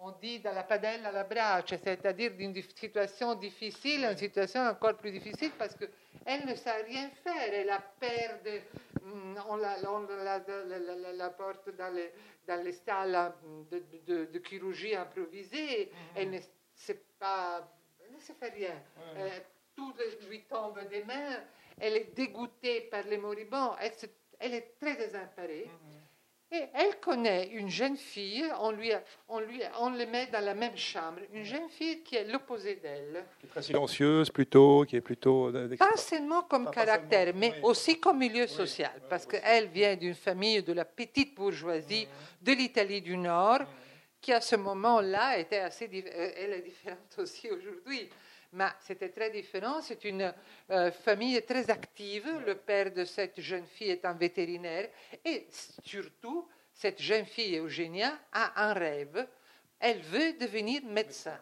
on 0.00 0.12
dit 0.12 0.40
dans 0.40 0.52
la 0.52 0.62
padella 0.62 1.08
alla 1.08 1.24
brace, 1.24 1.64
c'est-à-dire 1.68 2.32
d'une 2.32 2.54
situation 2.54 3.34
difficile, 3.34 4.04
une 4.04 4.16
situation 4.16 4.60
encore 4.60 4.96
plus 4.96 5.10
difficile 5.10 5.50
parce 5.58 5.74
qu'elle 5.74 6.46
ne 6.46 6.54
sait 6.54 6.82
rien 6.82 7.10
faire. 7.22 7.52
Elle 7.52 7.70
a 7.70 7.80
peur 7.80 8.38
de. 8.44 8.60
Mm, 9.02 9.38
on 9.48 9.56
la, 9.56 9.76
la, 11.12 11.30
porte 11.30 11.70
dans 11.76 11.94
les, 11.94 12.12
dans 12.46 12.62
les 12.62 12.72
salles 12.72 13.32
de, 13.70 14.42
chirurgie 14.44 14.94
improvisée. 14.94 15.86
Mhm. 15.86 15.98
Elle 16.16 16.30
ne 16.30 16.38
sait 16.74 17.02
pas. 17.18 17.68
Elle 18.04 18.14
ne 18.14 18.20
sait 18.20 18.34
faire 18.34 18.54
rien. 18.54 18.82
Euh, 19.16 19.28
tout 19.74 19.94
lui 20.28 20.42
tombe 20.44 20.80
des 20.88 21.04
mains. 21.04 21.42
Elle 21.80 21.96
est 21.96 22.14
dégoûtée 22.14 22.82
par 22.82 23.04
les 23.04 23.18
moribonds. 23.18 23.74
Elle, 24.40 24.54
est 24.54 24.78
très 24.80 24.96
désemparée. 24.96 25.66
Mhm. 25.66 25.97
Et 26.50 26.64
elle 26.72 26.98
connaît 27.00 27.48
une 27.48 27.68
jeune 27.68 27.98
fille, 27.98 28.42
on, 28.60 28.70
lui, 28.70 28.90
on, 29.28 29.38
lui, 29.40 29.60
on 29.80 29.90
le 29.90 30.06
met 30.06 30.28
dans 30.28 30.42
la 30.42 30.54
même 30.54 30.76
chambre, 30.78 31.18
une 31.34 31.44
jeune 31.44 31.68
fille 31.68 32.02
qui 32.02 32.16
est 32.16 32.24
l'opposé 32.24 32.76
d'elle. 32.76 33.26
Qui 33.38 33.46
est 33.46 33.48
très 33.50 33.60
silencieuse 33.60 34.30
plutôt, 34.30 34.86
qui 34.88 34.96
est 34.96 35.02
plutôt... 35.02 35.52
Pas 35.78 35.96
seulement 35.96 36.44
comme 36.44 36.70
caractère, 36.70 37.34
mais 37.34 37.60
aussi 37.62 38.00
comme 38.00 38.18
milieu 38.18 38.46
social, 38.46 39.02
parce 39.10 39.26
qu'elle 39.26 39.68
vient 39.68 39.94
d'une 39.94 40.14
famille 40.14 40.62
de 40.62 40.72
la 40.72 40.86
petite 40.86 41.34
bourgeoisie 41.34 42.06
mmh. 42.06 42.44
de 42.44 42.52
l'Italie 42.52 43.02
du 43.02 43.18
Nord, 43.18 43.60
mmh. 43.60 43.66
qui 44.22 44.32
à 44.32 44.40
ce 44.40 44.56
moment-là 44.56 45.36
était 45.38 45.58
assez... 45.58 45.84
Euh, 45.84 46.32
elle 46.34 46.54
est 46.54 46.62
différente 46.62 47.14
aussi 47.18 47.50
aujourd'hui 47.50 48.08
mais 48.52 48.68
c'était 48.80 49.10
très 49.10 49.30
différent. 49.30 49.80
C'est 49.80 50.04
une 50.04 50.32
euh, 50.70 50.90
famille 50.90 51.40
très 51.42 51.70
active. 51.70 52.28
Le 52.46 52.54
père 52.54 52.92
de 52.92 53.04
cette 53.04 53.40
jeune 53.40 53.66
fille 53.66 53.90
est 53.90 54.04
un 54.04 54.14
vétérinaire. 54.14 54.88
Et 55.24 55.46
surtout, 55.84 56.48
cette 56.72 57.00
jeune 57.00 57.26
fille, 57.26 57.58
Eugénia, 57.58 58.18
a 58.32 58.68
un 58.68 58.72
rêve. 58.72 59.26
Elle 59.80 60.00
veut 60.00 60.32
devenir 60.34 60.82
médecin. 60.84 61.38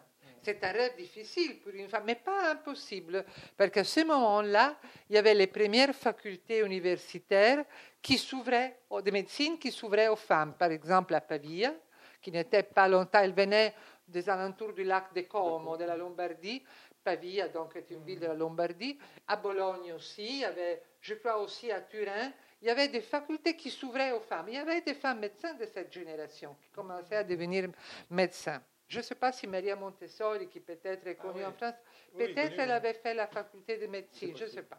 C'est 0.47 0.63
un 0.63 0.71
rêve 0.71 0.95
difficile 0.95 1.59
pour 1.59 1.73
une 1.73 1.89
femme, 1.89 2.03
mais 2.05 2.15
pas 2.15 2.51
impossible, 2.51 3.25
parce 3.57 3.69
qu'à 3.69 3.83
ce 3.83 3.99
moment-là, 4.05 4.77
il 5.09 5.15
y 5.15 5.19
avait 5.19 5.33
les 5.33 5.47
premières 5.47 5.93
facultés 5.93 6.59
universitaires 6.61 7.65
qui 8.01 8.17
s'ouvraient, 8.17 8.79
de 8.89 9.11
médecine 9.11 9.59
qui 9.59 9.73
s'ouvraient 9.73 10.07
aux 10.07 10.15
femmes. 10.15 10.53
Par 10.57 10.71
exemple, 10.71 11.13
à 11.15 11.19
Pavia, 11.19 11.73
qui 12.21 12.31
n'était 12.31 12.63
pas 12.63 12.87
longtemps, 12.87 13.19
elle 13.19 13.33
venait 13.33 13.73
des 14.07 14.29
alentours 14.29 14.73
du 14.73 14.83
lac 14.83 15.13
de 15.13 15.21
Como, 15.21 15.75
de 15.75 15.83
la 15.83 15.97
Lombardie, 15.97 16.63
Pavia, 17.07 17.47
donc 17.47 17.73
est 17.77 17.89
une 17.89 18.03
ville 18.03 18.19
de 18.19 18.27
la 18.27 18.33
Lombardie, 18.33 18.99
à 19.29 19.37
Bologne 19.37 19.93
aussi, 19.93 20.27
il 20.27 20.39
y 20.39 20.43
avait, 20.43 20.81
je 20.99 21.13
crois 21.13 21.37
aussi 21.37 21.71
à 21.71 21.79
Turin, 21.79 22.33
il 22.61 22.67
y 22.67 22.69
avait 22.69 22.89
des 22.89 22.99
facultés 22.99 23.55
qui 23.55 23.71
s'ouvraient 23.71 24.11
aux 24.11 24.19
femmes. 24.19 24.49
Il 24.49 24.55
y 24.55 24.57
avait 24.57 24.81
des 24.81 24.93
femmes 24.93 25.19
médecins 25.19 25.53
de 25.53 25.65
cette 25.67 25.93
génération 25.93 26.57
qui 26.61 26.67
commençaient 26.67 27.15
à 27.15 27.23
devenir 27.23 27.69
médecins. 28.09 28.61
Je 28.89 28.97
ne 28.97 29.03
sais 29.03 29.15
pas 29.15 29.31
si 29.31 29.47
Maria 29.47 29.77
Montessori, 29.77 30.49
qui 30.49 30.59
peut-être 30.59 31.07
est 31.07 31.15
connue 31.15 31.43
ah 31.45 31.49
en 31.49 31.53
France, 31.53 31.75
peut-être 32.17 32.59
elle 32.59 32.71
avait 32.71 32.95
fait 32.95 33.13
la 33.13 33.27
faculté 33.27 33.77
de 33.77 33.87
médecine, 33.87 34.35
je 34.35 34.43
ne 34.43 34.49
sais 34.49 34.63
pas. 34.63 34.77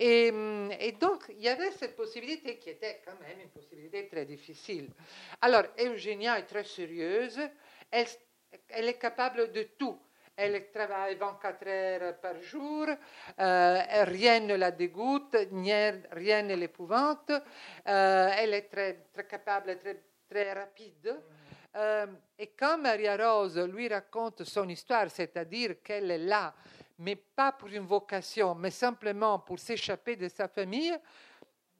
Et, 0.00 0.32
et, 0.80 0.92
donc, 0.92 1.26
il 1.28 1.42
y 1.42 1.48
avait 1.48 1.72
cette 1.72 1.94
possibilité 1.94 2.56
qui 2.56 2.70
était 2.70 3.02
quand 3.04 3.20
même 3.20 3.38
une 3.38 3.50
possibilité 3.50 4.08
très 4.08 4.24
difficile. 4.24 4.88
Alors, 5.42 5.64
Eugénia 5.78 6.38
est 6.38 6.46
très 6.46 6.64
sérieuse, 6.64 7.38
elle, 7.90 8.06
elle 8.70 8.88
est 8.88 8.98
capable 8.98 9.52
de 9.52 9.64
tout. 9.78 9.98
Elle 10.36 10.68
travaille 10.72 11.14
24 11.14 11.66
heures 11.68 12.20
par 12.20 12.40
jour, 12.42 12.86
euh, 13.38 13.82
rien 14.04 14.40
ne 14.40 14.56
la 14.56 14.72
dégoûte, 14.72 15.36
rien 15.52 16.42
ne 16.42 16.56
l'épouvante. 16.56 17.30
Euh, 17.30 18.30
elle 18.36 18.54
est 18.54 18.68
très, 18.68 19.06
capable, 19.28 19.78
très, 19.78 20.02
très 20.28 20.52
rapide. 20.52 21.22
Euh, 21.76 22.06
et 22.36 22.48
quand 22.48 22.78
Maria 22.78 23.16
Rose 23.16 23.58
lui 23.58 23.86
raconte 23.86 24.42
son 24.42 24.68
histoire, 24.68 25.08
c'est-à-dire 25.08 25.76
qu'elle 25.84 26.10
est 26.10 26.18
là, 26.18 26.52
mais 26.98 27.14
pas 27.14 27.52
pour 27.52 27.68
une 27.68 27.86
vocation, 27.86 28.56
mais 28.56 28.72
simplement 28.72 29.38
pour 29.38 29.60
s'échapper 29.60 30.16
de 30.16 30.28
sa 30.28 30.48
famille, 30.48 30.96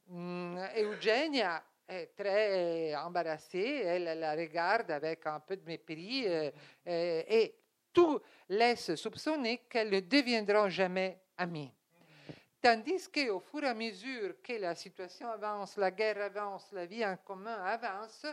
hum, 0.08 0.60
Eugenia 0.76 1.60
est 1.88 2.16
très 2.16 2.94
embarrassée, 2.94 3.82
elle 3.84 4.20
la 4.20 4.36
regarde 4.36 4.92
avec 4.92 5.26
un 5.26 5.40
peu 5.40 5.56
de 5.56 5.66
mépris 5.66 6.24
et 6.86 7.54
tout 7.94 8.20
laisse 8.48 8.94
soupçonner 8.96 9.62
qu'elles 9.70 9.90
ne 9.90 10.00
deviendront 10.00 10.68
jamais 10.68 11.18
amies. 11.38 11.72
Tandis 12.60 13.08
qu'au 13.10 13.40
fur 13.40 13.64
et 13.64 13.68
à 13.68 13.74
mesure 13.74 14.34
que 14.42 14.54
la 14.54 14.74
situation 14.74 15.28
avance, 15.28 15.76
la 15.76 15.90
guerre 15.90 16.22
avance, 16.22 16.72
la 16.72 16.86
vie 16.86 17.04
en 17.04 17.16
commun 17.16 17.62
avance, 17.64 18.26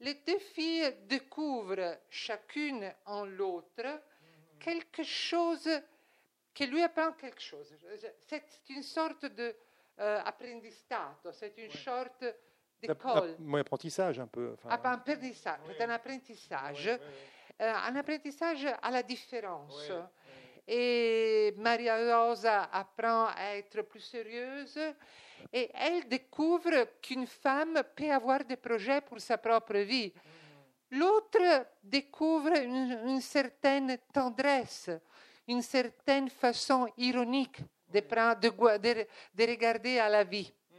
les 0.00 0.14
deux 0.14 0.38
filles 0.38 0.94
découvrent 1.06 1.98
chacune 2.10 2.92
en 3.06 3.24
l'autre 3.24 4.02
quelque 4.58 5.02
chose 5.02 5.68
qui 6.52 6.66
lui 6.66 6.82
apprend 6.82 7.12
quelque 7.12 7.40
chose. 7.40 7.74
C'est 8.26 8.70
une 8.70 8.82
sorte 8.82 9.26
de 9.26 9.54
euh, 10.00 10.20
c'est 11.32 11.56
une 11.58 11.70
sorte 11.70 12.24
d'école. 12.80 13.36
Un 13.40 13.54
apprentissage 13.54 14.18
un 14.18 14.26
peu. 14.26 14.54
Enfin... 14.54 14.70
Apprentissage, 14.70 15.60
c'est 15.66 15.84
un 15.84 15.90
apprentissage. 15.90 16.90
Un 17.58 17.96
apprentissage 17.96 18.66
à 18.82 18.90
la 18.90 19.02
différence. 19.02 19.90
Et 20.66 21.52
Maria 21.58 22.24
Rosa 22.24 22.68
apprend 22.72 23.26
à 23.26 23.56
être 23.56 23.82
plus 23.82 24.00
sérieuse 24.00 24.78
et 25.52 25.70
elle 25.74 26.08
découvre 26.08 26.88
qu'une 27.00 27.26
femme 27.26 27.82
peut 27.94 28.10
avoir 28.10 28.44
des 28.44 28.56
projets 28.56 29.00
pour 29.00 29.20
sa 29.20 29.36
propre 29.36 29.76
vie. 29.78 30.12
Mm. 30.14 30.98
L'autre 30.98 31.66
découvre 31.82 32.56
une, 32.56 33.20
certaine 33.20 33.98
tendresse, 34.12 34.90
une 35.46 35.62
certaine 35.62 36.30
façon 36.30 36.88
ironique 36.96 37.60
de, 37.88 38.00
de, 38.00 39.06
de 39.34 39.50
regarder 39.50 39.98
à 39.98 40.08
la 40.08 40.24
vie. 40.24 40.50
Mm. 40.50 40.76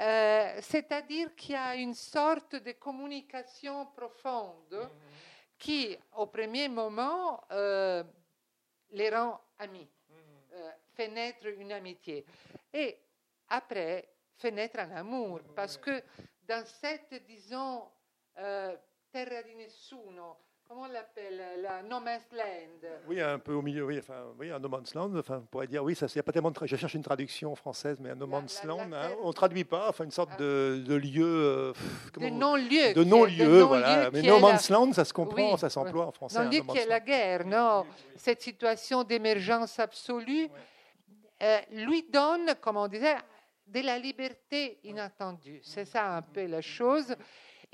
Euh, 0.00 0.58
c'est-à-dire 0.60 1.34
qu'il 1.34 1.54
y 1.54 1.58
a 1.58 1.74
une 1.74 1.94
sorte 1.94 2.56
de 2.56 2.72
communication 2.72 3.86
profonde. 3.86 4.90
Qui, 5.64 5.96
au 6.12 6.26
premier 6.26 6.68
moment, 6.68 7.42
euh, 7.50 8.04
les 8.90 9.08
rend 9.08 9.40
amis, 9.58 9.88
mhm. 10.10 10.16
euh, 10.52 10.70
fait 10.92 11.08
naître 11.08 11.46
une 11.46 11.72
amitié. 11.72 12.26
Et 12.70 12.98
après, 13.48 14.06
fait 14.36 14.50
naître 14.50 14.80
un 14.80 14.90
amour, 14.90 15.40
parce 15.56 15.78
que 15.78 16.02
dans 16.42 16.66
cette, 16.66 17.14
disons, 17.24 17.90
euh, 18.36 18.76
terra 19.10 19.42
di 19.42 19.54
nessuno, 19.54 20.36
comment 20.74 20.88
on 20.88 20.92
l'appelle, 20.92 21.40
la 21.62 21.82
no 21.82 22.00
man's 22.00 22.26
land? 22.32 22.88
Oui, 23.06 23.20
un 23.20 23.38
peu 23.38 23.52
au 23.52 23.62
milieu, 23.62 23.84
oui, 23.84 23.98
enfin, 23.98 24.24
oui 24.38 24.50
un 24.50 24.58
no 24.58 24.68
man's 24.68 24.94
land, 24.94 25.14
enfin, 25.16 25.38
on 25.42 25.46
pourrait 25.46 25.66
dire, 25.66 25.84
oui, 25.84 25.94
ça, 25.94 26.06
a 26.06 26.22
pas 26.22 26.32
tellement 26.32 26.50
de, 26.50 26.66
je 26.66 26.76
cherche 26.76 26.94
une 26.94 27.02
traduction 27.02 27.54
française, 27.54 27.98
mais 28.00 28.10
un 28.10 28.14
no 28.14 28.26
man's 28.26 28.64
land, 28.64 28.92
hein, 28.92 29.10
on 29.22 29.28
ne 29.28 29.32
traduit 29.32 29.64
pas, 29.64 29.88
enfin, 29.88 30.04
une 30.04 30.10
sorte 30.10 30.30
ah. 30.34 30.38
de, 30.38 30.82
de, 30.86 30.94
lieu... 30.94 31.24
Euh, 31.24 31.72
de 32.18 32.28
non-lieu. 32.28 32.92
De 32.94 33.04
non-lieu, 33.04 33.62
voilà. 33.62 34.10
Mais 34.12 34.22
no 34.22 34.40
man's 34.40 34.68
land, 34.68 34.92
ça 34.92 35.04
se 35.04 35.12
comprend, 35.12 35.56
ça 35.56 35.70
s'emploie 35.70 36.06
en 36.06 36.12
français. 36.12 36.42
Non-lieu 36.42 36.62
qui 36.62 36.78
est 36.78 36.86
la 36.86 37.00
guerre, 37.00 37.46
non 37.46 37.86
Cette 38.16 38.42
situation 38.42 39.04
d'émergence 39.04 39.78
absolue 39.78 40.48
euh, 41.42 41.58
lui 41.72 42.04
donne, 42.10 42.54
comme 42.60 42.76
on 42.76 42.88
disait, 42.88 43.16
de 43.66 43.80
la 43.80 43.98
liberté 43.98 44.78
inattendue. 44.84 45.60
C'est 45.62 45.84
ça 45.84 46.16
un 46.16 46.22
peu 46.22 46.46
la 46.46 46.60
chose. 46.60 47.14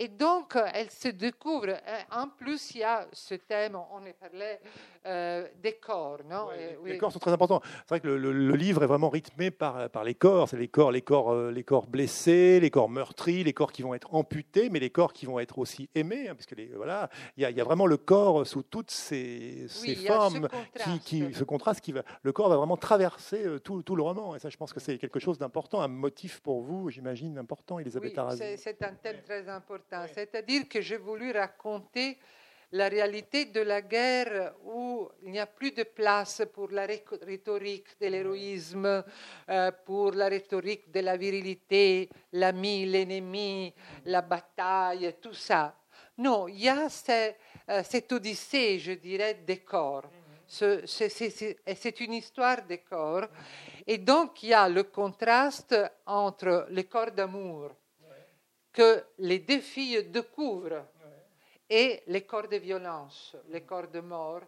Et 0.03 0.09
donc, 0.09 0.57
elle 0.73 0.91
se 0.91 1.09
découvre. 1.09 1.69
Euh, 1.69 2.01
en 2.11 2.29
plus, 2.29 2.75
il 2.75 2.79
y 2.79 2.83
a 2.83 3.07
ce 3.13 3.35
thème, 3.35 3.77
on 3.77 3.99
en 3.99 4.13
parlait, 4.19 4.59
euh, 5.05 5.47
des 5.63 5.75
corps. 5.75 6.21
Non? 6.27 6.49
Les 6.87 6.97
corps 6.97 7.13
sont 7.13 7.19
très 7.19 7.33
importants. 7.33 7.61
C'est 7.81 7.89
vrai 7.91 8.01
que 8.01 8.09
le, 8.09 8.55
livre 8.55 8.83
est 8.83 8.87
vraiment 8.87 9.11
rythmé 9.11 9.51
par, 9.51 9.91
par 9.91 10.03
les 10.05 10.15
corps. 10.15 10.49
C'est 10.49 10.57
les 10.57 10.69
corps, 10.69 10.91
les, 10.91 11.03
corps, 11.03 11.33
euh, 11.33 11.51
les 11.51 11.65
corps 11.65 11.87
blessés, 11.87 12.61
les 12.61 12.71
corps 12.71 12.89
meurtris, 12.89 13.45
les 13.45 13.53
corps 13.53 13.73
qui 13.73 13.83
vont 13.83 13.93
être 13.93 14.15
amputés, 14.15 14.71
mais 14.71 14.79
les 14.79 14.89
corps 14.89 15.13
qui 15.13 15.27
vont 15.27 15.39
être 15.39 15.59
aussi 15.59 15.91
aimés. 15.95 16.31
Hein, 16.31 16.37
les, 16.57 16.69
voilà, 16.69 17.11
il 17.37 17.43
y, 17.43 17.61
a, 17.61 17.65
vraiment 17.65 17.87
le 17.87 17.99
corps 17.99 18.47
sous 18.47 18.63
toutes 18.63 18.91
ces, 18.91 19.67
formes. 20.07 20.49
Ce 20.77 20.99
qui, 21.01 21.35
ce 21.35 21.45
contraste 21.45 21.83
qui 21.83 21.93
va, 21.93 22.05
le 22.23 22.33
corps 22.33 22.49
va 22.49 22.57
vraiment 22.57 22.79
traverser 22.79 23.45
tout, 23.63 23.83
tout 23.83 23.97
le 23.97 24.03
roman. 24.03 24.35
Et 24.35 24.39
ça, 24.39 24.49
je 24.49 24.57
pense 24.57 24.73
que 24.73 24.81
c'est 24.81 24.97
quelque 24.97 25.21
chose 25.21 25.37
d'important, 25.37 25.83
un 25.83 25.89
motif 25.89 26.41
pour 26.41 26.63
vous, 26.63 26.89
j'imagine, 26.89 27.37
important, 27.37 27.79
Elisabeth 27.79 28.19
oui, 28.19 28.57
C'est 28.57 28.83
un 28.83 28.95
thème 28.95 29.21
très 29.27 29.47
important. 29.47 29.90
C'est-à-dire 30.15 30.69
que 30.69 30.81
j'ai 30.81 30.97
voulu 30.97 31.33
raconter 31.33 32.19
la 32.73 32.89
réalité 32.89 33.47
de 33.47 33.61
la 33.61 33.83
guerre 33.83 34.55
où 34.65 35.09
il 35.23 35.33
n'y 35.33 35.41
a 35.41 35.47
plus 35.47 35.73
de 35.73 35.83
place 35.83 36.43
pour 36.53 36.71
la 36.71 36.87
rhétorique 36.87 37.99
de 38.01 38.07
l'héroïsme, 38.07 39.05
euh, 39.49 39.73
pour 39.85 40.13
la 40.13 40.29
rhétorique 40.29 40.91
de 40.91 41.01
la 41.01 41.17
virilité, 41.17 42.09
l'ami, 42.33 42.87
l'ennemi, 42.87 43.75
la 44.05 44.23
bataille, 44.23 45.17
tout 45.21 45.35
ça. 45.35 45.77
Non, 46.19 46.47
il 46.47 46.63
y 46.63 46.69
a 46.69 46.87
euh, 46.87 47.83
cette 47.83 48.13
odyssée, 48.13 48.79
je 48.79 48.93
dirais, 48.93 49.43
des 49.45 49.59
corps. 49.59 50.09
C'est 50.47 52.01
une 52.01 52.13
histoire 52.15 52.63
des 52.63 52.79
corps. 52.79 53.27
Et 53.87 53.99
donc, 53.99 54.43
il 54.43 54.51
y 54.51 54.55
a 54.55 54.69
le 54.69 54.85
contraste 54.85 55.77
entre 56.07 56.67
les 56.71 56.85
corps 56.85 57.13
d'amour 57.13 57.71
que 58.73 59.05
les 59.19 59.41
deux 59.41 59.61
filles 59.61 60.05
découvrent 60.05 60.87
et 61.69 62.03
les 62.07 62.23
corps 62.23 62.49
de 62.49 62.57
violence, 62.57 63.37
les 63.49 63.63
corps 63.63 63.89
de 63.89 64.01
mort, 64.01 64.43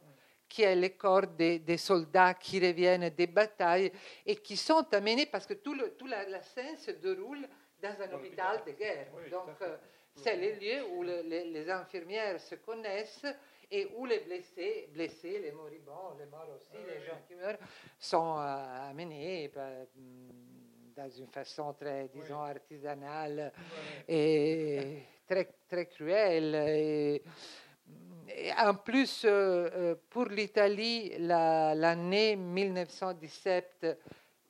qui 0.49 0.63
est 0.63 0.77
le 0.77 0.91
corps 0.91 1.27
des, 1.27 1.79
soldats 1.79 2.35
qui 2.35 2.61
reviennent 2.61 3.09
des 3.09 3.27
batailles 3.27 3.91
et 4.27 4.37
qui 4.37 4.57
sont 4.57 4.87
amenés, 4.93 5.27
parce 5.27 5.47
que 5.47 5.55
toute 5.55 5.81
la, 6.09 6.43
scène 6.43 6.77
se 6.77 6.91
déroule 6.91 7.49
dans 7.81 8.03
un 8.03 8.13
hôpital 8.13 8.63
de 8.67 8.73
guerre. 8.73 9.07
Donc, 9.31 9.49
euh, 9.63 9.77
c'est 10.15 10.37
le 10.37 10.59
lieu 10.61 10.85
où 10.93 11.03
les, 11.03 11.71
infirmières 11.71 12.39
se 12.39 12.57
connaissent 12.57 13.25
et 13.71 13.89
où 13.97 14.05
les 14.05 14.21
blessés, 14.21 14.91
blessés 14.93 15.39
les 15.39 15.53
moribonds, 15.53 16.17
les 16.19 16.27
morts 16.27 16.51
aussi, 16.55 16.77
les 16.87 17.01
gens 17.07 17.19
qui 17.27 17.35
meurent, 17.35 17.57
sont 17.99 18.37
euh, 18.37 18.91
amenés 18.91 19.51
dans 20.97 21.11
une 21.11 21.29
façon 21.29 21.73
très, 21.75 22.09
disons, 22.09 22.41
artisanale 22.41 23.53
et 24.09 24.99
très, 25.27 25.49
très 25.69 25.87
cruelle. 25.87 26.55
Et, 26.55 27.23
en 28.59 28.75
plus, 28.75 29.25
euh, 29.25 29.71
euh, 29.75 29.95
pour 30.09 30.27
l'Italie, 30.27 31.13
l'année 31.19 32.37
1917 32.37 33.87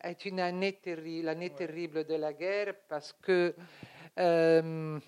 est 0.03 0.25
une 0.25 0.41
année 0.41 0.75
terrible, 0.75 1.27
l'année 1.27 1.51
terrible 1.51 2.05
de 2.05 2.15
la 2.15 2.33
guerre 2.33 2.75
parce 2.89 3.13
que, 3.13 3.55
euh, 4.19 4.99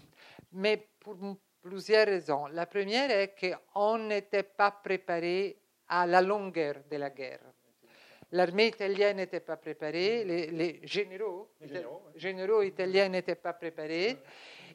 mais 0.53 0.89
pour 0.99 1.17
plusieurs 1.63 2.07
raisons. 2.07 2.47
La 2.47 2.67
première 2.67 3.11
est 3.11 3.35
qu'on 3.39 3.99
n'était 3.99 4.43
pas 4.43 4.71
préparé 4.71 5.57
à 5.89 6.07
la 6.07 6.21
longueur 6.21 6.77
de 6.91 6.97
la 6.97 7.11
guerre. 7.11 7.54
L'armée 8.35 8.67
italienne 8.67 9.19
n'était 9.19 9.39
pas 9.39 9.57
préparée, 9.57 10.25
les, 10.25 10.81
généraux, 10.83 11.51
généraux, 12.17 12.63
italiens 12.63 13.09
n'étaient 13.09 13.37
pas 13.37 13.53
préparés, 13.53 14.19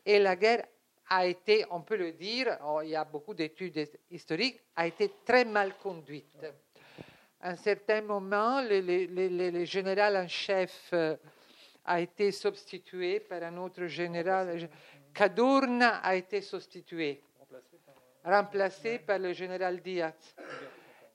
et 0.06 0.17
la 0.17 0.38
guerre 0.38 0.65
a 1.10 1.26
été, 1.26 1.65
on 1.69 1.82
peut 1.82 1.98
le 1.98 2.13
dire, 2.13 2.58
oh, 2.65 2.80
il 2.82 2.91
y 2.91 2.95
a 2.95 3.04
beaucoup 3.04 3.34
d'études 3.34 3.86
historiques, 4.10 4.62
a 4.78 4.88
été 4.88 5.12
très 5.26 5.43
mal 5.43 5.76
conduite. 5.78 6.45
À 7.41 7.50
un 7.50 7.58
certain 7.58 8.00
moment, 8.02 8.62
le, 8.62 9.65
général 9.65 10.15
en 10.15 10.28
chef 10.30 10.91
euh, 10.93 11.17
a 11.84 12.00
été 12.00 12.32
substitué 12.32 13.19
par 13.19 13.43
un 13.43 13.58
autre 13.58 13.88
général. 13.88 14.69
Cadorna 15.13 15.98
a 15.98 16.15
été 16.15 16.39
substitué, 16.39 17.22
remplacé 18.24 19.00
par 19.00 19.19
le 19.19 19.34
général 19.34 19.82
Diaz. 19.82 20.34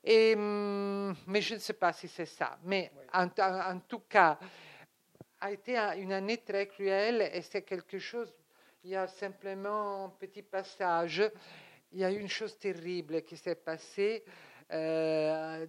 Et, 0.04 0.34
hum, 0.34 1.14
mais 1.26 1.40
je 1.40 1.54
ne 1.54 1.58
sais 1.58 1.72
pas 1.72 1.92
si 1.92 2.08
c'est 2.08 2.26
ça. 2.26 2.58
Mais 2.64 2.92
en, 3.12 3.28
tout 3.80 4.00
cas, 4.00 4.38
a 5.40 5.50
été 5.50 5.78
une 5.78 6.12
année 6.12 6.38
très 6.38 6.66
cruelle 6.66 7.30
et 7.32 7.40
c'est 7.40 7.62
quelque 7.62 7.98
chose. 7.98 8.32
Il 8.82 8.90
y 8.90 8.96
a 8.96 9.06
simplement 9.06 10.04
un 10.04 10.08
petit 10.10 10.42
passage. 10.42 11.22
Il 11.90 12.00
y 12.00 12.04
a 12.04 12.10
une 12.10 12.28
chose 12.28 12.58
terrible 12.58 13.22
qui 13.22 13.36
s'est 13.36 13.54
passée 13.54 14.24
euh, 14.70 15.66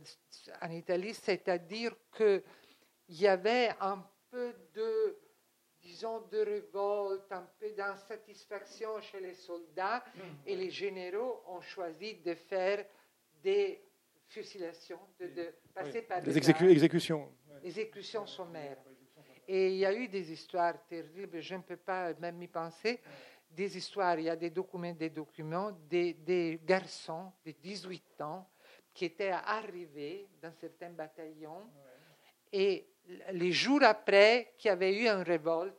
en 0.61 0.71
Italie, 0.71 1.13
c'est-à-dire 1.13 1.95
qu'il 2.15 2.41
y 3.09 3.27
avait 3.27 3.69
un 3.79 4.05
peu 4.29 4.53
de, 4.73 5.17
disons, 5.81 6.21
de 6.31 6.39
révolte, 6.39 7.31
un 7.31 7.47
peu 7.57 7.69
d'insatisfaction 7.71 8.99
chez 8.99 9.21
les 9.21 9.33
soldats, 9.33 10.03
et 10.45 10.55
les 10.55 10.71
généraux 10.71 11.43
ont 11.47 11.61
choisi 11.61 12.15
de 12.15 12.33
faire 12.33 12.85
des 13.43 13.84
fusilation, 14.27 14.99
de, 15.19 15.53
passer 15.73 16.01
par 16.01 16.21
des 16.21 16.37
exécutions. 16.37 17.31
Exécutions 17.63 18.25
sommaires. 18.25 18.77
Et 19.47 19.69
il 19.69 19.77
y 19.77 19.85
a 19.85 19.93
eu 19.93 20.07
des 20.07 20.31
histoires 20.31 20.85
terribles, 20.87 21.39
je 21.39 21.55
ne 21.55 21.61
peux 21.61 21.77
pas 21.77 22.13
même 22.15 22.41
y 22.41 22.47
penser. 22.47 22.99
Des 23.49 23.77
histoires, 23.77 24.19
il 24.19 24.25
y 24.25 24.29
a 24.29 24.35
des 24.35 24.49
documents, 24.49 24.93
des 24.93 25.09
documents, 25.09 25.71
des, 25.87 26.13
des 26.13 26.59
garçons 26.65 27.31
de 27.45 27.51
18 27.51 28.21
ans 28.21 28.49
qui 28.93 29.05
étaient 29.05 29.31
arrivés 29.31 30.27
dans 30.41 30.51
certains 30.51 30.89
bataillons 30.89 31.69
et 32.51 32.87
les 33.33 33.51
jours 33.51 33.83
après, 33.83 34.53
qui 34.57 34.69
avaient 34.69 34.95
eu 34.97 35.07
une 35.07 35.23
révolte, 35.23 35.75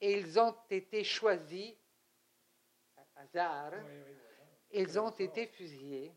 et 0.00 0.18
ils 0.18 0.38
ont 0.38 0.56
été 0.68 1.04
choisis, 1.04 1.74
hasard, 3.14 3.72
ils 4.72 4.98
ont 4.98 5.10
été 5.10 5.46
fusillés. 5.46 6.12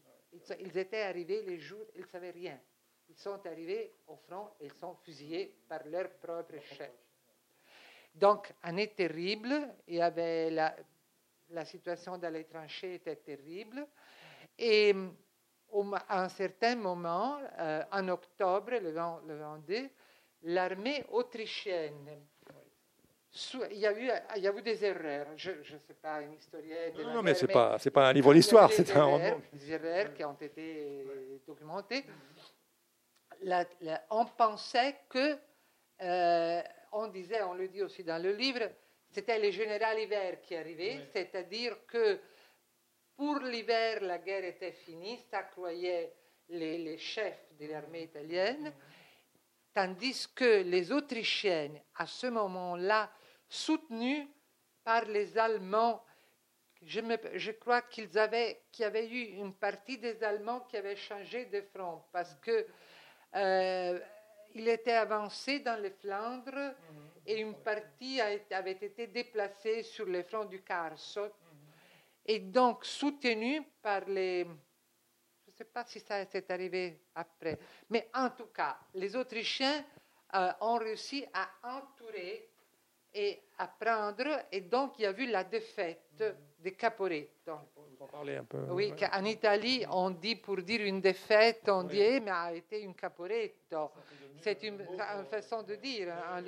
Ils 0.60 0.78
étaient 0.78 1.04
arrivés 1.04 1.42
les 1.44 1.60
jours, 1.60 1.86
ils 1.96 2.02
ne 2.02 2.08
savaient 2.08 2.32
rien. 2.32 2.60
Ils 3.10 3.18
sont 3.18 3.46
arrivés 3.46 3.94
au 4.08 4.16
front 4.16 4.50
et 4.60 4.66
ils 4.66 4.74
sont 4.74 4.96
fusillés 4.96 5.56
par 5.68 5.86
leur 5.86 6.10
propre 6.18 6.60
chef. 6.62 6.92
Donc, 8.14 8.54
année 8.64 8.94
terrible, 8.94 9.76
il 9.88 9.96
y 9.96 10.02
avait 10.02 10.50
la, 10.50 11.66
situation 11.66 12.18
dans 12.18 12.34
les 12.34 12.46
tranchées 12.46 12.96
était 12.96 13.18
terrible. 13.18 13.86
Et 14.58 14.96
à 16.08 16.24
un 16.24 16.30
certain 16.30 16.76
moment, 16.76 17.38
euh, 17.60 17.84
en 17.92 18.08
octobre, 18.08 18.72
le, 18.72 18.92
22, 18.92 19.90
l'armée 20.44 21.04
autrichienne 21.10 22.26
il 23.72 23.78
y, 23.78 23.86
a 23.86 23.92
eu, 23.92 24.10
il 24.38 24.44
y 24.44 24.48
a 24.48 24.54
eu 24.54 24.62
des 24.62 24.86
erreurs. 24.86 25.28
Je 25.36 25.52
ne 25.52 25.80
sais 25.86 25.94
pas, 26.02 26.22
une 26.22 26.34
historienne. 26.34 26.94
Non, 27.14 27.22
mais 27.22 27.34
ce 27.34 27.46
n'est 27.46 27.54
pas, 27.54 27.78
pas 27.94 28.10
un 28.10 28.14
livre 28.14 28.34
d'histoire, 28.34 28.72
c'est 28.72 28.96
un 28.96 29.04
roman. 29.04 29.42
Des 29.52 29.72
erreurs 29.72 30.14
qui 30.14 30.24
ont 30.24 30.38
été 30.40 31.42
documentées. 31.46 32.06
on 34.10 34.26
pensait 34.26 34.96
que, 35.10 35.38
euh, 36.02 36.62
on 36.94 37.08
disait, 37.08 37.42
on 37.44 37.54
le 37.54 37.68
dit 37.68 37.82
aussi 37.82 38.06
dans 38.06 38.22
le 38.22 38.32
livre, 38.32 38.70
c'était 39.12 39.40
le 39.40 39.52
général 39.52 40.00
hiver 40.00 40.42
qui 40.42 40.56
arrivait, 40.56 41.10
c'est-à-dire 41.12 41.86
que 41.88 42.20
pour 43.18 43.40
l'hiver, 43.40 44.02
la 44.02 44.18
guerre 44.18 44.46
était 44.46 44.72
finie, 44.72 45.20
ça 45.30 45.44
croyaient 45.44 46.14
les, 46.50 46.78
les 46.78 46.98
chefs 46.98 47.50
de 47.60 47.68
l'armée 47.68 48.04
italienne, 48.04 48.74
tandis 49.74 50.28
que 50.34 50.64
les 50.64 50.92
Autrichiennes, 50.92 51.82
à 51.96 52.06
ce 52.06 52.28
moment-là, 52.28 53.12
soutenu 53.48 54.28
par 54.84 55.06
les 55.06 55.38
Allemands. 55.38 56.04
Je, 56.82 57.02
je 57.34 57.52
crois 57.52 57.82
qu'ils 57.82 58.18
avaient, 58.18 58.62
qu'il 58.72 58.84
y 58.84 58.86
avait 58.86 59.08
eu 59.08 59.38
une 59.38 59.54
partie 59.54 59.98
des 59.98 60.24
Allemands 60.24 60.62
qui 60.62 60.78
avaient 60.78 60.96
changé 60.96 61.46
de 61.46 61.62
front 61.62 62.04
parce 62.12 62.36
que 62.36 62.68
euh, 63.36 64.00
il 64.54 64.68
était 64.70 64.94
avancé 64.94 65.60
dans 65.60 65.82
les 65.82 65.90
Flandres 65.90 66.54
mhm. 66.54 67.10
et 67.26 67.42
une 67.42 67.56
partie 67.56 68.22
avait 68.22 68.72
été 68.72 69.08
déplacée 69.08 69.84
sur 69.84 70.06
le 70.06 70.24
front 70.24 70.46
du 70.46 70.62
Carso 70.62 71.24
mhm. 71.24 71.30
et 72.26 72.40
donc 72.40 72.86
soutenu 72.86 73.62
par 73.82 74.06
les. 74.06 74.44
Je 74.44 75.52
ne 75.52 75.56
sais 75.58 75.66
pas 75.66 75.86
si 75.86 76.00
ça 76.00 76.26
s'est 76.26 76.52
arrivé 76.52 77.00
après, 77.14 77.60
mais 77.90 78.10
en 78.14 78.30
tout 78.30 78.48
cas, 78.48 78.78
les 78.94 79.16
Autrichiens 79.16 79.86
euh, 80.34 80.52
ont 80.62 80.78
réussi 80.78 81.26
à 81.34 81.50
entourer 81.64 82.50
et 83.16 83.42
à 83.58 83.68
prendre. 83.68 84.46
Et 84.52 84.62
donc, 84.62 84.94
il 85.00 85.04
y 85.04 85.06
a 85.06 85.18
eu 85.18 85.28
la 85.28 85.44
défaite 85.44 86.24
de 86.64 86.70
Caporetto. 86.72 87.54
En 88.00 88.08
parler 88.08 88.36
un 88.36 88.44
peu. 88.44 88.58
Oui, 88.70 88.94
en 89.14 89.26
Italie, 89.26 89.86
on 89.90 90.10
dit 90.10 90.36
pour 90.36 90.58
dire 90.58 90.82
une 90.82 91.02
défaite, 91.02 91.68
on 91.68 91.84
dit, 91.84 92.02
eh, 92.02 92.20
mais 92.20 92.32
a 92.32 92.54
été 92.54 92.82
une 92.82 92.94
Caporetto. 92.94 93.92
C'est 94.42 94.62
une, 94.64 94.80
façon 95.30 95.64
de 95.64 95.76
dire. 95.76 96.14
Hein, 96.14 96.44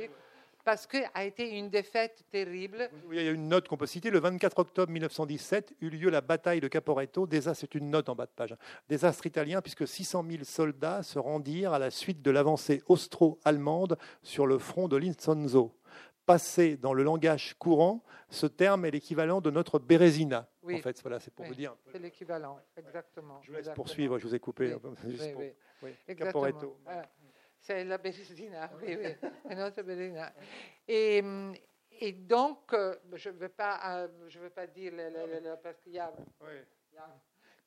parce 0.68 0.86
que 0.86 0.98
a 1.14 1.24
été 1.24 1.58
une 1.58 1.70
défaite 1.70 2.26
terrible. 2.30 2.90
Oui, 3.08 3.16
il 3.16 3.24
y 3.24 3.28
a 3.30 3.32
une 3.32 3.48
note 3.48 3.70
qu'on 3.70 3.78
peut 3.78 3.86
citer. 3.86 4.10
Le 4.10 4.20
24 4.20 4.60
octobre 4.60 4.92
1917 4.92 5.76
eut 5.80 5.90
lieu 5.90 6.10
la 6.10 6.20
bataille 6.20 6.60
de 6.60 6.68
Caporetto. 6.68 7.26
Désastre, 7.26 7.62
c'est 7.62 7.76
une 7.80 7.90
note 7.90 8.10
en 8.10 8.16
bas 8.16 8.26
de 8.26 8.32
page. 8.36 8.54
Désastre 8.90 9.26
italien 9.26 9.62
puisque 9.62 9.88
600 9.88 10.26
000 10.30 10.44
soldats 10.44 11.04
se 11.04 11.20
rendirent 11.20 11.72
à 11.72 11.80
la 11.80 11.90
suite 11.90 12.22
de 12.22 12.32
l'avancée 12.32 12.84
austro-allemande 12.88 13.98
sur 14.24 14.46
le 14.46 14.58
front 14.58 14.90
de 14.90 14.98
l'Inzonzo 14.98 15.74
passé 16.28 16.76
dans 16.76 16.94
le 16.94 17.04
langage 17.04 17.56
courant, 17.58 18.04
ce 18.30 18.46
terme 18.46 18.86
est 18.86 18.92
l'équivalent 18.92 19.40
de 19.40 19.50
notre 19.50 19.80
Bérésina. 19.80 20.48
En 20.64 20.78
fait, 20.80 21.02
voilà, 21.02 21.20
c'est 21.22 21.34
pour 21.34 21.46
vous 21.46 21.56
dire. 21.56 21.76
C'est 21.92 22.00
l'équivalent, 22.00 22.60
exactement. 22.76 23.40
Je 23.42 23.52
vous 23.52 23.58
laisse 23.58 23.70
poursuivre, 23.70 24.20
je 24.20 24.28
vous 24.28 24.36
ai 24.36 24.40
coupé. 24.40 24.76
Oui, 25.84 25.94
Caporetto. 26.16 26.76
c'est 27.60 27.84
la 27.84 28.00
Bérésina, 28.00 28.72
oui, 28.82 28.98
oui, 29.00 29.56
notre 29.56 29.84
Bérésina. 29.84 30.34
Et, 30.88 31.24
et 32.00 32.12
donc, 32.14 32.74
euh, 32.74 32.96
je 33.14 33.30
ne 33.30 33.36
veux, 33.36 33.50
pas, 33.50 33.80
euh, 33.86 34.08
je 34.28 34.40
veux 34.40 34.50
pas 34.50 34.66
dire, 34.66 34.92
parce 35.62 35.78
qu'il 35.82 35.94
y 35.94 36.00
a, 36.00 36.12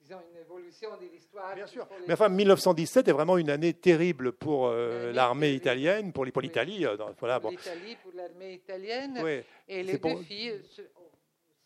disons, 0.00 0.18
une 0.32 0.40
évolution 0.40 0.90
de 1.00 1.06
l'histoire. 1.06 1.54
Bien 1.54 1.66
sûr. 1.66 1.86
faut 1.86 1.94
Mais 2.06 2.14
enfin, 2.14 2.28
les- 2.28 2.34
1917 2.36 3.08
est 3.08 3.12
vraiment 3.12 3.36
une 3.38 3.50
année 3.50 3.74
terrible 3.74 4.32
pour 4.32 4.66
euh, 4.68 5.12
l'armée 5.12 5.52
italienne, 5.52 6.12
pour, 6.12 6.24
les- 6.24 6.32
pour 6.32 6.40
Oui. 6.42 6.48
l'Italie. 6.48 6.86
euh, 6.86 6.96
voilà, 7.18 7.40
pour 7.40 7.50
bon. 7.50 7.56
l'Italie, 7.56 7.96
pour 8.02 8.12
l'armée 8.14 8.54
italienne. 8.54 9.18
Ouais. 9.22 9.44
Et 9.68 9.82
les 9.82 9.98
pour- 9.98 10.16
deux 10.16 10.22
filles 10.24 10.60
se- 10.64 10.82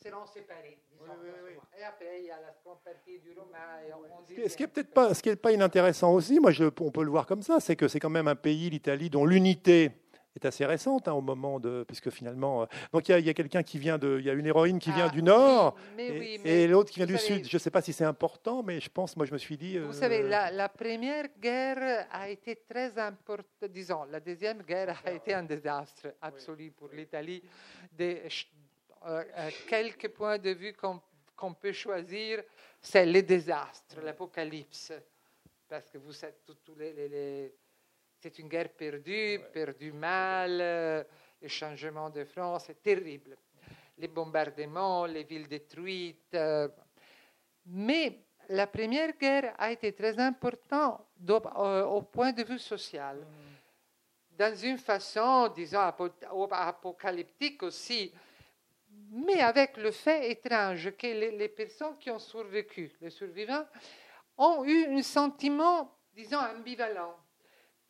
seront 0.02 0.26
séparées. 0.26 0.78
disons, 0.90 1.12
Oui, 1.22 1.28
oui, 1.44 1.50
oui. 1.54 1.80
Et 1.80 1.84
après, 1.84 2.20
il 2.20 2.26
y 2.26 2.30
a 2.30 2.40
la 2.40 2.52
seconde 2.52 2.78
partie 2.84 3.18
du 3.18 3.32
roman. 3.32 3.52
Et 3.86 3.92
on, 3.92 3.98
on 3.98 4.26
Ce 4.26 4.32
qui 4.34 4.40
est- 4.40 4.48
ce 4.48 4.56
qui 4.56 4.62
est 4.62 4.66
devient- 4.66 4.72
peut-être 4.74 4.94
pas, 4.94 5.14
ce 5.14 5.22
qui 5.22 5.28
est 5.30 5.36
pas 5.36 5.52
inintéressant 5.52 6.12
aussi, 6.14 6.38
moi, 6.40 6.50
je, 6.50 6.64
on 6.80 6.90
peut 6.90 7.02
le 7.04 7.10
voir 7.10 7.26
comme 7.26 7.42
ça, 7.42 7.60
c'est 7.60 7.76
que 7.76 7.88
c'est 7.88 8.00
quand 8.00 8.10
même 8.10 8.28
un 8.28 8.36
pays, 8.36 8.70
l'Italie, 8.70 9.10
dont 9.10 9.24
l'unité 9.24 9.90
est 10.36 10.44
assez 10.46 10.64
récente 10.66 11.06
hein, 11.08 11.12
au 11.12 11.20
moment 11.20 11.60
de, 11.60 11.84
puisque 11.86 12.10
finalement, 12.10 12.62
euh, 12.62 12.66
donc 12.92 13.08
il 13.08 13.12
y 13.12 13.14
a, 13.14 13.18
y 13.20 13.28
a 13.28 13.34
quelqu'un 13.34 13.62
qui 13.62 13.78
vient 13.78 13.98
de, 13.98 14.16
il 14.18 14.24
y 14.24 14.30
a 14.30 14.32
une 14.32 14.46
héroïne 14.46 14.78
qui 14.78 14.90
vient 14.92 15.06
Ah, 15.06 15.14
du 15.14 15.22
nord. 15.22 15.76
mais 15.96 16.08
Et, 16.08 16.18
oui, 16.18 16.34
et 16.34 16.40
mais 16.44 16.66
l'autre 16.66 16.90
qui 16.90 16.98
vient 16.98 17.06
du 17.06 17.16
savez- 17.18 17.36
sud. 17.38 17.48
Je 17.48 17.56
ne 17.56 17.60
sais 17.60 17.70
pas 17.70 17.82
si 17.82 17.92
c'est 17.92 18.04
important, 18.04 18.62
mais 18.62 18.80
je 18.80 18.90
pense, 18.90 19.16
moi, 19.16 19.26
je 19.26 19.32
me 19.32 19.38
suis 19.38 19.56
dit. 19.56 19.78
Vous 19.78 19.90
euh, 19.90 19.92
savez, 19.92 20.22
la, 20.22 20.50
la 20.50 20.68
première 20.68 21.26
guerre 21.40 22.06
a 22.10 22.28
été 22.28 22.56
très 22.68 22.98
importante. 22.98 23.70
Disons, 23.70 24.04
la 24.10 24.20
deuxième 24.20 24.62
guerre 24.62 25.00
a 25.04 25.12
été 25.12 25.34
un 25.34 25.42
désastre 25.44 26.08
absolu 26.20 26.70
pour 26.72 26.88
l'Italie. 26.92 27.42
Des 27.92 28.22
euh, 29.06 29.22
quelques 29.68 30.08
points 30.08 30.38
de 30.38 30.50
vue 30.50 30.72
qu'on 30.74 31.00
qu'on 31.36 31.52
peut 31.52 31.72
choisir, 31.72 32.42
c'est 32.80 33.04
le 33.04 33.20
désastre, 33.22 34.00
l'apocalypse. 34.02 34.92
Parce 35.68 35.90
que 35.90 35.98
vous 35.98 36.12
savez, 36.12 36.34
tout- 36.46 36.54
tous 36.64 36.76
les- 36.76 36.92
les- 36.92 37.08
les- 37.08 37.54
c'est 38.24 38.38
une 38.38 38.48
guerre 38.48 38.70
perdue, 38.70 39.38
perdue 39.52 39.92
mal, 39.92 40.58
euh, 40.58 41.04
le 41.42 41.48
changement 41.48 42.08
de 42.08 42.24
front, 42.24 42.58
c'est 42.58 42.82
terrible. 42.82 43.36
Les 43.98 44.08
bombardements, 44.08 45.04
les 45.04 45.24
villes 45.24 45.46
détruites. 45.46 46.32
euh, 46.34 46.68
mais 47.66 48.20
la 48.48 48.66
première 48.66 49.12
guerre 49.18 49.54
a 49.58 49.70
été 49.70 49.92
très 49.92 50.18
importante 50.18 51.02
euh, 51.28 51.84
au 51.84 52.00
point 52.00 52.32
de 52.32 52.42
vue 52.44 52.58
social. 52.58 53.26
Dans 54.30 54.56
une 54.56 54.78
façon, 54.78 55.48
disons, 55.48 55.80
apo- 55.80 56.48
apocalyptique 56.50 57.62
aussi, 57.62 58.10
mais 59.10 59.42
avec 59.42 59.76
le 59.76 59.90
fait 59.90 60.30
étrange 60.30 60.92
que 60.96 61.06
les, 61.08 61.30
les 61.30 61.48
personnes 61.50 61.98
qui 61.98 62.10
ont 62.10 62.18
survécu, 62.18 62.90
les 63.02 63.10
survivants, 63.10 63.66
ont 64.38 64.64
eu 64.64 64.86
un 64.86 65.02
sentiment, 65.02 65.94
disons, 66.14 66.38
ambivalent. 66.38 67.16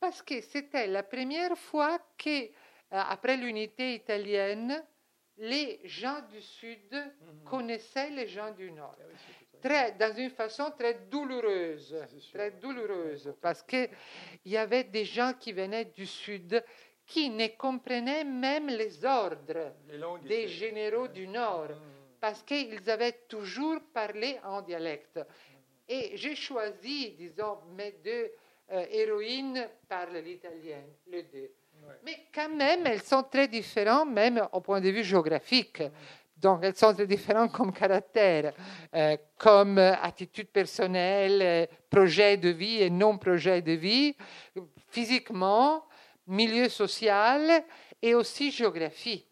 Parce 0.04 0.20
que 0.20 0.38
c'était 0.42 0.86
la 0.86 1.02
première 1.02 1.56
fois 1.56 1.98
que, 2.18 2.44
euh, 2.44 2.50
après 2.90 3.38
l'unité 3.38 3.94
italienne, 3.94 4.84
les 5.38 5.80
gens 5.84 6.20
du 6.30 6.42
Sud 6.42 6.94
connaissaient 7.46 8.10
les 8.10 8.28
gens 8.28 8.50
du 8.50 8.70
Nord. 8.70 8.98
Très, 9.62 9.92
dans 9.92 10.14
une 10.14 10.28
façon 10.28 10.70
très 10.78 10.92
douloureuse, 11.10 11.96
très 12.34 12.50
douloureuse, 12.50 13.34
parce 13.40 13.62
qu'il 13.62 13.88
y 14.44 14.58
avait 14.58 14.84
des 14.84 15.06
gens 15.06 15.32
qui 15.40 15.52
venaient 15.54 15.86
du 15.86 16.04
Sud 16.04 16.62
qui 17.06 17.30
ne 17.30 17.46
comprenaient 17.56 18.24
même 18.24 18.68
les 18.68 19.06
ordres 19.06 19.72
des 20.28 20.48
généraux 20.48 21.08
du 21.08 21.26
Nord, 21.26 21.68
parce 22.20 22.42
qu'ils 22.42 22.90
avaient 22.90 23.20
toujours 23.26 23.80
parlé 23.94 24.38
en 24.44 24.60
dialecte. 24.60 25.18
Et 25.88 26.14
j'ai 26.18 26.34
choisi, 26.34 27.12
disons, 27.12 27.56
mes 27.74 27.92
deux 28.04 28.30
euh, 28.72 28.86
héroïnes 28.90 29.68
parlent 29.88 30.18
l'italien, 30.18 30.82
les 31.06 31.22
deux. 31.24 31.50
Mais 32.04 32.26
quand 32.34 32.48
même, 32.48 32.86
elles 32.86 33.02
sont 33.02 33.22
très 33.24 33.46
différentes, 33.46 34.10
même 34.10 34.46
au 34.52 34.60
point 34.60 34.80
de 34.80 34.88
vue 34.88 35.04
géographique. 35.04 35.82
Donc, 36.36 36.60
elles 36.62 36.76
sont 36.76 36.94
très 36.94 37.06
différentes 37.06 37.52
comme 37.52 37.72
caractère, 37.72 38.52
euh, 38.94 39.16
comme 39.36 39.78
attitude 39.78 40.48
personnelle, 40.48 41.42
euh, 41.42 41.66
projet 41.90 42.36
de 42.36 42.48
vie 42.48 42.82
et 42.82 42.90
non 42.90 43.18
projet 43.18 43.60
de 43.62 43.72
vie, 43.72 44.16
physiquement, 44.90 45.84
milieu 46.26 46.68
social 46.68 47.64
et 48.00 48.14
aussi 48.14 48.50
géographie. 48.50 49.26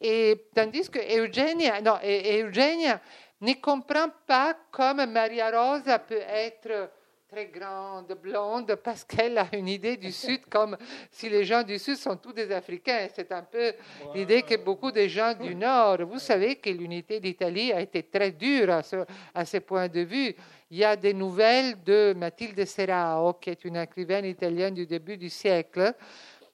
Et 0.00 0.46
tandis 0.54 0.88
que 0.90 0.98
Eugenia, 0.98 1.80
non, 1.80 1.98
et 2.02 2.42
Eugenia 2.42 3.00
ne 3.40 3.52
comprend 3.54 4.08
pas 4.26 4.56
comme 4.70 5.04
Maria 5.06 5.50
Rosa 5.50 5.98
peut 5.98 6.22
être 6.26 6.90
très 7.32 7.46
grande, 7.46 8.12
blonde, 8.22 8.74
parce 8.84 9.04
qu'elle 9.04 9.38
a 9.38 9.46
une 9.54 9.68
idée 9.68 9.96
du 9.96 10.12
Sud 10.24 10.44
comme 10.50 10.76
si 11.10 11.30
les 11.30 11.44
gens 11.44 11.62
du 11.62 11.78
Sud 11.78 11.96
sont 11.96 12.16
tous 12.18 12.34
des 12.34 12.52
Africains. 12.52 13.08
C'est 13.14 13.32
un 13.32 13.42
peu 13.42 13.72
l'idée 14.14 14.42
que 14.42 14.56
beaucoup 14.56 14.92
de 14.92 15.06
gens 15.08 15.32
du 15.32 15.54
Nord, 15.54 16.04
vous 16.04 16.18
savez 16.18 16.56
que 16.56 16.68
l'unité 16.68 17.20
d'Italie 17.20 17.72
a 17.72 17.80
été 17.80 18.02
très 18.02 18.32
dure 18.32 18.70
à 18.70 18.82
ce, 18.82 18.96
à 19.34 19.46
ce 19.46 19.56
point 19.58 19.88
de 19.88 20.00
vue. 20.00 20.34
Il 20.70 20.76
y 20.76 20.84
a 20.84 20.94
des 20.94 21.14
nouvelles 21.14 21.82
de 21.82 22.12
Mathilde 22.14 22.62
Serrao, 22.66 23.32
qui 23.34 23.48
est 23.48 23.64
une 23.64 23.76
écrivaine 23.76 24.26
italienne 24.26 24.74
du 24.74 24.86
début 24.86 25.16
du 25.16 25.30
siècle, 25.30 25.94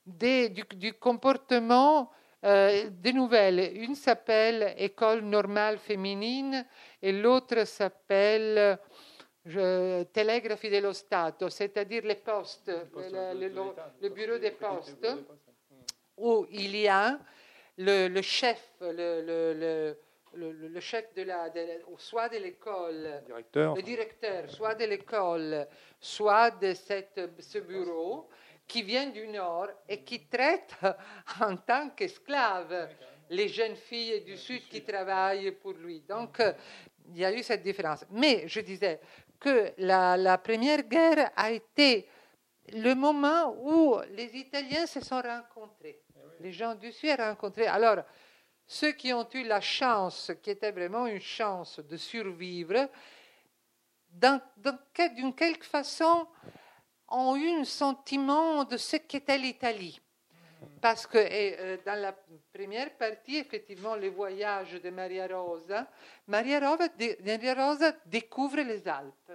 des- 0.07 0.49
du, 0.49 0.63
du 0.77 0.93
comportement 0.93 2.09
euh, 2.45 2.89
des 3.03 3.13
nouvelles. 3.13 3.73
Une 3.75 3.97
s'appelle 3.97 4.75
École 4.79 5.23
normale 5.23 5.79
féminine 5.79 6.65
et 7.03 7.11
l'autre 7.11 7.65
s'appelle 7.67 8.79
je, 9.45 10.03
Telegrafi 10.13 10.69
dello 10.69 10.93
Stato, 10.93 11.49
c'est-à-dire 11.49 12.03
les 12.05 12.17
postes, 12.17 12.69
le, 12.69 13.35
le- 13.35 13.49
le- 13.49 13.75
le 14.01 14.09
bureau 14.11 14.39
des 14.39 14.51
postes, 14.51 15.07
où 16.17 16.47
il 16.51 16.77
y 16.77 16.89
a 16.89 17.19
le, 17.79 18.09
le 18.09 18.23
chef, 18.23 18.73
le, 18.81 19.95
chef 20.81 21.15
de 21.15 21.23
la, 21.23 21.49
de 21.51 21.61
la- 21.61 21.99
soit 21.99 22.29
de 22.29 22.39
l'école, 22.39 23.23
Directeur. 23.27 23.75
le 23.77 23.83
directeur, 23.83 24.51
soit 24.51 24.75
de 24.75 24.85
l'école, 24.85 25.67
soit 26.01 26.51
de 26.51 26.75
cette, 26.75 27.21
ce 27.41 27.59
bureau, 27.59 28.29
qui 28.67 28.83
vient 28.83 29.07
du 29.09 29.27
Nord 29.29 29.69
et 29.89 30.03
qui 30.03 30.27
traite 30.27 30.75
en 31.41 31.57
tant 31.57 31.91
qu'esclave 31.91 32.89
les 33.31 33.49
jeunes 33.49 33.77
filles 33.77 34.21
du 34.23 34.37
Sud 34.37 34.63
qui 34.69 34.83
travaillent 34.83 35.53
pour 35.53 35.73
lui. 35.73 36.01
Donc, 36.01 36.41
euh, 36.41 36.53
il 37.11 37.19
y 37.19 37.25
a 37.25 37.33
eu 37.33 37.43
cette 37.43 37.63
différence. 37.63 38.05
Mais 38.11 38.47
je 38.47 38.61
disais 38.61 39.01
que 39.39 39.73
la, 39.79 40.39
Première 40.39 40.83
Guerre 40.83 41.31
a 41.37 41.51
été 41.51 42.09
le 42.73 42.95
moment 42.95 43.55
où 43.61 43.99
les 44.11 44.37
Italiens 44.37 44.87
se 44.87 45.01
sont 45.01 45.21
rencontrés. 45.21 46.03
Les 46.41 46.53
gens 46.53 46.75
du 46.75 46.93
Sud 46.93 47.11
se 47.11 47.17
rencontrés. 47.17 47.67
Alors, 47.67 48.05
ceux 48.67 48.93
qui 48.93 49.13
ont 49.13 49.29
eu 49.33 49.45
la 49.45 49.61
chance, 49.61 50.31
qui 50.43 50.51
était 50.51 50.73
vraiment 50.73 51.07
une 51.07 51.21
chance 51.21 51.81
de 51.81 51.97
survivre, 51.97 52.89
d'une 54.11 55.35
quelque 55.35 55.65
façon, 55.65 56.27
ont 57.09 57.37
eu 57.37 57.61
un 57.61 57.65
sentiment 57.65 58.65
de 58.65 58.77
ce 58.77 58.97
qu'était 58.97 59.39
l'Italie. 59.39 60.01
Parce 60.81 61.07
que 61.07 61.19
et, 61.19 61.57
euh, 61.59 61.77
dans 61.85 62.01
la 62.01 62.15
première 62.53 62.91
partie, 62.97 63.37
effectivement, 63.37 63.97
le 63.97 64.09
voyage 64.11 64.73
de 64.81 64.91
Maria 64.91 65.27
Rosa, 65.27 65.87
Maria 66.27 66.61
Rosa, 66.71 66.89
dé- 66.89 67.19
Maria 67.25 67.55
Rosa 67.55 67.93
découvre 68.07 68.61
les 68.61 68.87
Alpes. 68.87 69.33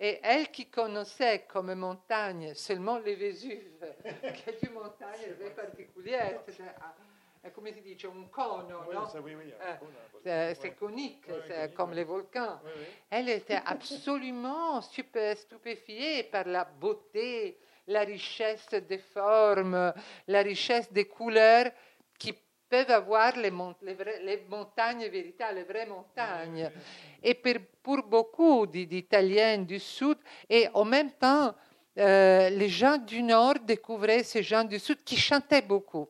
Et 0.00 0.20
elle 0.22 0.48
qui 0.50 0.66
connaissait 0.66 1.44
comme 1.48 1.74
montagne 1.74 2.54
seulement 2.54 2.98
le 2.98 3.12
Vésuve, 3.14 3.80
qui 4.04 4.50
est 4.50 4.62
une 4.62 4.74
montagne 4.74 5.34
très 5.40 5.50
particulière, 5.50 6.40
come 7.54 7.66
si 7.74 7.80
dice, 7.80 8.04
un 8.04 8.28
cono, 8.30 8.78
Oui, 8.88 8.94
no? 8.94 9.20
oui, 9.24 10.54
c'est 10.60 10.74
conique, 10.78 11.24
comme 11.74 11.92
les 11.94 12.04
volcans. 12.04 12.60
Elle 13.10 13.28
était 13.30 13.60
absolument 13.64 14.80
stupéfiée 15.34 16.24
par 16.24 16.46
la 16.46 16.64
beauté, 16.64 17.58
la 17.88 18.00
richesse 18.04 18.68
des 18.88 18.98
formes, 18.98 19.92
la 20.26 20.42
richesse 20.42 20.92
des 20.92 21.06
couleurs 21.06 21.70
qui 22.18 22.32
peuvent 22.68 22.90
avoir 22.90 23.36
les, 23.36 23.50
mon- 23.50 23.74
les 23.82 23.94
vraies- 23.94 24.20
les 24.22 24.44
montagnes 24.48 25.06
véritables, 25.08 25.56
les 25.56 25.64
vraies 25.64 25.86
montagnes. 25.86 26.70
Et 27.22 27.34
pour, 27.34 27.54
pour 27.82 28.02
beaucoup 28.04 28.66
d'Italiens 28.66 29.58
du 29.58 29.78
Sud, 29.78 30.18
et 30.48 30.68
en 30.74 30.84
même 30.84 31.10
temps, 31.12 31.54
euh, 31.98 32.50
les 32.50 32.68
gens 32.68 32.98
du 32.98 33.22
Nord 33.22 33.54
découvraient 33.64 34.22
ces 34.22 34.42
gens 34.42 34.64
du 34.64 34.78
Sud 34.78 35.02
qui 35.02 35.16
chantaient 35.16 35.62
beaucoup. 35.62 36.06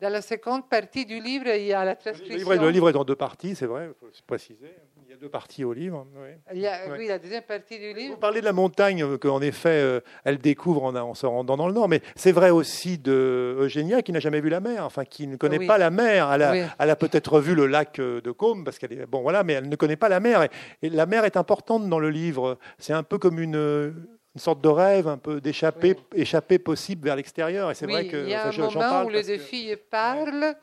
Dans 0.00 0.08
la 0.10 0.22
seconde 0.22 0.68
partie 0.68 1.04
du 1.04 1.20
livre, 1.20 1.48
il 1.48 1.66
y 1.66 1.72
a 1.72 1.84
la 1.84 1.90
Le 1.94 1.98
transcription. 1.98 2.36
livre, 2.38 2.54
le 2.54 2.70
livre 2.70 2.88
est 2.90 2.96
en 2.96 3.04
deux 3.04 3.16
parties, 3.16 3.56
c'est 3.56 3.66
vrai, 3.66 3.88
il 3.88 3.94
faut 3.98 4.06
le 4.06 4.12
préciser. 4.24 4.72
Deux 5.20 5.28
parties 5.28 5.64
au 5.64 5.72
livre. 5.72 6.06
oui. 6.16 6.64
A, 6.64 6.88
Ouais. 6.88 6.98
Oui, 6.98 7.06
la 7.08 7.18
deuxième 7.18 7.42
partie 7.42 7.78
du 7.78 7.88
Vous 7.90 7.96
livre. 7.96 8.18
parlez 8.18 8.40
de 8.40 8.44
la 8.44 8.52
montagne, 8.52 9.02
euh, 9.02 9.18
qu'en 9.18 9.40
effet, 9.40 9.68
euh, 9.82 10.00
elle 10.24 10.38
découvre 10.38 10.84
en, 10.84 10.94
en 10.94 11.14
se 11.14 11.26
rendant 11.26 11.56
dans 11.56 11.66
le 11.66 11.72
Nord, 11.72 11.88
mais 11.88 12.00
c'est 12.14 12.30
vrai 12.30 12.50
aussi 12.50 12.98
de 12.98 13.56
Eugénia 13.58 14.02
qui 14.02 14.12
n'a 14.12 14.20
jamais 14.20 14.40
vu 14.40 14.48
la 14.48 14.60
mer, 14.60 14.84
enfin 14.84 15.04
qui 15.04 15.26
ne 15.26 15.36
connaît 15.36 15.58
Oui. 15.58 15.66
pas 15.66 15.76
la 15.78 15.90
mer. 15.90 16.30
Elle 16.32 16.42
a, 16.42 16.52
Oui. 16.52 16.62
elle 16.78 16.90
a 16.90 16.96
peut-être 16.96 17.40
vu 17.40 17.54
le 17.56 17.66
lac 17.66 17.98
euh, 17.98 18.20
de 18.20 18.30
Côme, 18.30 18.62
parce 18.64 18.78
qu'elle 18.78 18.92
est 18.92 19.06
bon, 19.06 19.22
voilà, 19.22 19.42
mais 19.42 19.54
elle 19.54 19.68
ne 19.68 19.76
connaît 19.76 19.96
pas 19.96 20.08
la 20.08 20.20
mer. 20.20 20.44
Et, 20.44 20.50
et 20.82 20.90
la 20.90 21.06
mer 21.06 21.24
est 21.24 21.36
importante 21.36 21.88
dans 21.88 21.98
le 21.98 22.10
livre. 22.10 22.56
C'est 22.78 22.92
un 22.92 23.02
peu 23.02 23.18
comme 23.18 23.40
une, 23.40 23.56
une 23.56 24.40
sorte 24.40 24.60
de 24.62 24.68
rêve, 24.68 25.08
un 25.08 25.18
peu 25.18 25.40
d'échapper, 25.40 25.96
échapper 26.14 26.60
possible 26.60 27.04
vers 27.06 27.16
l'extérieur. 27.16 27.70
Et 27.72 27.74
c'est 27.74 27.86
vrai 27.86 28.06
que 28.06 28.22
il 28.22 28.28
y 28.30 28.34
a 28.34 28.46
un 28.48 28.52
moment 28.56 28.70
parle 28.72 29.06
où 29.06 29.10
les 29.10 29.24
deux 29.24 29.36
que- 29.36 29.42
filles 29.42 29.76
parlent 29.90 30.54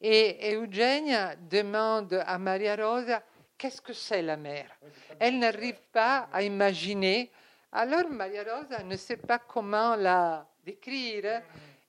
et 0.00 0.54
Eugenia 0.54 1.34
demande 1.50 2.22
à 2.26 2.38
Maria 2.38 2.76
Rosa 2.76 3.20
qu'est-ce 3.58 3.82
que 3.82 3.92
c'est 3.92 4.22
la 4.22 4.36
mer 4.36 4.70
Elle 5.18 5.38
n'arrive 5.38 5.80
pas 5.92 6.28
à 6.32 6.42
imaginer. 6.42 7.30
Alors 7.72 8.08
Maria 8.08 8.44
Rosa 8.44 8.82
ne 8.84 8.96
sait 8.96 9.18
pas 9.18 9.40
comment 9.40 9.96
la 9.96 10.46
décrire 10.64 11.42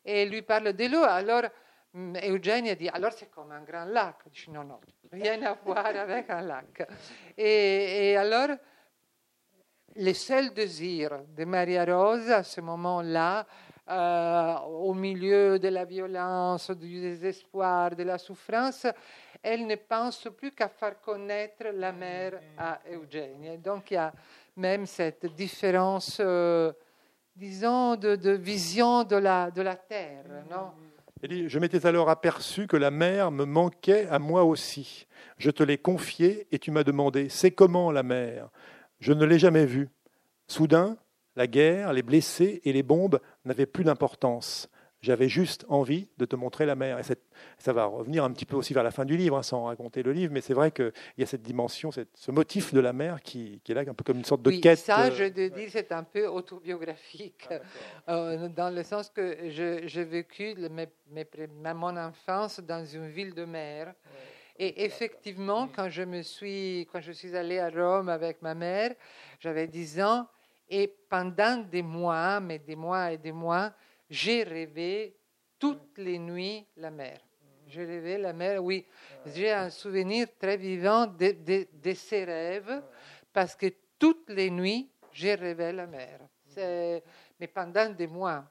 et 0.04 0.26
lui 0.26 0.42
parle 0.42 0.74
de 0.74 0.86
l'eau. 0.88 1.04
Alors 1.04 1.44
mm, 1.94 2.18
Eugenia 2.28 2.76
dit 2.76 2.90
alors 2.90 3.14
c'est 3.14 3.30
comme 3.32 3.52
un 3.52 3.62
grand 3.62 3.86
lac. 3.86 4.16
Je 4.34 4.46
dis 4.46 4.52
non, 4.52 4.64
non, 4.64 4.80
rien 5.12 5.42
à 5.44 5.54
voir 5.54 5.86
avec 5.86 6.30
un 6.30 6.42
lac. 6.42 6.88
Et, 7.38 8.12
et 8.12 8.18
alors, 8.18 8.50
le 9.96 10.14
seul 10.14 10.54
désir 10.54 11.22
de 11.28 11.46
Maria 11.46 11.86
Rosa 11.86 12.38
à 12.38 12.44
ce 12.44 12.62
moment-là, 12.62 13.46
euh, 13.90 14.56
au 14.68 14.94
milieu 14.94 15.58
de 15.58 15.68
la 15.68 15.84
violence, 15.84 16.70
du 16.70 17.02
désespoir, 17.02 17.96
de 17.96 18.04
la 18.04 18.20
souffrance, 18.20 18.86
elle 19.42 19.68
ne 19.68 19.76
pense 19.76 20.28
plus 20.38 20.52
qu'à 20.52 20.68
faire 20.68 21.00
connaître 21.02 21.64
la 21.74 21.92
mère 21.92 22.40
à 22.58 22.80
Eugénie. 22.92 23.58
Donc 23.58 23.92
il 23.92 23.96
y 23.96 23.98
a 23.98 24.14
même 24.56 24.86
cette 24.86 25.26
différence, 25.36 26.18
euh, 26.20 26.72
disons, 27.36 27.96
de, 27.96 28.32
vision 28.32 29.04
de 29.04 29.16
la, 29.16 29.52
de 29.52 29.62
la 29.62 29.76
terre. 29.76 30.24
Non? 30.50 30.72
Je 31.22 31.60
m'étais 31.60 31.86
alors 31.86 32.10
aperçu 32.10 32.68
que 32.68 32.78
la 32.78 32.92
mer 32.92 33.32
me 33.32 33.46
manquait 33.46 34.08
à 34.08 34.20
moi 34.20 34.44
aussi. 34.44 35.06
Je 35.38 35.52
te 35.52 35.64
l'ai 35.64 35.78
confiée 35.78 36.48
et 36.52 36.60
tu 36.60 36.72
m'as 36.72 36.84
demandé 36.84 37.28
C'est 37.30 37.52
comment 37.52 37.92
la 37.92 38.04
mer 38.04 38.50
Je 39.00 39.14
ne 39.14 39.26
l'ai 39.26 39.40
jamais 39.40 39.66
vue. 39.66 39.90
Soudain, 40.48 40.98
la 41.36 41.48
guerre, 41.48 41.94
les 41.94 42.04
blessés 42.04 42.62
et 42.64 42.74
les 42.74 42.84
bombes 42.84 43.20
n'avaient 43.46 43.66
plus 43.66 43.84
d'importance. 43.84 44.70
J'avais 45.02 45.30
juste 45.30 45.66
envie 45.70 46.10
de 46.18 46.26
te 46.26 46.36
montrer 46.36 46.66
la 46.66 46.76
mer. 46.76 47.00
Et 47.00 47.04
ça 47.58 47.74
va 47.74 47.86
revenir 47.86 48.26
un 48.26 48.32
petit 48.32 48.46
peu 48.46 48.58
aussi 48.58 48.74
vers 48.74 48.84
la 48.84 48.92
fin 48.92 49.06
du 49.06 49.16
livre, 49.16 49.38
hein, 49.38 49.44
sans 49.44 49.64
raconter 49.64 50.04
le 50.04 50.12
livre, 50.12 50.34
mais 50.34 50.42
c'est 50.42 50.54
vrai 50.54 50.72
qu'il 50.72 50.92
y 51.18 51.24
a 51.24 51.26
cette 51.26 51.42
dimension, 51.42 51.90
ce 51.92 52.32
motif 52.32 52.74
de 52.74 52.82
la 52.82 52.92
mer 52.92 53.22
qui, 53.22 53.62
est 53.68 53.74
là, 53.74 53.82
un 53.82 53.94
peu 53.94 54.04
comme 54.04 54.18
une 54.18 54.26
sorte 54.26 54.42
de 54.42 54.50
oui, 54.50 54.60
quête. 54.60 54.80
Ça, 54.80 55.06
euh, 55.06 55.12
je 55.12 55.26
te 55.26 55.48
dis, 55.48 55.70
c'est 55.70 55.92
un 55.94 56.04
peu 56.04 56.28
autobiographique, 56.28 57.48
ah, 57.50 57.60
euh, 58.14 58.50
dans 58.50 58.74
le 58.76 58.84
sens 58.84 59.10
que 59.10 59.50
j'ai 59.50 60.04
vécu 60.04 60.56
mon 61.74 61.98
enfance 61.98 62.60
dans 62.60 62.86
une 62.86 63.10
ville 63.10 63.34
de 63.34 63.46
mer. 63.46 63.94
Et 64.58 64.84
effectivement, 64.84 65.70
quand 65.74 65.90
je 65.90 66.02
me 66.02 66.22
suis, 66.22 66.86
quand 66.92 67.00
je 67.00 67.14
suis 67.14 67.34
allée 67.38 67.60
à 67.60 67.70
Rome 67.70 68.10
avec 68.10 68.42
ma 68.42 68.54
mère, 68.54 68.94
j'avais 69.40 69.68
10 69.68 70.02
ans, 70.02 70.28
et 70.70 70.94
pendant 71.10 71.58
des 71.58 71.82
mois, 71.82 72.42
mais 72.42 72.60
des 72.60 72.76
mois 72.76 73.14
et 73.14 73.18
des 73.18 73.32
mois, 73.32 73.72
j'ai 74.10 74.44
rêvé 74.44 75.16
toutes 75.58 75.98
les 75.98 76.18
nuits 76.18 76.66
la 76.78 76.92
mer. 76.92 77.20
J'ai 77.68 77.86
rêvé 77.86 78.18
la 78.18 78.34
mer, 78.34 78.64
oui. 78.64 78.86
J'ai 79.28 79.52
un 79.52 79.70
souvenir 79.70 80.28
très 80.40 80.58
vivant 80.58 81.06
de, 81.06 81.66
de, 81.72 81.94
ces 81.94 82.24
rêves 82.24 82.82
parce 83.32 83.56
que 83.56 83.68
toutes 84.00 84.30
les 84.30 84.50
nuits, 84.50 84.90
j'ai 85.12 85.36
rêvé 85.36 85.72
la 85.72 85.86
mer. 85.86 86.20
Mais 86.58 87.48
pendant 87.48 87.90
des 87.90 88.08
mois. 88.08 88.46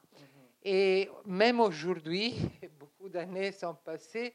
Et 0.63 1.09
même 1.25 1.59
aujourd'hui, 1.59 2.35
beaucoup 2.79 3.09
d'années 3.09 3.51
sont 3.51 3.75
passées, 3.75 4.33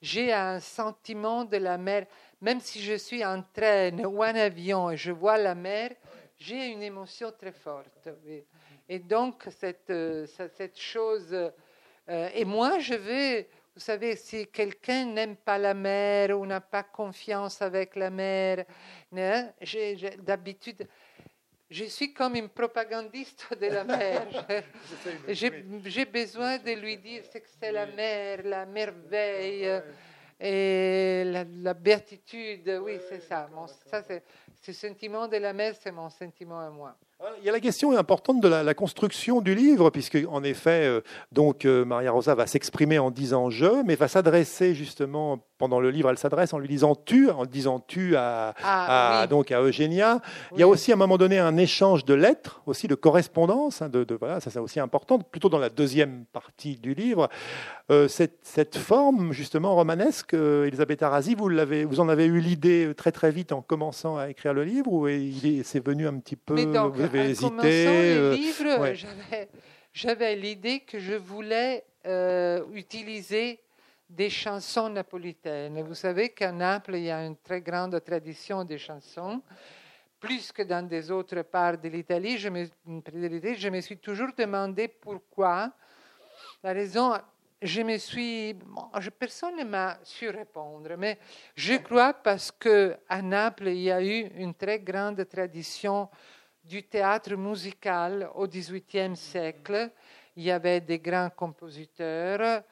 j'ai 0.00 0.32
un 0.32 0.60
sentiment 0.60 1.44
de 1.44 1.56
la 1.56 1.78
mer. 1.78 2.06
Même 2.40 2.60
si 2.60 2.82
je 2.82 2.94
suis 2.94 3.24
en 3.24 3.42
train 3.42 3.96
ou 4.04 4.18
en 4.18 4.34
avion 4.34 4.90
et 4.90 4.96
je 4.96 5.12
vois 5.12 5.38
la 5.38 5.54
mer, 5.54 5.92
j'ai 6.36 6.66
une 6.66 6.82
émotion 6.82 7.32
très 7.38 7.52
forte. 7.52 8.08
Et 8.88 8.98
donc, 8.98 9.44
cette, 9.50 9.90
euh, 9.90 10.26
cette 10.26 10.78
chose. 10.78 11.32
Euh, 11.32 12.28
et 12.34 12.44
moi, 12.44 12.78
je 12.78 12.94
vais. 12.94 13.48
Vous 13.74 13.80
savez, 13.80 14.14
si 14.14 14.46
quelqu'un 14.46 15.06
n'aime 15.06 15.36
pas 15.36 15.58
la 15.58 15.74
mer 15.74 16.38
ou 16.38 16.46
n'a 16.46 16.60
pas 16.60 16.84
confiance 16.84 17.60
avec 17.60 17.96
la 17.96 18.08
mer, 18.08 18.64
d'habitude, 19.10 20.86
je 21.68 21.84
suis 21.86 22.14
comme 22.14 22.36
une 22.36 22.50
propagandiste 22.50 23.52
de 23.60 23.66
la 23.66 23.82
mer. 23.82 24.28
J'ai 25.28 26.04
besoin 26.04 26.58
de 26.58 26.70
lui 26.70 26.98
dire 26.98 27.24
ce 27.24 27.38
que 27.38 27.48
c'est 27.60 27.72
la 27.72 27.86
mer, 27.86 28.42
la 28.44 28.64
merveille 28.64 29.82
et 30.38 31.24
la, 31.24 31.74
béatitude. 31.74 32.80
Oui, 32.80 33.00
c'est 33.08 33.22
ça. 33.22 33.50
ça 33.86 34.02
ce 34.64 34.72
sentiment 34.72 35.28
de 35.28 35.36
la 35.36 35.52
mer, 35.52 35.74
c'est 35.78 35.92
mon 35.92 36.08
sentiment 36.08 36.60
à 36.60 36.70
moi. 36.70 36.96
Il 37.40 37.46
y 37.46 37.48
a 37.48 37.52
la 37.52 37.60
question 37.60 37.96
importante 37.96 38.40
de 38.40 38.48
la, 38.48 38.74
construction 38.74 39.40
du 39.40 39.54
livre, 39.54 39.90
puisque 39.90 40.18
en 40.28 40.42
effet, 40.42 40.86
euh, 40.86 41.00
donc 41.32 41.64
euh, 41.64 41.84
Maria 41.84 42.10
Rosa 42.10 42.34
va 42.34 42.46
s'exprimer 42.46 42.98
en 42.98 43.10
disant 43.10 43.50
je, 43.50 43.82
mais 43.84 43.94
va 43.94 44.08
s'adresser 44.08 44.74
justement 44.74 45.38
pendant 45.58 45.80
le 45.80 45.90
livre, 45.90 46.10
elle 46.10 46.18
s'adresse 46.18 46.52
en 46.52 46.58
lui 46.58 46.68
disant 46.68 46.94
tu, 46.94 47.30
en 47.30 47.46
disant 47.46 47.80
tu 47.80 48.16
à, 48.16 48.54
ah, 48.62 49.26
donc 49.28 49.52
à 49.52 49.60
Eugénia. 49.60 50.20
Il 50.52 50.60
y 50.60 50.62
a 50.62 50.68
aussi 50.68 50.90
à 50.90 50.94
un 50.94 50.98
moment 50.98 51.16
donné 51.16 51.38
un 51.38 51.56
échange 51.56 52.04
de 52.04 52.14
lettres, 52.14 52.62
aussi 52.66 52.88
de 52.88 52.94
correspondance, 52.94 53.82
hein, 53.82 53.88
de, 53.88 54.06
voilà, 54.18 54.40
ça 54.40 54.50
c'est 54.50 54.58
aussi 54.58 54.80
important, 54.80 55.18
plutôt 55.18 55.48
dans 55.48 55.58
la 55.58 55.70
deuxième 55.70 56.24
partie 56.32 56.76
du 56.76 56.94
livre. 56.94 57.28
Euh, 57.90 58.08
cette, 58.08 58.38
cette, 58.42 58.76
forme 58.76 59.32
justement 59.32 59.74
romanesque, 59.74 60.34
Elisabeth 60.34 61.02
Arasi, 61.02 61.34
vous, 61.34 61.48
l'avez, 61.48 61.84
vous 61.84 62.00
en 62.00 62.08
avez 62.08 62.26
eu 62.26 62.40
l'idée 62.40 62.92
très 62.96 63.12
très 63.12 63.30
vite 63.30 63.52
en 63.52 63.62
commençant 63.62 64.16
à 64.16 64.30
écrire 64.30 64.54
le 64.54 64.64
livre, 64.64 64.92
ou 64.92 65.08
c'est 65.62 65.84
venu 65.84 66.06
un 66.06 66.18
petit 66.18 66.36
peu 66.36 66.54
avez 67.04 67.30
hésité 67.30 68.14
le 68.14 68.34
livre, 68.34 68.92
j'avais 69.92 70.36
l'idée 70.36 70.80
que 70.80 70.98
je 70.98 71.14
voulais 71.14 71.84
euh, 72.06 72.64
utiliser 72.72 73.60
des 74.14 74.30
chansons 74.30 74.88
napolitaines. 74.88 75.82
Vous 75.82 75.94
savez 75.94 76.28
qu'à 76.28 76.52
Naples, 76.52 76.94
il 76.94 77.04
y 77.04 77.10
a 77.10 77.24
une 77.24 77.36
très 77.36 77.60
grande 77.60 78.02
tradition 78.04 78.64
des 78.64 78.78
chansons, 78.78 79.42
plus 80.20 80.52
que 80.52 80.62
dans 80.62 80.86
des 80.86 81.10
autres 81.10 81.42
parts 81.42 81.78
de 81.78 81.88
l'Italie. 81.88 82.38
Je 82.38 82.48
me, 82.48 83.80
suis 83.80 83.98
toujours 83.98 84.30
demandé 84.36 84.86
pourquoi. 84.86 85.72
La 86.62 86.72
raison, 86.72 87.14
je 87.60 87.82
me 87.82 87.98
suis, 87.98 88.56
personne 89.18 89.56
ne 89.56 89.64
m'a 89.64 89.98
su 90.04 90.28
répondre, 90.28 90.94
mais 90.96 91.18
je 91.56 91.74
crois 91.74 92.14
parce 92.14 92.52
que 92.52 92.96
à 93.08 93.20
Naples, 93.20 93.68
il 93.68 93.80
y 93.80 93.90
a 93.90 94.00
eu 94.00 94.28
une 94.36 94.54
très 94.54 94.78
grande 94.78 95.28
tradition 95.28 96.08
du 96.62 96.84
théâtre 96.84 97.34
musical 97.34 98.30
au 98.36 98.46
XVIIIe 98.46 99.16
siècle. 99.16 99.90
Il 100.36 100.44
y 100.44 100.52
avait 100.52 100.80
des 100.80 101.00
grands 101.00 101.30
compositeurs, 101.30 102.62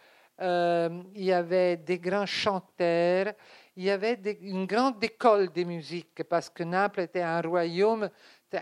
euh, 0.40 1.02
il 1.14 1.24
y 1.24 1.32
avait 1.32 1.76
des 1.76 1.98
grands 1.98 2.26
chanteurs, 2.26 3.32
il 3.76 3.84
y 3.84 3.90
avait 3.90 4.18
une 4.40 4.66
grande 4.66 5.02
école 5.02 5.52
de 5.52 5.64
musique 5.64 6.22
parce 6.24 6.50
que 6.50 6.62
Naples 6.62 7.00
était 7.00 7.22
un 7.22 7.40
royaume. 7.40 8.10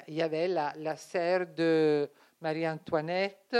Il 0.07 0.14
y 0.14 0.23
avait 0.23 0.49
la, 0.49 0.97
sœur 0.97 1.47
de 1.47 2.09
Marie-Antoinette 2.41 3.57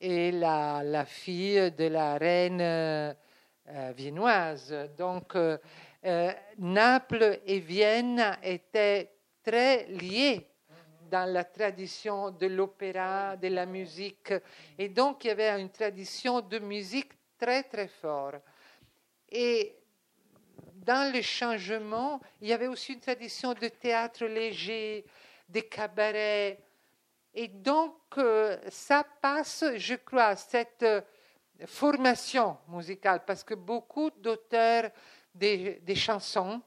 et 0.00 0.32
la, 0.32 0.82
la, 0.82 1.04
fille 1.04 1.70
de 1.72 1.84
la 1.84 2.18
reine 2.18 2.60
euh, 2.60 3.12
viennoise. 3.96 4.74
Donc, 4.96 5.36
euh, 5.36 6.32
Naples 6.58 7.40
et 7.46 7.60
Vienne 7.60 8.36
étaient 8.42 9.10
très 9.42 9.86
liés 9.86 10.50
dans 11.10 11.30
la 11.30 11.44
tradition 11.44 12.30
de 12.30 12.46
l'opéra, 12.46 13.36
de 13.36 13.48
la 13.48 13.66
musique. 13.66 14.34
Et 14.76 14.88
donc, 14.88 15.24
il 15.24 15.28
y 15.28 15.30
avait 15.30 15.60
une 15.60 15.70
tradition 15.70 16.40
de 16.40 16.58
musique 16.58 17.12
très, 17.44 17.62
très 17.64 17.88
forte. 17.88 18.36
Et 19.28 19.76
dans 20.74 21.12
le 21.12 21.20
changement, 21.20 22.20
il 22.40 22.48
y 22.48 22.52
avait 22.54 22.68
aussi 22.68 22.94
une 22.94 23.00
tradition 23.00 23.52
de 23.52 23.68
théâtre 23.68 24.24
léger, 24.24 25.04
des 25.46 25.62
cabarets. 25.68 26.58
Et 27.34 27.48
donc, 27.48 27.96
euh, 28.16 28.56
ça 28.70 29.04
passe, 29.20 29.64
je 29.76 29.96
crois, 29.96 30.36
cette 30.36 30.86
formation 31.66 32.56
musicale, 32.68 33.22
parce 33.26 33.44
que 33.44 33.54
beaucoup 33.54 34.10
d'auteurs 34.10 34.90
des, 35.34 35.82
chansons 35.94 36.62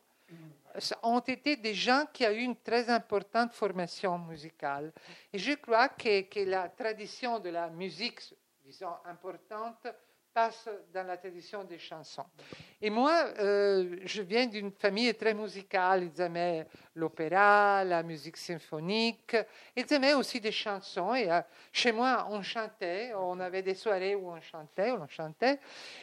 ont 1.02 1.20
été 1.22 1.56
des 1.56 1.74
gens 1.74 2.06
qui 2.14 2.24
ont 2.28 2.32
eu 2.32 2.42
une 2.42 2.58
très 2.58 2.88
importante 2.90 3.54
formation 3.54 4.20
musicale. 4.20 4.94
Et 5.34 5.40
je 5.40 5.54
crois 5.54 5.90
que 5.90 6.46
la 6.46 6.70
tradition 6.70 7.40
de 7.40 7.50
la 7.50 7.68
musique, 7.70 8.20
disons, 8.64 8.94
importante, 9.06 9.88
dans 10.94 11.08
la 11.08 11.18
tradition 11.18 11.64
des 11.64 11.80
chansons. 11.80 12.26
Et 12.80 12.92
moi, 12.92 13.26
euh, 13.40 13.98
je 14.06 14.22
viens 14.22 14.46
d'une 14.46 14.72
famille 14.72 15.14
très 15.16 15.34
musicale. 15.34 16.12
Ils 16.14 16.22
aimaient 16.22 16.68
l'opéra, 16.94 17.84
la 17.84 18.04
musique 18.04 18.38
symphonique. 18.38 19.36
Ils 19.76 19.92
aimaient 19.92 20.14
aussi 20.14 20.40
des 20.40 20.52
chansons. 20.52 21.16
Et 21.16 21.32
euh, 21.32 21.42
chez 21.72 21.92
moi, 21.92 22.28
on 22.30 22.44
chantait. 22.44 23.14
On 23.16 23.40
avait 23.40 23.64
des 23.64 23.74
soirées 23.74 24.14
où 24.14 24.30
on 24.30 24.40
chantait, 24.40 24.92
on 24.92 25.08
chantait. 25.08 25.60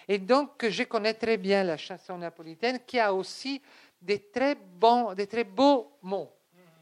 Et 0.09 0.19
donc, 0.19 0.69
je 0.69 0.83
connais 0.83 1.15
très 1.15 1.37
bien 1.37 1.63
la 1.63 1.77
chanson 1.77 2.19
napolitaine 2.19 2.81
qui 2.85 2.99
a 2.99 3.15
aussi 3.15 3.63
des 4.03 4.19
très 4.19 4.57
bons, 4.57 5.15
des 5.15 5.29
très 5.29 5.45
beaux 5.45 5.97
mots. 6.03 6.33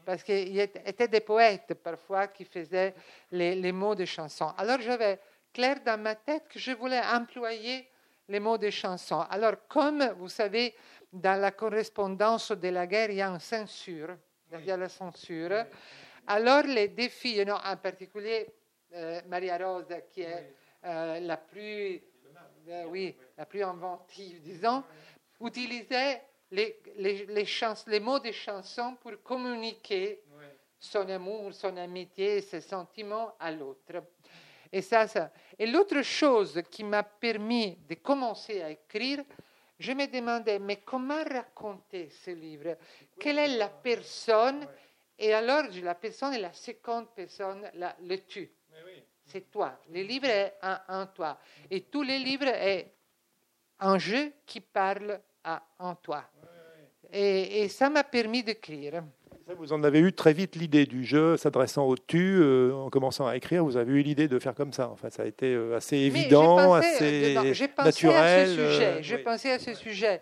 Parce 0.05 0.23
qu'il 0.23 0.49
y 0.49 0.59
était 0.59 1.07
des 1.07 1.21
poètes 1.21 1.75
parfois 1.75 2.27
qui 2.27 2.43
faisaient 2.43 2.93
les, 3.31 3.71
mots 3.71 3.95
des 3.95 4.05
chansons. 4.05 4.51
Alors 4.57 4.81
j'avais 4.81 5.19
clair 5.53 5.81
dans 5.85 5.99
ma 6.01 6.15
tête 6.15 6.47
que 6.49 6.59
je 6.59 6.71
voulais 6.71 7.01
employer 7.01 7.87
les 8.27 8.39
mots 8.39 8.57
des 8.57 8.71
chansons. 8.71 9.21
Alors 9.29 9.67
comme 9.67 10.03
vous 10.17 10.29
savez, 10.29 10.75
dans 11.11 11.39
la 11.39 11.51
correspondance 11.51 12.51
de 12.51 12.69
la 12.69 12.87
guerre, 12.87 13.11
il 13.11 13.17
y 13.17 13.21
a 13.21 13.29
une 13.29 13.39
censure. 13.39 14.17
Il 14.51 14.65
y 14.65 14.71
a 14.71 14.77
la 14.77 14.89
censure. 14.89 15.65
Alors, 16.27 16.63
les 16.63 16.87
défis, 16.89 17.43
en 17.47 17.77
particulier 17.77 18.47
euh, 18.93 19.21
Maria 19.27 19.57
Rosa, 19.57 20.01
qui 20.01 20.21
est 20.21 20.53
euh, 20.85 21.19
la 21.19 21.37
plus, 21.37 22.01
euh, 22.67 22.85
oui, 22.85 23.15
la 23.37 23.45
plus 23.45 23.63
inventive, 23.63 24.41
disons, 24.41 24.83
utilisait 25.41 26.21
les, 26.51 26.79
les, 26.97 27.25
les, 27.25 27.45
les 27.87 27.99
mots 27.99 28.19
des 28.19 28.31
chansons 28.31 28.95
pour 29.01 29.21
communiquer 29.23 30.23
son 30.79 31.07
amour, 31.09 31.53
son 31.53 31.75
amitié, 31.77 32.41
ses 32.41 32.61
sentiments 32.61 33.35
à 33.39 33.51
l'autre. 33.51 34.03
Et 34.73 34.81
ça, 34.81 35.07
ça. 35.07 35.31
Et 35.59 35.67
l'autre 35.67 36.01
chose 36.01 36.59
qui 36.71 36.83
m'a 36.83 37.03
permis 37.03 37.77
de 37.87 37.93
commencer 37.93 38.59
à 38.59 38.71
écrire, 38.71 39.23
je 39.77 39.91
me 39.91 40.07
demandais, 40.07 40.57
mais 40.57 40.77
comment 40.77 41.23
raconter 41.23 42.09
ce 42.09 42.31
livre? 42.31 42.75
Quelle 43.19 43.37
est 43.37 43.55
la 43.55 43.69
personne? 43.69 44.67
Et 45.19 45.31
alors, 45.31 45.65
la 45.83 45.93
personne 45.93 46.33
est 46.33 46.39
la 46.39 46.53
seconde 46.53 47.09
personne, 47.15 47.69
la, 47.75 47.95
le 48.01 48.17
tu. 48.25 48.49
C'est 49.23 49.51
toi. 49.51 49.79
Le 49.91 50.01
livre 50.01 50.25
est 50.25 50.55
en, 50.63 51.05
toi. 51.05 51.37
Et 51.69 51.81
tous 51.81 52.01
les 52.01 52.17
livres 52.17 52.47
est 52.47 52.95
un 53.79 53.99
jeu 53.99 54.33
qui 54.43 54.59
parle 54.59 55.21
à, 55.43 55.61
en 55.77 55.93
toi. 55.93 56.23
Et, 57.11 57.61
et 57.61 57.69
ça 57.69 57.91
m'a 57.91 58.03
permis 58.03 58.41
d'écrire. 58.41 59.03
Vous 59.47 59.73
en 59.73 59.83
avez 59.83 59.99
eu 59.99 60.13
très 60.13 60.33
vite 60.33 60.55
l'idée 60.55 60.85
du 60.85 61.03
jeu, 61.03 61.35
s'adressant 61.35 61.85
au 61.85 61.97
tu, 61.97 62.39
euh, 62.39 62.73
en 62.73 62.89
commençant 62.89 63.27
à 63.27 63.35
écrire, 63.35 63.63
vous 63.63 63.75
avez 63.75 63.93
eu 63.93 64.01
l'idée 64.01 64.27
de 64.27 64.39
faire 64.39 64.55
comme 64.55 64.71
ça. 64.71 64.89
En 64.89 64.95
fait, 64.95 65.11
ça 65.11 65.23
a 65.23 65.25
été 65.25 65.53
euh, 65.53 65.75
assez 65.75 65.97
évident, 65.97 66.73
assez 66.73 67.35
naturel. 67.77 69.01
J'ai 69.01 69.17
pensé 69.17 69.51
à 69.51 69.59
ce 69.59 69.73
sujet. 69.73 70.21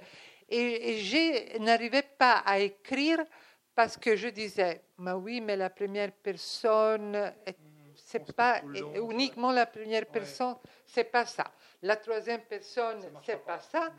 Et, 0.50 0.98
je 0.98 1.60
n'arrivais 1.60 2.04
pas 2.18 2.42
à 2.46 2.60
écrire 2.60 3.20
parce 3.76 3.96
que 3.96 4.16
je 4.16 4.28
disais, 4.28 4.82
mais 4.98 5.14
oui, 5.14 5.40
mais 5.40 5.56
la 5.56 5.70
première 5.70 6.12
personne, 6.12 7.32
c'est 7.96 8.34
pas 8.34 8.62
uniquement 8.96 9.52
la 9.52 9.66
première 9.66 10.08
personne, 10.08 10.56
c'est 10.86 11.06
pas 11.06 11.26
ça. 11.26 11.46
La 11.84 11.96
troisième 11.96 12.42
personne, 12.42 13.00
c'est 13.24 13.44
pas 13.44 13.60
ça. 13.60 13.92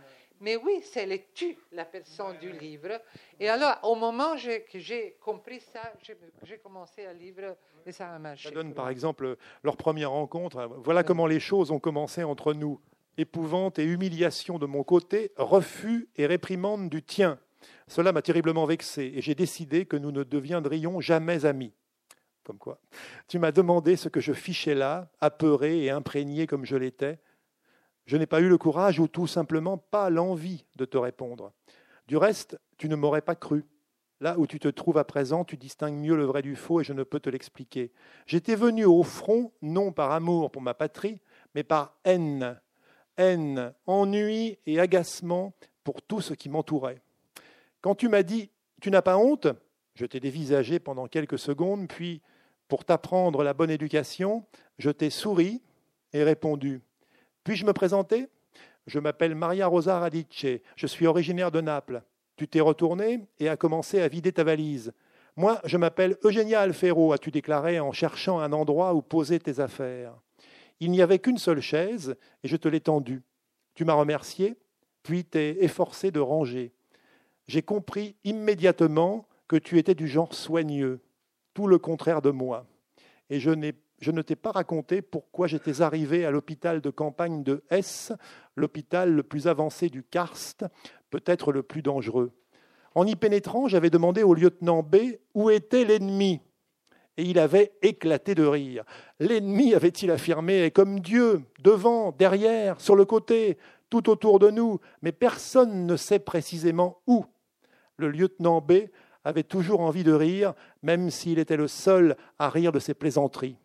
Mais 0.43 0.57
oui, 0.57 0.81
c'est 0.83 1.07
le 1.07 1.19
tu, 1.33 1.57
la 1.71 1.85
personne 1.85 2.37
du 2.39 2.51
livre. 2.51 3.01
Et 3.39 3.49
alors, 3.49 3.79
au 3.85 3.95
moment 3.95 4.35
que 4.35 4.79
j'ai 4.81 5.17
compris 5.21 5.61
ça, 5.61 5.93
j'ai 6.43 6.59
commencé 6.59 7.07
à 7.07 7.13
lire 7.13 7.55
et 7.87 7.93
ça 7.93 8.11
a 8.11 8.19
marché. 8.19 8.49
Ça 8.49 8.55
donne 8.55 8.75
par 8.75 8.89
exemple 8.89 9.37
leur 9.63 9.77
première 9.77 10.11
rencontre. 10.11 10.69
Voilà 10.83 11.05
comment 11.05 11.27
les 11.29 11.39
choses 11.39 11.71
ont 11.71 11.79
commencé 11.79 12.25
entre 12.25 12.55
nous. 12.55 12.81
Épouvante 13.19 13.79
et 13.79 13.85
humiliation 13.85 14.59
de 14.59 14.67
mon 14.67 14.83
côté, 14.83 15.31
refus 15.37 16.09
et 16.17 16.27
réprimande 16.27 16.89
du 16.91 17.05
tien. 17.05 17.39
Cela 17.87 18.11
m'a 18.11 18.23
terriblement 18.23 18.65
vexé 18.65 19.13
et 19.15 19.23
j'ai 19.23 19.37
décidé 19.37 19.87
que 19.87 19.97
nous 19.97 20.11
ne 20.11 20.25
deviendrions 20.25 21.01
jamais 21.01 21.45
amis. 21.45 21.73
Comme 22.43 22.59
quoi. 22.59 22.81
Tu 23.29 23.39
m'as 23.39 23.53
demandé 23.53 23.95
ce 23.95 24.09
que 24.09 24.19
je 24.19 24.33
fichais 24.33 24.75
là, 24.75 25.09
apeuré 25.21 25.85
et 25.85 25.91
imprégné 25.91 26.49
comme 26.49 26.65
je 26.65 26.75
l'étais. 26.75 27.21
Je 28.07 28.17
n'ai 28.17 28.27
pas 28.27 28.41
eu 28.41 28.49
le 28.49 28.59
courage 28.59 28.99
ou 28.99 29.09
tout 29.09 29.27
simplement 29.27 29.79
pas 29.79 30.11
l'envie 30.11 30.65
de 30.77 30.85
te 30.85 30.97
répondre. 30.97 31.53
Du 32.09 32.17
reste, 32.17 32.59
tu 32.79 32.89
ne 32.89 32.97
m'aurais 32.97 33.23
pas 33.23 33.37
cru. 33.37 33.65
Là 34.21 34.39
où 34.39 34.47
tu 34.47 34.61
te 34.61 34.69
trouves 34.69 34.99
à 34.99 35.05
présent, 35.05 35.45
tu 35.45 35.57
distingues 35.57 35.99
mieux 35.99 36.17
le 36.17 36.25
vrai 36.25 36.43
du 36.43 36.55
faux 36.55 36.81
et 36.81 36.85
je 36.85 36.93
ne 36.93 37.03
peux 37.03 37.21
te 37.21 37.31
l'expliquer. 37.31 37.93
J'étais 38.27 38.55
venu 38.55 38.85
au 38.85 39.03
front, 39.03 39.53
non 39.63 39.93
par 39.93 40.13
amour 40.13 40.51
pour 40.51 40.63
ma 40.63 40.75
patrie, 40.75 41.21
mais 41.55 41.65
par 41.65 41.97
haine. 42.05 42.61
Haine, 43.17 43.75
ennui 43.87 44.59
et 44.67 44.81
agacement 44.81 45.55
pour 45.85 46.03
tout 46.03 46.21
ce 46.21 46.35
qui 46.35 46.49
m'entourait. 46.49 47.03
Quand 47.81 47.95
tu 47.95 48.09
m'as 48.09 48.23
dit 48.23 48.51
Tu 48.81 48.91
n'as 48.91 49.03
pas 49.03 49.19
honte? 49.19 49.49
Je 49.95 50.07
t'ai 50.07 50.21
dévisagé 50.21 50.79
pendant 50.79 51.07
quelques 51.07 51.39
secondes, 51.39 51.89
puis, 51.89 52.23
pour 52.69 52.85
t'apprendre 52.85 53.43
la 53.43 53.53
bonne 53.53 53.71
éducation, 53.71 54.47
je 54.79 54.91
t'ai 54.91 55.11
souri 55.11 55.63
et 56.13 56.25
répondu 56.25 56.81
puis-je 57.45 57.67
me 57.67 57.73
présenter? 57.73 58.29
Je 58.87 58.99
m'appelle 58.99 59.35
Maria 59.35 59.67
Rosa 59.67 59.99
Radice, 59.99 60.61
je 60.77 60.87
suis 60.87 61.07
originaire 61.07 61.51
de 61.51 61.61
Naples. 61.61 62.03
Tu 62.37 62.49
t'es 62.49 62.61
retourné 62.61 63.21
et 63.39 63.49
as 63.49 63.57
commencé 63.57 64.01
à 64.01 64.09
vider 64.09 64.33
ta 64.33 64.45
valise. 64.45 64.93
Moi, 65.37 65.61
je 65.65 65.77
m'appelle 65.77 66.17
Eugenia 66.25 66.61
Alfero, 66.61 67.13
as-tu 67.13 67.31
déclaré 67.31 67.81
en 67.81 67.93
cherchant 67.93 68.41
un 68.41 68.53
endroit 68.53 68.95
où 68.95 69.03
poser 69.03 69.39
tes 69.39 69.61
affaires? 69.61 70.15
Il 70.81 70.91
n'y 70.91 71.01
avait 71.01 71.21
qu'une 71.21 71.39
seule 71.39 71.61
chaise 71.61 72.17
et 72.43 72.49
je 72.49 72.57
te 72.57 72.69
l'ai 72.69 72.81
tendue. 72.81 73.23
Tu 73.75 73.85
m'as 73.85 73.95
remercié, 73.95 74.57
puis 75.03 75.25
t'es 75.25 75.57
efforcé 75.61 76.11
de 76.11 76.21
ranger. 76.21 76.73
J'ai 77.47 77.63
compris 77.63 78.17
immédiatement 78.25 79.27
que 79.49 79.57
tu 79.57 79.79
étais 79.79 79.95
du 79.95 80.09
genre 80.09 80.35
soigneux, 80.35 81.01
tout 81.55 81.67
le 81.67 81.79
contraire 81.79 82.23
de 82.23 82.31
moi. 82.31 82.67
Et 83.31 83.41
je 83.41 83.51
n'ai 83.51 83.75
je 84.03 84.11
ne 84.11 84.21
t'ai 84.21 84.35
pas 84.35 84.51
raconté 84.51 85.01
pourquoi 85.01 85.47
j'étais 85.47 85.81
arrivé 85.81 86.27
à 86.27 86.33
l'hôpital 86.33 86.81
de 86.81 86.91
campagne 86.91 87.45
de 87.45 87.63
Hesse, 87.71 88.13
l'hôpital 88.57 89.13
le 89.13 89.23
plus 89.23 89.47
avancé 89.47 89.89
du 89.91 90.03
Karst, 90.03 90.65
peut-être 91.11 91.53
le 91.53 91.63
plus 91.63 91.83
dangereux. 91.83 92.33
En 92.97 93.07
y 93.07 93.15
pénétrant, 93.15 93.69
j'avais 93.69 93.91
demandé 93.91 94.25
au 94.25 94.35
lieutenant 94.35 94.83
B 94.83 94.97
où 95.35 95.51
était 95.51 95.85
l'ennemi. 95.85 96.41
Et 97.17 97.23
il 97.23 97.39
avait 97.39 97.75
éclaté 97.81 98.35
de 98.35 98.45
rire. 98.45 98.85
L'ennemi, 99.21 99.73
avait-il 99.73 100.11
affirmé, 100.11 100.65
est 100.65 100.73
comme 100.73 100.99
Dieu, 100.99 101.43
devant, 101.61 102.11
derrière, 102.11 102.81
sur 102.81 102.97
le 102.97 103.05
côté, 103.05 103.57
tout 103.89 104.11
autour 104.11 104.41
de 104.41 104.51
nous, 104.51 104.81
mais 105.03 105.13
personne 105.13 105.87
ne 105.87 105.97
sait 105.97 106.19
précisément 106.19 106.99
où. 107.07 107.25
Le 107.99 108.09
lieutenant 108.09 108.61
B 108.61 108.73
avait 109.23 109.45
toujours 109.45 109.81
envie 109.81 110.03
de 110.03 110.13
rire, 110.13 110.55
même 110.83 111.09
s'il 111.11 111.39
était 111.39 111.57
le 111.57 111.69
seul 111.69 112.17
à 112.41 112.51
rire 112.51 112.73
de 112.73 112.81
ses 112.81 112.95
plaisanteries. 112.95 113.59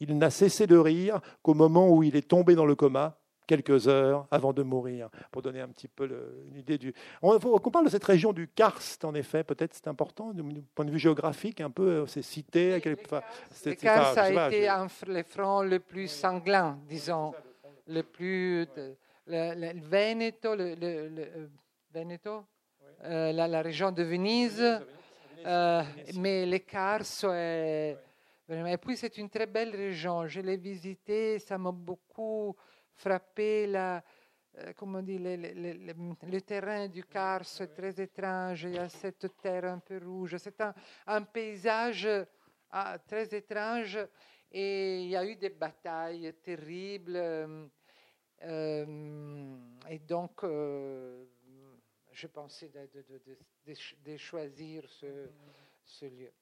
Il 0.00 0.16
n'a 0.16 0.30
cessé 0.30 0.66
de 0.66 0.76
rire 0.76 1.20
qu'au 1.42 1.54
moment 1.54 1.90
où 1.90 2.02
il 2.02 2.16
est 2.16 2.28
tombé 2.28 2.54
dans 2.54 2.66
le 2.66 2.74
coma, 2.74 3.20
quelques 3.50 3.88
heures 3.88 4.28
avant 4.30 4.52
de 4.52 4.62
mourir, 4.62 5.08
pour 5.32 5.42
donner 5.42 5.60
un 5.60 5.68
petit 5.68 5.88
peu 5.88 6.08
une 6.46 6.56
idée 6.56 6.78
du... 6.78 6.94
On, 7.20 7.36
parle 7.38 7.84
de 7.84 7.90
cette 7.90 8.04
région 8.04 8.32
du 8.32 8.46
Karst, 8.46 9.04
en 9.04 9.12
effet, 9.14 9.42
peut-être 9.42 9.74
c'est 9.74 9.88
important, 9.88 10.32
du 10.32 10.62
point 10.74 10.84
de 10.84 10.92
vue 10.92 11.00
géographique, 11.00 11.60
un 11.60 11.70
peu, 11.70 11.88
euh, 11.88 12.06
c'est 12.06 12.22
cité... 12.22 12.74
à 12.74 12.76
le 12.76 13.74
Karst 13.74 14.18
a 14.18 14.46
été 14.46 14.68
un, 14.68 14.86
le 15.08 15.22
front 15.24 15.62
le 15.62 15.80
plus 15.80 16.06
sanglant, 16.06 16.78
disons, 16.88 17.34
le 17.88 18.02
plus... 18.02 18.68
Le, 19.26 19.78
Veneto, 19.80 20.54
le, 20.54 20.76
euh, 20.82 21.46
Veneto 21.92 22.44
euh, 23.04 23.32
la, 23.32 23.62
région 23.62 23.90
de 23.90 24.02
Venise, 24.04 24.80
mais 25.44 26.46
le 26.46 26.58
Karst 26.58 27.24
est 27.24 27.96
et 28.50 28.78
puis 28.78 28.96
c'est 28.96 29.16
une 29.18 29.30
très 29.30 29.46
belle 29.46 29.74
région. 29.74 30.26
Je 30.26 30.40
l'ai 30.40 30.56
visitée, 30.56 31.38
ça 31.38 31.56
m'a 31.56 31.70
beaucoup 31.70 32.56
frappé. 32.94 33.66
La, 33.68 34.02
euh, 34.58 34.72
comment 34.76 35.02
dit, 35.02 35.18
le, 35.18 35.36
le, 35.36 35.94
le, 36.22 36.40
terrain 36.40 36.88
du 36.88 37.04
Kars 37.04 37.42
est 37.60 37.74
très 37.74 38.00
étrange. 38.00 38.64
Il 38.64 38.74
y 38.74 38.78
a 38.78 38.88
cette 38.88 39.36
terre 39.36 39.66
un 39.66 39.78
peu 39.78 39.98
rouge. 39.98 40.36
C'est 40.38 40.60
un, 40.60 40.74
un, 41.06 41.22
paysage 41.22 42.08
ah, 42.70 42.98
très 42.98 43.32
étrange. 43.34 43.98
Et 44.50 45.02
il 45.02 45.10
y 45.10 45.16
a 45.16 45.24
eu 45.24 45.36
des 45.36 45.50
batailles 45.50 46.34
terribles. 46.42 47.16
Euh, 48.42 49.56
et 49.88 49.98
donc, 50.00 50.42
euh, 50.42 51.24
je 52.10 52.26
pensais 52.26 52.68
de, 52.68 52.88
de, 52.92 53.04
de, 53.64 53.74
de 54.04 54.16
choisir 54.16 54.88
ce, 54.88 55.28
ce 55.84 56.06
lieu 56.06 56.32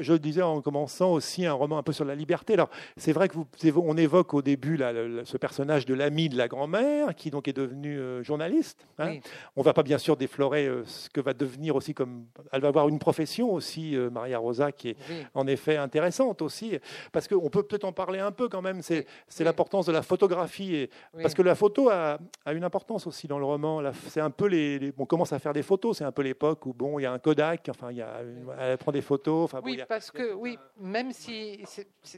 je, 0.00 0.14
disais 0.14 0.42
en 0.42 0.60
commençant 0.60 1.12
aussi 1.12 1.46
un 1.46 1.52
roman 1.52 1.78
un 1.78 1.82
peu 1.82 1.92
sur 1.92 2.04
la 2.04 2.14
liberté. 2.14 2.54
Alors, 2.54 2.70
c'est 2.96 3.12
vrai 3.12 3.28
que 3.28 3.34
vous, 3.34 3.46
on 3.76 3.96
évoque 3.96 4.34
au 4.34 4.42
début 4.42 4.76
là, 4.76 4.92
ce 5.24 5.36
personnage 5.36 5.86
de 5.86 5.94
l'ami 5.94 6.28
de 6.28 6.36
la 6.36 6.48
grand-mère, 6.48 7.14
qui 7.14 7.30
donc 7.30 7.48
est 7.48 7.52
devenu 7.52 7.98
euh, 7.98 8.22
journaliste. 8.22 8.86
Hein. 8.98 9.16
On 9.56 9.60
ne 9.60 9.64
va 9.64 9.72
pas 9.72 9.82
bien 9.82 9.98
sûr 9.98 10.16
déflorer 10.16 10.66
euh, 10.66 10.84
ce 10.84 11.10
que 11.10 11.20
va 11.20 11.34
devenir 11.34 11.76
aussi 11.76 11.94
comme. 11.94 12.26
Elle 12.52 12.60
va 12.60 12.68
avoir 12.68 12.88
une 12.88 12.98
profession 12.98 13.52
aussi, 13.52 13.96
euh, 13.96 14.10
Maria 14.10 14.38
Rosa, 14.38 14.72
qui 14.72 14.90
est 14.90 14.96
en 15.34 15.46
effet 15.46 15.76
intéressante 15.76 16.42
aussi, 16.42 16.78
parce 17.12 17.28
qu'on 17.28 17.50
peut 17.50 17.62
peut-être 17.62 17.84
en 17.84 17.92
parler 17.92 18.20
un 18.20 18.32
peu 18.32 18.48
quand 18.48 18.62
même. 18.62 18.82
C'est, 18.82 19.06
l'importance 19.40 19.86
de 19.86 19.92
la 19.92 20.02
photographie, 20.02 20.76
et, 20.76 20.90
parce 21.20 21.34
que 21.34 21.42
la 21.42 21.56
photo 21.56 21.88
a, 21.88 22.18
a, 22.44 22.52
une 22.52 22.62
importance 22.62 23.08
aussi 23.08 23.26
dans 23.26 23.40
le 23.40 23.44
roman. 23.44 23.82
C'est 24.08 24.20
un 24.20 24.30
peu 24.30 24.46
les, 24.46 24.92
on 24.98 25.06
commence 25.06 25.32
à 25.32 25.40
faire 25.40 25.52
des 25.52 25.64
photos. 25.64 25.98
C'est 25.98 26.04
un 26.04 26.12
peu 26.12 26.22
l'époque 26.22 26.64
où 26.66 26.72
bon, 26.72 27.00
il 27.00 27.02
y 27.02 27.06
a 27.06 27.12
un 27.12 27.18
Kodak. 27.18 27.68
Enfin, 27.68 27.90
il 27.90 27.96
y 27.96 28.02
a, 28.02 28.20
elle 28.60 28.78
prend 28.78 28.92
des 28.92 29.00
photos 29.00 29.41
oui, 29.62 29.82
parce 29.88 30.10
que 30.10 30.32
oui, 30.32 30.58
même 30.78 31.12
si 31.12 31.64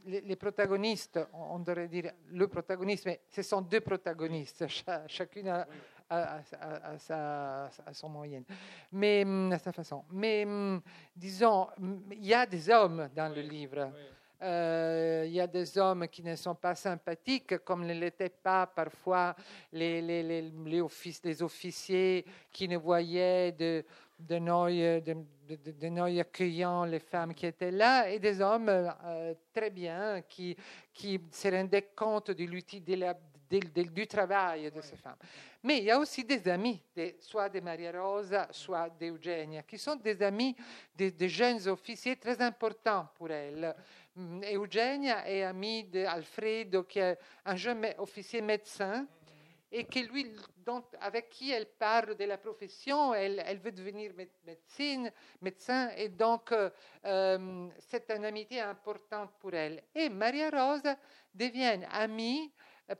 les, 0.06 0.36
protagonistes, 0.36 1.20
on 1.32 1.58
devrait 1.58 1.88
dire 1.88 2.12
le 2.30 2.48
protagoniste, 2.48 3.06
mais 3.06 3.20
ce 3.30 3.42
sont 3.42 3.60
deux 3.60 3.80
protagonistes, 3.80 4.66
chacune 5.06 5.48
a, 5.48 5.66
son 7.92 8.08
moyenne, 8.08 8.44
mais 8.92 9.22
hum, 9.24 9.52
à 9.52 9.58
sa 9.58 9.72
façon. 9.72 10.04
Mais 10.10 10.44
hum, 10.44 10.80
disons, 11.14 11.68
hum, 11.78 12.02
il 12.12 12.26
y 12.26 12.34
a 12.34 12.46
des 12.46 12.70
hommes 12.70 13.08
dans 13.14 13.34
le 13.34 13.40
livre. 13.42 13.90
Euh, 14.42 15.24
il 15.26 15.32
y 15.32 15.40
a 15.40 15.46
des 15.46 15.78
hommes 15.78 16.06
qui 16.08 16.22
ne 16.22 16.36
sont 16.36 16.54
pas 16.54 16.74
sympathiques, 16.74 17.58
comme 17.64 17.86
ne 17.86 17.94
l'étaient 17.94 18.28
pas 18.28 18.66
parfois 18.66 19.34
les, 19.72 20.02
les, 20.02 20.22
les, 20.22 20.52
les, 20.66 21.42
officiers 21.42 22.26
qui 22.52 22.68
ne 22.68 22.76
voyaient 22.76 23.52
de, 23.52 23.82
de 24.18 24.38
Noy, 24.38 25.00
de, 25.00 25.16
de, 25.48 26.20
accueillant 26.20 26.84
les 26.84 27.00
femmes 27.00 27.34
qui 27.34 27.46
étaient 27.46 27.70
là, 27.70 28.08
et 28.08 28.18
des 28.18 28.40
hommes 28.40 28.68
euh, 28.68 29.34
très 29.52 29.70
bien 29.70 30.22
qui, 30.22 30.56
qui 30.92 31.20
se 31.30 31.48
rendaient 31.48 31.90
compte 31.94 32.30
de 32.30 32.44
l'utilité 32.44 32.96
du 33.50 34.06
travail 34.06 34.70
de 34.70 34.80
ces 34.80 34.96
femmes. 34.96 35.16
Mais 35.62 35.78
il 35.78 35.84
y 35.84 35.90
a 35.90 35.98
aussi 35.98 36.24
des 36.24 36.46
amis, 36.48 36.82
soit 37.20 37.48
de 37.48 37.60
Maria 37.60 37.92
Rosa, 37.92 38.48
soit 38.50 38.88
d'Eugenia, 38.90 39.62
qui 39.62 39.78
sont 39.78 39.96
des 39.96 40.22
amis 40.22 40.56
de, 40.96 41.26
jeunes 41.26 41.66
officiers 41.68 42.16
très 42.16 42.40
importants 42.40 43.08
pour 43.14 43.30
elle. 43.30 43.74
Mm, 44.14 44.42
Eugenia 44.54 45.28
est 45.28 45.42
amie 45.42 45.84
d'Alfredo, 45.84 46.84
qui 46.84 46.98
est 46.98 47.18
un 47.44 47.56
jeune 47.56 47.86
officier 47.98 48.40
médecin, 48.40 49.06
et 49.76 49.88
avec 51.00 51.30
qui 51.30 51.50
elle 51.50 51.66
parle 51.66 52.14
de 52.14 52.24
la 52.24 52.38
profession, 52.38 53.12
elle, 53.12 53.58
veut 53.58 53.72
devenir 53.72 54.12
médecin, 55.40 55.90
et 55.96 56.08
donc 56.08 56.52
euh, 56.52 56.70
euh, 57.04 57.68
c'est 57.80 58.08
une 58.12 58.24
amitié 58.24 58.60
importante 58.60 59.32
pour 59.40 59.52
elle. 59.52 59.82
Et 59.92 60.08
Maria 60.08 60.50
Rosa 60.50 60.96
devient 61.34 61.80
amie 61.90 62.52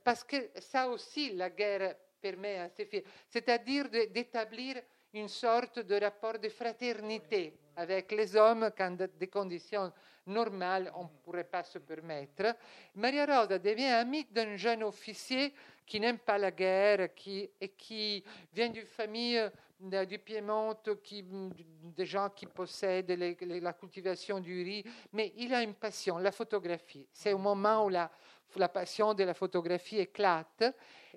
parce 0.03 0.25
que 0.25 0.49
ça 0.59 0.89
aussi, 0.89 1.31
la 1.31 1.49
guerre 1.49 1.95
permet 2.19 2.57
à 2.57 2.69
ces 2.69 2.85
filles, 2.85 3.05
c'est-à-dire 3.29 3.89
d'établir 3.89 4.75
une 5.15 5.29
sorte 5.29 5.79
de 5.79 5.95
rapport 5.95 6.37
de 6.37 6.49
fraternité 6.49 7.53
avec 7.77 8.11
les 8.11 8.35
hommes 8.35 8.69
quand 8.77 8.97
des 9.17 9.27
conditions 9.27 9.91
normales 10.27 10.91
on 10.95 11.03
ne 11.03 11.09
pourrait 11.23 11.45
pas 11.45 11.63
se 11.63 11.79
permettre. 11.79 12.55
Maria 12.95 13.25
Rosa 13.25 13.57
devient 13.57 13.85
amie 13.85 14.25
d'un 14.29 14.57
jeune 14.57 14.83
officier 14.83 15.53
qui 15.85 15.99
n'aime 15.99 16.17
pas 16.19 16.37
la 16.37 16.51
guerre 16.51 17.13
qui, 17.13 17.49
et 17.61 17.69
qui 17.69 18.23
vient 18.53 18.69
d'une 18.69 18.85
famille 18.87 19.41
du 19.79 20.19
Piémont, 20.19 20.75
qui, 21.03 21.23
des 21.23 22.05
gens 22.05 22.29
qui 22.29 22.45
possèdent 22.45 23.11
la 23.11 23.73
cultivation 23.73 24.39
du 24.39 24.63
riz, 24.63 24.83
mais 25.13 25.33
il 25.37 25.53
a 25.53 25.61
une 25.61 25.75
passion, 25.75 26.17
la 26.17 26.31
photographie. 26.31 27.07
C'est 27.11 27.33
au 27.33 27.37
moment 27.37 27.85
où 27.85 27.89
la, 27.89 28.09
la 28.55 28.69
passion 28.69 29.13
de 29.13 29.23
la 29.23 29.33
photographie 29.33 29.99
éclate. 29.99 30.63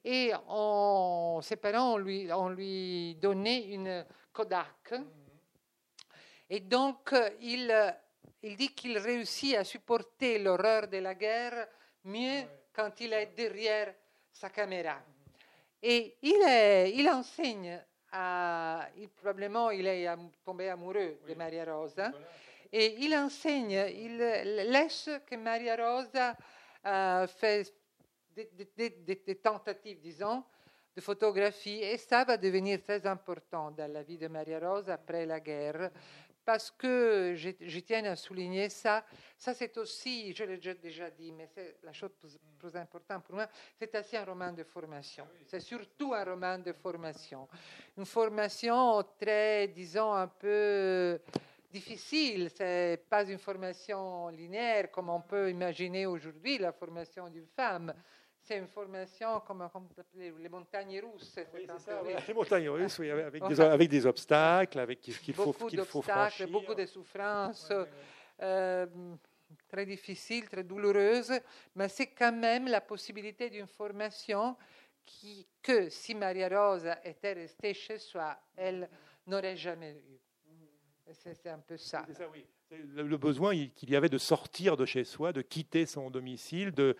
Et 0.04 0.32
ses 1.42 1.56
parents, 1.56 1.94
on 1.94 1.98
lui, 1.98 2.32
on 2.32 2.48
lui 2.48 3.14
donnait 3.16 3.66
une 3.68 4.04
Kodak. 4.32 4.94
Et 6.50 6.60
donc, 6.60 7.14
il, 7.40 7.94
il 8.42 8.56
dit 8.56 8.74
qu'il 8.74 8.98
réussit 8.98 9.56
à 9.56 9.64
supporter 9.64 10.38
l'horreur 10.38 10.88
de 10.88 10.98
la 10.98 11.14
guerre 11.14 11.68
mieux 12.04 12.44
quand 12.72 13.00
il 13.00 13.12
est 13.12 13.34
derrière 13.36 13.94
sa 14.32 14.50
caméra. 14.50 14.98
Et 15.82 16.16
il, 16.22 16.42
est, 16.46 16.92
il 16.94 17.08
enseigne, 17.08 17.84
à, 18.12 18.88
il, 18.96 19.08
probablement 19.08 19.70
il 19.70 19.86
est 19.86 20.08
tombé 20.44 20.68
amoureux 20.68 21.18
de 21.26 21.34
Maria 21.34 21.64
Rosa, 21.64 22.12
et 22.72 22.96
il 23.00 23.14
enseigne, 23.14 23.86
il 23.94 24.18
laisse 24.18 25.10
que 25.26 25.36
Maria 25.36 25.76
Rosa 25.76 26.36
euh, 26.86 27.26
fait 27.26 27.72
des, 28.36 29.40
tentatives, 29.42 30.00
disons, 30.00 30.44
de 30.94 31.00
photographie, 31.00 31.82
et 31.82 31.96
ça 31.96 32.24
va 32.24 32.36
devenir 32.36 32.82
très 32.82 33.06
important 33.06 33.70
dans 33.70 33.90
la 33.90 34.02
vie 34.02 34.18
de 34.18 34.28
Maria 34.28 34.58
Rosa 34.58 34.94
après 34.94 35.26
la 35.26 35.40
guerre, 35.40 35.90
parce 36.48 36.70
que 36.70 37.34
je, 37.36 37.80
tiens 37.80 38.06
à 38.06 38.16
souligner 38.16 38.70
ça. 38.70 39.04
Ça, 39.36 39.52
c'est 39.52 39.76
aussi, 39.76 40.32
je 40.34 40.44
l'ai 40.44 40.56
déjà 40.56 41.10
dit, 41.10 41.30
mais 41.30 41.46
c'est 41.46 41.76
la 41.82 41.92
chose 41.92 42.12
plus, 42.58 42.74
importante 42.74 43.22
pour 43.24 43.34
moi, 43.34 43.46
c'est 43.78 43.94
aussi 43.94 44.16
un 44.16 44.24
roman 44.24 44.50
de 44.50 44.64
formation. 44.64 45.28
C'est 45.44 45.60
surtout 45.60 46.14
un 46.14 46.24
roman 46.24 46.58
de 46.58 46.72
formation. 46.72 47.46
Une 47.98 48.06
formation 48.06 49.04
très, 49.20 49.68
disons, 49.68 50.14
un 50.14 50.28
peu 50.28 51.20
difficile. 51.70 52.48
C'est 52.48 53.04
pas 53.10 53.24
une 53.24 53.36
formation 53.36 54.28
linéaire 54.28 54.90
comme 54.90 55.10
on 55.10 55.20
peut 55.20 55.50
imaginer 55.50 56.06
aujourd'hui 56.06 56.56
la 56.56 56.72
formation 56.72 57.28
d'une 57.28 57.48
femme 57.48 57.92
c'est 58.48 58.56
une 58.56 58.66
formation 58.66 59.40
comme, 59.40 59.68
les 60.16 60.48
montagnes 60.48 61.00
russes. 61.00 61.38
Oui, 61.52 61.66
ça, 61.78 62.00
Les 62.26 62.34
montagnes 62.34 62.70
russes, 62.70 62.98
oui, 62.98 63.10
avec, 63.10 63.46
des, 63.46 63.60
avec 63.60 63.88
des 63.90 64.06
obstacles, 64.06 64.78
avec 64.78 65.00
qu'il 65.00 65.34
faut, 65.34 65.52
qu'il 65.52 65.84
faut 65.84 66.00
franchir. 66.00 66.48
Beaucoup 66.48 66.74
de 66.74 66.86
souffrances. 66.86 67.70
Euh, 68.40 68.86
très 69.68 69.84
difficiles, 69.84 70.48
très 70.48 70.62
douloureuses, 70.62 71.32
mais 71.74 71.88
c'est 71.88 72.06
quand 72.06 72.32
même 72.32 72.68
la 72.68 72.80
possibilité 72.80 73.50
d'une 73.50 73.66
formation 73.66 74.56
qui, 75.04 75.46
que 75.62 75.90
si 75.90 76.14
Maria 76.14 76.48
Rosa 76.48 76.98
était 77.04 77.32
restée 77.32 77.74
chez 77.74 77.98
soi, 77.98 78.38
elle 78.56 78.88
n'aurait 79.26 79.56
jamais 79.56 79.92
eu. 79.92 80.18
C'est 81.12 81.46
un 81.48 81.58
peu 81.58 81.76
ça. 81.76 82.06
ça 82.12 82.28
oui 82.28 82.46
le 82.96 83.16
besoin 83.16 83.54
qu'il 83.74 83.90
y 83.90 83.96
avait 83.96 84.08
de 84.08 84.18
sortir 84.18 84.76
de 84.76 84.84
chez 84.84 85.04
soi, 85.04 85.32
de 85.32 85.40
quitter 85.40 85.86
son 85.86 86.10
domicile, 86.10 86.72
de, 86.72 86.96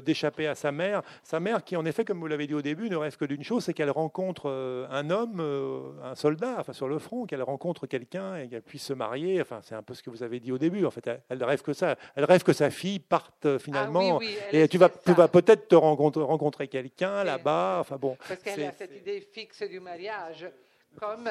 d'échapper 0.00 0.46
à 0.46 0.54
sa 0.54 0.70
mère. 0.70 1.02
Sa 1.22 1.40
mère 1.40 1.64
qui, 1.64 1.76
en 1.76 1.84
effet, 1.84 2.04
comme 2.04 2.20
vous 2.20 2.26
l'avez 2.26 2.46
dit 2.46 2.54
au 2.54 2.62
début, 2.62 2.88
ne 2.88 2.96
rêve 2.96 3.16
que 3.16 3.24
d'une 3.24 3.42
chose, 3.42 3.64
c'est 3.64 3.74
qu'elle 3.74 3.90
rencontre 3.90 4.48
euh, 4.48 4.86
un 4.90 5.10
homme, 5.10 5.40
euh, 5.40 5.90
un 6.04 6.14
soldat, 6.14 6.56
enfin 6.58 6.72
sur 6.72 6.88
le 6.88 6.98
front, 6.98 7.26
qu'elle 7.26 7.42
rencontre 7.42 7.86
quelqu'un 7.86 8.36
et 8.36 8.48
qu'elle 8.48 8.62
puisse 8.62 8.84
se 8.84 8.92
marier. 8.92 9.40
Enfin, 9.40 9.60
c'est 9.62 9.74
un 9.74 9.82
peu 9.82 9.94
ce 9.94 10.02
que 10.02 10.10
vous 10.10 10.22
avez 10.22 10.38
dit 10.38 10.52
au 10.52 10.58
début. 10.58 10.84
En 10.84 10.90
fait, 10.90 11.10
elle, 11.28 11.42
rêve 11.42 11.62
que 11.62 11.72
ça. 11.72 11.96
Elle 12.14 12.24
rêve 12.24 12.42
que 12.44 12.52
sa 12.52 12.70
fille 12.70 13.00
parte 13.00 13.46
euh, 13.46 13.58
finalement. 13.58 14.20
Ah 14.22 14.24
et 14.52 14.68
tu 14.68 14.78
vas, 14.78 14.88
tu 14.88 15.12
vas 15.14 15.28
peut-être 15.28 15.68
te 15.68 15.74
rencontrer, 15.74 16.22
rencontrer 16.22 16.68
quelqu'un 16.68 17.24
là-bas. 17.24 17.78
Enfin 17.80 17.96
bon. 17.96 18.16
Parce 18.28 18.42
qu'elle 18.42 18.62
a 18.62 18.72
cette 18.72 18.94
idée 18.94 19.20
fixe 19.20 19.62
du 19.62 19.80
mariage, 19.80 20.48
comme 20.96 21.28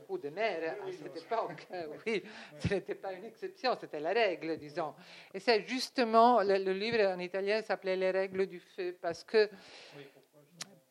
beaucoup 0.00 0.18
de 0.18 0.30
mères 0.30 0.76
à 0.82 0.92
cette 0.92 1.16
époque. 1.16 1.66
Oui, 2.06 2.22
ce 2.58 2.74
n'était 2.74 2.94
pas 2.94 3.12
une 3.12 3.24
exception, 3.24 3.76
c'était 3.78 4.00
la 4.00 4.12
règle, 4.12 4.56
disons. 4.56 4.94
Et 5.34 5.40
c'est 5.40 5.66
justement, 5.66 6.42
le, 6.42 6.72
livre 6.72 7.00
en 7.06 7.18
italien 7.18 7.62
s'appelait 7.62 7.96
Les 7.96 8.10
règles 8.10 8.46
du 8.46 8.60
feu, 8.60 8.96
parce 9.00 9.24
que, 9.24 9.48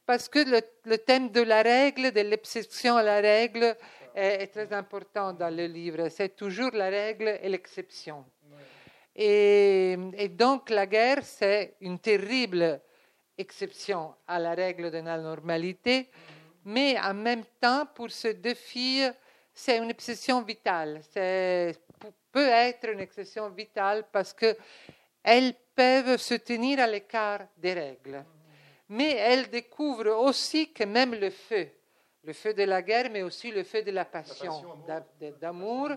parce 0.06 0.30
que 0.30 0.40
le, 0.86 0.98
thème 0.98 1.30
de 1.30 1.42
la 1.42 1.62
règle, 1.62 2.12
de 2.12 2.22
l'exception 2.22 2.98
à 2.98 3.04
la 3.04 3.20
règle, 3.22 3.76
est, 4.16 4.48
très 4.48 4.72
important 4.74 5.34
dans 5.34 5.56
le 5.56 5.66
livre. 5.66 6.10
C'est 6.10 6.36
toujours 6.36 6.72
la 6.74 6.90
règle 6.90 7.40
et 7.42 7.50
l'exception. 7.50 8.26
Et, 9.16 9.98
et, 10.14 10.30
donc 10.30 10.70
la 10.70 10.86
guerre, 10.86 11.24
c'est 11.24 11.76
une 11.82 12.00
terrible 12.00 12.82
exception 13.38 14.14
à 14.28 14.40
la 14.40 14.54
règle 14.54 14.92
de 14.92 15.00
la 15.00 15.18
normalité 15.18 16.10
mais 16.66 17.00
en 17.00 17.14
même 17.14 17.44
temps, 17.60 17.86
pour 17.86 18.12
ces 18.12 18.34
deux 18.34 18.54
filles, 18.54 19.12
c'est 19.54 19.78
une 19.78 19.92
obsession 19.92 20.42
vitale. 20.42 21.02
C'est 21.12 21.76
peut 22.32 22.48
être 22.48 22.90
une 22.90 23.02
obsession 23.02 23.50
vitale 23.50 24.06
parce 24.12 24.34
qu'elles 24.34 25.54
peuvent 25.76 26.18
se 26.18 26.36
tenir 26.36 26.80
à 26.80 26.88
l'écart 26.88 27.42
des 27.58 27.74
règles. 27.74 28.24
Mais 28.90 29.12
elles 29.12 29.50
découvrent 29.50 30.24
aussi 30.24 30.72
que 30.74 30.84
même 30.84 31.14
le 31.14 31.30
feu, 31.30 31.70
le 32.24 32.34
feu 32.34 32.54
de 32.54 32.64
la 32.64 32.82
guerre, 32.82 33.10
mais 33.12 33.22
aussi 33.22 33.52
le 33.52 33.64
feu 33.64 33.84
de 33.84 33.92
la 33.92 34.06
passion, 34.06 34.78
d'amour, 35.40 35.92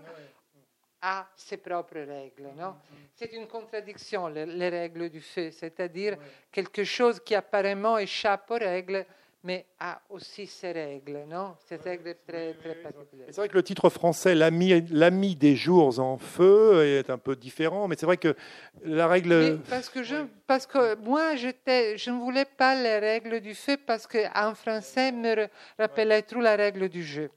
a 1.01 1.27
ses 1.35 1.57
propres 1.57 1.99
règles. 1.99 2.49
Non? 2.55 2.75
C'est 3.13 3.33
une 3.33 3.47
contradiction, 3.47 4.27
les, 4.27 4.69
règles 4.69 5.09
du 5.09 5.21
feu, 5.21 5.51
c'est-à-dire 5.51 6.17
quelque 6.51 6.83
chose 6.83 7.19
qui 7.19 7.35
apparemment 7.35 7.97
échappe 7.97 8.49
aux 8.51 8.57
règles, 8.57 9.05
mais 9.43 9.65
a 9.77 10.01
aussi 10.09 10.47
ses 10.47 10.71
règles, 10.71 11.25
non? 11.27 11.55
Ses 11.67 11.75
règles 11.75 12.15
très, 12.25 12.53
très 12.53 12.75
particulières. 12.75 13.27
C'est 13.27 13.35
vrai 13.35 13.49
que 13.49 13.55
le 13.55 13.63
titre 13.63 13.89
français, 13.89 14.35
l'ami 14.35 15.35
des 15.35 15.55
jours 15.55 15.99
en 15.99 16.17
feu, 16.17 16.85
est 16.85 17.09
un 17.09 17.17
peu 17.17 17.35
différent, 17.35 17.89
mais 17.89 17.95
c'est 17.97 18.05
vrai 18.05 18.17
que 18.17 18.35
la 18.83 19.07
règle. 19.07 19.59
parce 19.69 19.89
que 19.89 20.01
je, 20.01 20.15
parce 20.47 20.65
que 20.65 20.95
moi, 20.95 21.35
je 21.35 22.09
ne 22.09 22.19
voulais 22.19 22.45
pas 22.45 22.81
les 22.81 22.99
règles 22.99 23.41
du 23.41 23.53
feu 23.53 23.77
parce 23.85 24.07
qu'en 24.07 24.55
français 24.55 25.11
me 25.11 25.49
rappelait 25.77 26.21
trop 26.21 26.39
la 26.39 26.55
règle 26.55 26.87
du 26.87 27.03
jeu. 27.03 27.29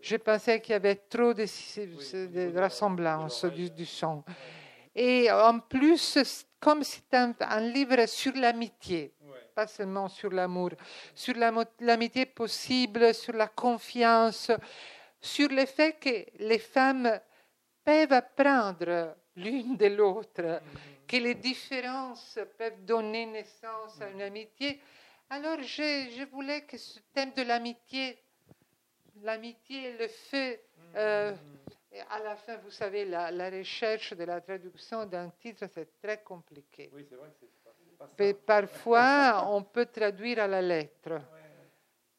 Je 0.00 0.16
pensais 0.16 0.60
qu'il 0.60 0.72
y 0.72 0.76
avait 0.76 0.96
trop 0.96 1.34
de, 1.34 1.44
de 1.44 2.60
ressemblances 2.60 3.44
du, 3.46 3.70
du, 3.70 3.86
son. 3.86 4.22
Et 4.94 5.30
en 5.30 5.58
plus, 5.60 6.18
comme 6.60 6.82
c'est 6.82 7.14
un, 7.14 7.34
un 7.40 7.60
livre 7.60 8.06
sur 8.06 8.32
l'amitié, 8.34 9.12
pas 9.54 9.66
seulement 9.66 10.08
sur 10.08 10.30
l'amour, 10.30 10.70
sur 11.14 11.34
l'amitié 11.80 12.26
possible, 12.26 13.14
sur 13.14 13.34
la 13.34 13.48
confiance, 13.48 14.50
sur 15.20 15.48
le 15.48 15.66
fait 15.66 15.98
que 15.98 16.26
les 16.44 16.58
femmes 16.58 17.20
peuvent 17.84 18.12
apprendre 18.12 19.16
l'une 19.36 19.76
de 19.76 19.86
l'autre, 19.86 20.42
mm-hmm. 20.42 21.06
que 21.06 21.16
les 21.16 21.34
différences 21.34 22.38
peuvent 22.58 22.84
donner 22.84 23.26
naissance 23.26 24.00
à 24.00 24.08
une 24.08 24.22
amitié. 24.22 24.80
Alors 25.30 25.60
je, 25.62 26.24
voulais 26.30 26.62
que 26.62 26.76
ce 26.76 26.98
thème 27.12 27.32
de 27.36 27.42
l'amitié, 27.42 28.18
l'amitié 29.22 29.96
le 29.96 30.08
feu, 30.08 30.58
euh, 30.96 31.32
mm-hmm. 31.32 31.62
Et 31.94 32.00
à 32.00 32.18
la 32.20 32.36
fin, 32.36 32.56
vous 32.56 32.70
savez, 32.70 33.04
la, 33.04 33.30
la 33.30 33.50
recherche 33.50 34.14
de 34.14 34.24
la 34.24 34.40
traduction 34.40 35.04
d'un 35.04 35.28
titre, 35.28 35.66
c'est 35.74 36.00
très 36.00 36.22
compliqué. 36.22 36.88
Oui, 36.92 37.04
c'est 37.06 37.16
vrai 37.16 37.28
que 37.38 37.46
parfois, 38.46 39.46
on 39.50 39.62
peut 39.62 39.86
traduire 39.86 40.40
à 40.40 40.46
la 40.46 40.62
lettre. 40.62 41.20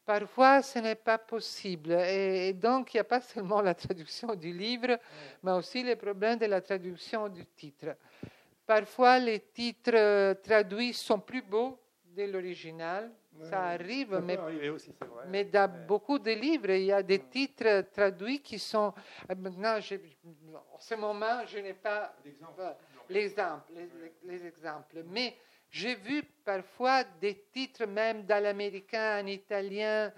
Parfois, 0.04 0.60
ce 0.60 0.78
n'est 0.80 0.94
pas 0.96 1.16
possible. 1.16 1.92
Et, 1.92 2.48
et 2.48 2.52
donc, 2.52 2.92
il 2.92 2.98
n'y 2.98 3.00
a 3.00 3.04
pas 3.04 3.20
seulement 3.22 3.62
la 3.62 3.74
traduction 3.74 4.34
du 4.34 4.52
livre, 4.52 4.98
mais 5.42 5.52
aussi 5.52 5.82
les 5.82 5.96
problèmes 5.96 6.38
de 6.38 6.44
la 6.46 6.60
traduction 6.60 7.28
du 7.28 7.46
titre. 7.46 7.96
Parfois, 8.66 9.18
les 9.18 9.40
titres 9.40 9.92
euh, 9.94 10.34
traduits 10.34 10.92
sont 10.92 11.20
plus 11.20 11.40
beaux 11.42 11.78
de 12.04 12.24
l'original. 12.24 13.10
Ça 13.42 13.62
arrive, 13.64 14.10
Ça 14.14 14.20
mais 14.20 14.68
aussi, 14.68 14.92
vrai. 15.00 15.44
dans 15.44 15.86
beaucoup 15.88 16.18
de 16.20 16.30
livres, 16.30 16.70
il 16.70 16.84
y 16.84 16.92
a 16.92 17.02
des 17.02 17.18
titres 17.18 17.80
traduits 17.92 18.40
qui 18.40 18.58
sont. 18.60 18.94
euh, 19.28 19.34
Maintenant, 19.36 19.80
je- 19.80 19.96
en 19.96 20.78
ce 20.78 20.94
moment, 20.94 21.44
je 21.44 21.58
n'ai 21.58 21.74
pas 21.74 22.14
euh, 22.24 22.72
l'exemple, 23.08 23.72
les, 23.74 23.90
les 24.22 24.46
exemples. 24.46 25.02
Mais 25.06 25.34
j'ai 25.74 25.96
vu 25.96 26.22
parfois 26.44 27.02
des 27.20 27.46
titres, 27.52 27.84
même 27.84 28.22
dans 28.24 28.40
l'américain, 28.40 29.20
en 29.20 29.26
italien, 29.26 30.12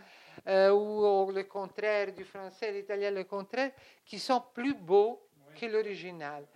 euh, 0.46 0.70
ou 0.70 1.32
le 1.32 1.44
contraire, 1.44 2.12
du 2.12 2.24
français, 2.24 2.70
l'italien, 2.72 3.10
le 3.10 3.24
contraire, 3.24 3.70
qui 4.04 4.18
sont 4.18 4.42
plus 4.52 4.74
beaux 4.74 5.18
que 5.58 5.64
l'original. 5.64 6.46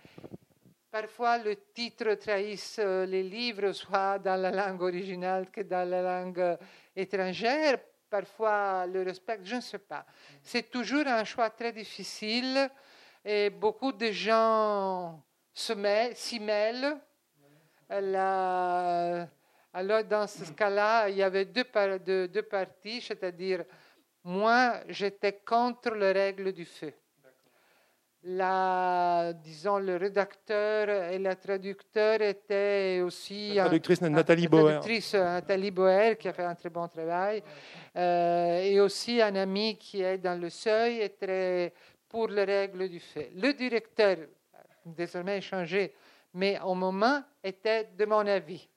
Parfois, 0.91 1.39
le 1.39 1.55
titre 1.73 2.13
trahisse 2.13 2.77
euh, 2.77 3.07
les 3.07 3.23
livres, 3.23 3.71
soit 3.71 4.19
dans 4.19 4.39
la 4.39 4.51
langue 4.51 4.83
originale 4.83 5.49
que 5.49 5.61
dans 5.61 5.89
la 5.89 6.01
langue 6.03 6.39
euh, 6.39 6.57
étrangère. 6.95 7.79
Parfois, 8.07 8.85
le 8.85 9.01
respect, 9.01 9.39
je 9.41 9.55
ne 9.55 9.61
sais 9.61 9.79
pas. 9.79 10.05
C'est 10.43 10.69
toujours 10.69 11.07
un 11.07 11.23
choix 11.23 11.49
très 11.49 11.71
difficile 11.71 12.69
et 13.25 13.49
beaucoup 13.49 13.93
de 13.93 14.11
gens 14.11 15.23
se 15.51 15.73
mêlent- 15.73 16.15
s'y 16.15 16.39
mêlent. 16.39 16.99
La- 17.99 19.27
alors, 19.73 20.03
dans 20.03 20.27
ce 20.27 20.51
cas-là, 20.51 21.09
il 21.09 21.17
y 21.17 21.23
avait 21.23 21.45
deux, 21.45 21.63
par- 21.65 21.99
deux- 21.99 22.27
deux 22.27 22.41
parties, 22.43 23.01
c'est-à-dire, 23.01 23.63
moi, 24.23 24.75
j'étais 24.87 25.39
contre 25.45 25.93
les 25.95 26.11
règles 26.11 26.51
du 26.53 26.65
feu 26.65 26.93
la, 28.23 29.33
disons, 29.33 29.79
le 29.79 29.95
rédacteur 29.97 31.11
et 31.11 31.17
la 31.17 31.35
traducteur 31.35 32.21
étaient 32.21 33.01
aussi 33.03 33.55
La 33.55 33.63
un- 33.63 33.65
traductrice 33.65 34.03
un- 34.03 34.09
Nathalie 34.11 34.43
la 34.43 34.49
Bauer. 34.49 34.63
traductrice, 34.73 35.13
euh, 35.15 35.23
Nathalie 35.23 35.71
Boer, 35.71 36.15
qui 36.19 36.27
a 36.27 36.33
fait 36.33 36.43
un 36.43 36.53
très 36.53 36.69
bon 36.69 36.87
travail, 36.87 37.41
euh, 37.95 38.59
et 38.61 38.79
aussi 38.79 39.19
un 39.23 39.35
ami 39.35 39.75
qui 39.75 40.03
est 40.03 40.19
dans 40.19 40.39
le 40.39 40.51
seuil 40.51 41.01
et 41.01 41.09
très 41.09 41.73
pour 42.07 42.27
les 42.27 42.43
règles 42.43 42.87
du 42.89 42.99
fait. 42.99 43.31
Le 43.35 43.53
directeur, 43.53 44.17
désormais 44.85 45.41
changé, 45.41 45.91
mais 46.33 46.59
au 46.61 46.73
moment 46.73 47.23
était 47.43 47.85
de 47.97 48.05
mon 48.05 48.25
avis. 48.25 48.67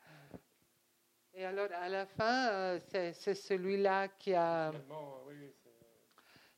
Et 1.37 1.45
alors, 1.45 1.69
à 1.73 1.89
la 1.89 2.07
fin, 2.07 2.49
euh, 2.49 2.79
c'est 2.89 3.13
c'est 3.13 3.35
celui-là 3.35 4.09
qui 4.09 4.35
a 4.35 4.73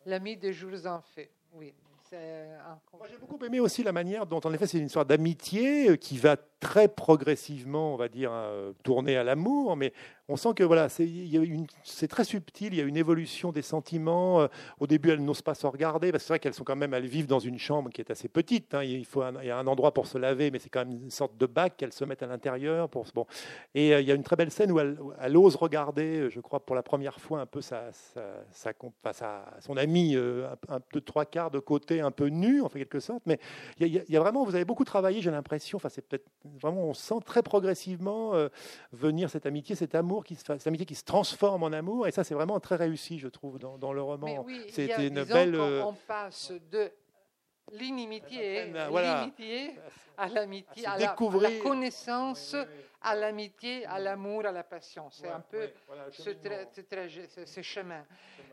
l'ami 0.04 0.36
de 0.36 0.52
jours 0.52 0.86
en 0.86 1.00
fait. 1.00 1.30
Oui, 1.52 1.74
c'est 2.10 2.50
un 2.64 2.78
Moi, 2.92 3.06
j'ai 3.10 3.16
beaucoup 3.16 3.42
aimé 3.44 3.58
aussi 3.58 3.82
la 3.82 3.92
manière 3.92 4.26
dont, 4.26 4.40
en 4.44 4.52
effet, 4.52 4.66
c'est 4.66 4.78
une 4.78 4.86
histoire 4.86 5.06
d'amitié 5.06 5.90
euh, 5.90 5.96
qui 5.96 6.18
va 6.18 6.36
très 6.60 6.88
progressivement, 6.88 7.92
on 7.94 7.96
va 7.96 8.08
dire, 8.08 8.30
euh, 8.32 8.72
tourner 8.82 9.16
à 9.16 9.24
l'amour, 9.24 9.76
mais 9.76 9.92
on 10.28 10.36
sent 10.36 10.54
que 10.56 10.64
voilà, 10.64 10.88
c'est 10.88 12.08
très 12.08 12.24
subtil, 12.24 12.72
il 12.72 12.78
y 12.78 12.80
a 12.80 12.84
une 12.84 12.96
évolution 12.96 13.52
des 13.52 13.62
sentiments. 13.62 14.40
euh, 14.40 14.48
Au 14.80 14.86
début, 14.86 15.10
elles 15.10 15.22
n'osent 15.24 15.42
pas 15.42 15.54
se 15.54 15.66
regarder, 15.66 16.10
parce 16.10 16.24
que 16.24 16.26
c'est 16.26 16.32
vrai 16.32 16.38
qu'elles 16.40 16.54
sont 16.54 16.64
quand 16.64 16.74
même, 16.74 16.94
elles 16.94 17.06
vivent 17.06 17.28
dans 17.28 17.38
une 17.38 17.58
chambre 17.58 17.90
qui 17.90 18.00
est 18.00 18.10
assez 18.10 18.28
petite. 18.28 18.74
hein, 18.74 18.82
il, 18.82 19.04
faut 19.04 19.22
il 19.42 19.46
y 19.46 19.50
a 19.50 19.58
un 19.58 19.66
endroit 19.66 19.92
pour 19.94 20.06
se 20.06 20.18
laver, 20.18 20.50
mais 20.50 20.58
c'est 20.58 20.70
quand 20.70 20.84
même 20.84 20.98
une 21.04 21.10
sorte 21.10 21.36
de 21.36 21.46
bac 21.46 21.74
qu'elles 21.76 21.92
se 21.92 22.04
mettent 22.04 22.22
à 22.22 22.26
l'intérieur. 22.26 22.88
Bon. 22.88 23.04
Et 23.74 23.94
euh, 23.94 24.00
il 24.00 24.08
y 24.08 24.10
a 24.10 24.14
une 24.14 24.22
très 24.24 24.36
belle 24.36 24.50
scène 24.50 24.72
où 24.72 24.80
elle, 24.80 25.36
ose 25.36 25.56
regarder, 25.56 26.20
euh, 26.20 26.30
je 26.30 26.40
crois, 26.40 26.60
pour 26.60 26.74
la 26.74 26.82
première 26.82 27.20
fois, 27.20 27.40
un 27.40 27.46
peu 27.46 27.60
sa, 27.60 27.92
sa, 27.92 28.22
sa 28.50 28.72
enfin, 29.04 29.42
son 29.60 29.76
ami, 29.76 30.16
euh, 30.16 30.48
un, 30.68 30.80
peu 30.80 31.00
trois 31.00 31.24
quarts 31.26 31.50
de 31.50 31.58
côté, 31.60 32.00
un 32.00 32.10
peu 32.10 32.26
nu, 32.26 32.62
en 32.62 32.68
quelque 32.68 32.98
sorte. 32.98 33.22
Mais 33.26 33.38
il 33.78 33.86
y 33.86 33.98
a- 33.98 34.02
il 34.08 34.12
y 34.12 34.16
a 34.16 34.20
vraiment, 34.20 34.44
vous 34.44 34.54
avez 34.54 34.64
beaucoup 34.64 34.84
travaillé, 34.84 35.20
j'ai 35.20 35.30
l'impression. 35.30 35.76
Enfin, 35.76 35.88
c'est 35.88 36.02
peut-être 36.02 36.26
vraiment, 36.60 36.82
on 36.84 36.94
sent 36.94 37.20
très 37.24 37.42
progressivement 37.42 38.34
euh, 38.34 38.48
venir 38.92 39.28
cette 39.30 39.46
amitié, 39.46 39.74
cet 39.76 39.94
amour, 39.94 40.24
qui 40.24 40.34
se, 40.34 40.44
cette 40.44 40.66
amitié 40.66 40.86
qui 40.86 40.94
se 40.94 41.04
transforme 41.04 41.62
en 41.62 41.72
amour. 41.72 42.06
Et 42.06 42.10
ça, 42.10 42.24
c'est 42.24 42.34
vraiment 42.34 42.60
très 42.60 42.76
réussi, 42.76 43.18
je 43.18 43.28
trouve, 43.28 43.58
dans, 43.58 43.78
dans 43.78 43.92
le 43.92 44.02
roman. 44.02 44.42
oui, 44.44 44.66
C'était 44.70 45.06
une 45.08 45.24
belle. 45.24 45.54
euh, 45.54 45.82
On 45.84 45.92
passe 45.92 46.52
de 46.70 46.90
l'inimitié, 47.72 48.72
voilà. 48.90 49.18
à 49.18 50.28
l'amitié, 50.28 50.86
À 50.86 50.98
la- 50.98 51.58
connaissance, 51.62 52.54
à 53.02 53.14
l'amitié, 53.14 53.84
à 53.86 53.98
l'amour, 53.98 54.46
à 54.46 54.52
la 54.52 54.62
passion. 54.62 55.08
C'est 55.10 55.28
un 55.28 55.40
peu 55.40 55.68
ce 57.44 57.62
chemin. 57.62 58.04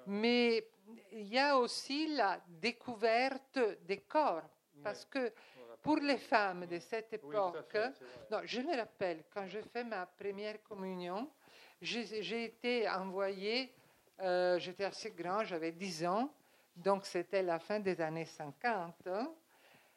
Mais 0.08 0.68
il 1.12 1.28
y 1.28 1.40
a 1.40 1.58
aussi 1.58 2.08
la 2.16 2.40
découverte 2.62 3.60
des 3.88 3.98
corps, 4.00 4.42
parce 4.84 5.06
que 5.06 5.32
pour 5.84 5.98
les 5.98 6.18
femmes 6.18 6.66
de 6.66 6.80
cette 6.80 7.14
époque, 7.14 7.76
non, 8.32 8.40
je 8.46 8.62
me 8.62 8.76
rappelle, 8.76 9.26
quand 9.34 9.46
je 9.48 9.60
fais 9.60 9.84
ma 9.84 10.06
première 10.06 10.64
communion, 10.64 11.30
j'ai 11.82 12.46
été 12.46 12.90
envoyée, 12.90 13.74
euh, 14.22 14.58
j'étais 14.58 14.86
assez 14.86 15.12
grand, 15.12 15.44
j'avais 15.44 15.74
10 15.74 16.06
ans, 16.06 16.34
donc 16.76 17.06
c'était 17.06 17.44
la 17.44 17.60
fin 17.60 17.80
des 17.82 18.00
années 18.00 18.26
50, 18.26 18.96
hein, 19.08 19.32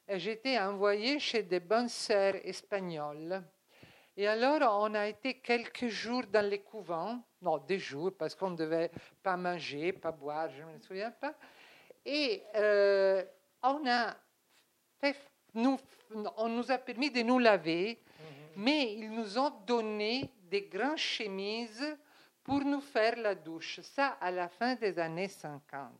j'étais 0.09 0.59
envoyée 0.59 1.21
chez 1.21 1.45
des 1.45 1.61
bonnes 1.61 1.89
sœurs 1.89 2.35
espagnoles. 2.45 3.43
Et 4.19 4.27
alors, 4.27 4.81
on 4.81 4.95
a 4.95 5.07
été 5.07 5.35
quelques 5.35 5.89
jours 5.89 6.25
dans 6.33 6.45
les 6.45 6.61
couvents, 6.61 7.23
non, 7.43 7.59
des 7.59 7.79
jours, 7.79 8.13
parce 8.19 8.35
qu'on 8.35 8.51
ne 8.51 8.57
devait 8.57 8.91
pas 9.23 9.37
manger, 9.37 9.93
pas 9.93 10.11
boire, 10.11 10.49
je 10.51 10.63
ne 10.63 10.73
me 10.73 10.79
souviens 10.81 11.11
pas. 11.11 11.35
Et 12.05 12.43
euh, 12.55 13.23
on, 13.63 13.87
a 13.87 14.17
fait, 14.99 15.17
nous, 15.57 15.79
on 16.37 16.49
nous 16.49 16.71
a 16.71 16.79
permis 16.79 17.11
de 17.11 17.23
nous 17.23 17.39
laver, 17.39 17.99
mais 18.55 18.95
ils 18.95 19.11
nous 19.11 19.39
ont 19.39 19.53
donné 19.67 20.31
des 20.51 20.63
grandes 20.63 20.99
chemises 20.99 21.97
pour 22.45 22.61
nous 22.61 22.81
faire 22.81 23.17
la 23.17 23.35
douche. 23.35 23.81
Ça, 23.83 24.17
à 24.21 24.31
la 24.31 24.49
fin 24.49 24.75
des 24.77 24.99
années 24.99 25.29
50. 25.29 25.91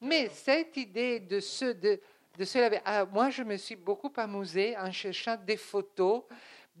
Mais 0.00 0.28
cette 0.30 0.76
idée 0.76 1.20
de 1.20 1.38
se, 1.40 1.66
de, 1.66 2.00
de 2.36 2.44
se 2.44 2.58
laver, 2.58 2.80
ah, 2.84 3.04
moi, 3.04 3.30
je 3.30 3.42
me 3.42 3.56
suis 3.56 3.76
beaucoup 3.76 4.12
amusée 4.16 4.76
en 4.76 4.90
cherchant 4.90 5.36
des 5.36 5.56
photos 5.56 6.24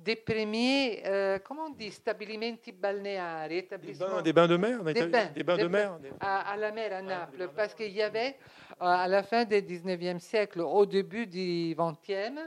des 0.02 0.16
premiers, 0.16 1.02
euh, 1.06 1.38
comment 1.44 1.66
on 1.66 1.70
dit, 1.70 1.90
stabilimenti 1.90 2.72
balneari, 2.72 3.62
Des 3.82 3.92
bains, 3.94 4.22
des 4.22 4.32
bains 4.32 4.48
de 4.48 4.56
mer, 4.56 4.82
Des 4.84 5.06
bains, 5.06 5.26
des 5.34 5.42
bains 5.42 5.56
de 5.58 5.68
mer. 5.68 5.98
à, 6.20 6.52
à 6.52 6.56
la 6.56 6.72
mer 6.72 6.92
à 6.94 7.02
Naples, 7.02 7.50
parce 7.54 7.74
qu'il 7.74 7.92
y 7.92 8.02
avait, 8.02 8.36
euh, 8.80 8.84
à 8.86 9.06
la 9.08 9.22
fin 9.22 9.44
du 9.44 9.56
19e 9.60 10.18
siècle, 10.18 10.60
au 10.60 10.86
début 10.86 11.26
du 11.26 11.74
20e, 11.74 12.38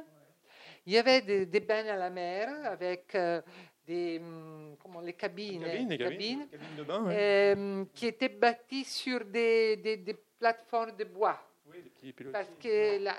il 0.86 0.93
y 0.93 0.97
avait 0.97 1.22
des, 1.22 1.45
des 1.45 1.60
bains 1.60 1.86
à 1.88 1.95
la 1.95 2.10
mer 2.10 2.49
avec 2.66 3.14
euh, 3.16 3.41
des, 3.86 4.20
hum, 4.20 4.76
comment, 4.82 4.99
les 5.01 5.14
cabines, 5.14 5.64
cabines, 5.64 5.88
des 5.88 5.97
cabines, 5.97 6.47
de 6.78 6.84
bain. 6.84 7.04
ouais. 7.06 7.86
qui 7.93 8.08
étaient 8.08 8.30
bâties 8.30 8.84
sur 8.86 9.24
des, 9.26 10.04
plateformes 10.39 10.95
de 10.97 11.04
bois. 11.06 11.39
Oui, 11.68 11.84
des. 12.01 12.12
Parce 12.26 12.49
qu'il 12.60 13.10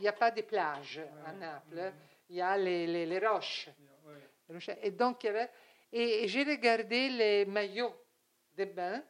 n'y 0.00 0.08
a, 0.08 0.12
pas 0.12 0.30
de 0.30 0.40
plage 0.42 1.00
à 1.26 1.32
Naples, 1.32 1.92
il 2.30 2.36
y 2.36 2.40
a 2.40 2.56
les, 2.56 2.86
les- 2.86 3.04
les 3.06 3.18
roches. 3.18 3.68
Et 4.82 4.90
donc, 4.90 5.22
il 5.24 5.26
y 5.26 5.30
avait. 5.30 5.48
Et, 5.92 6.24
et 6.24 6.28
j'ai 6.28 6.44
regardé 6.44 7.08
les 7.08 7.44
maillots 7.46 7.94
de 8.56 8.64
bain, 8.64 9.02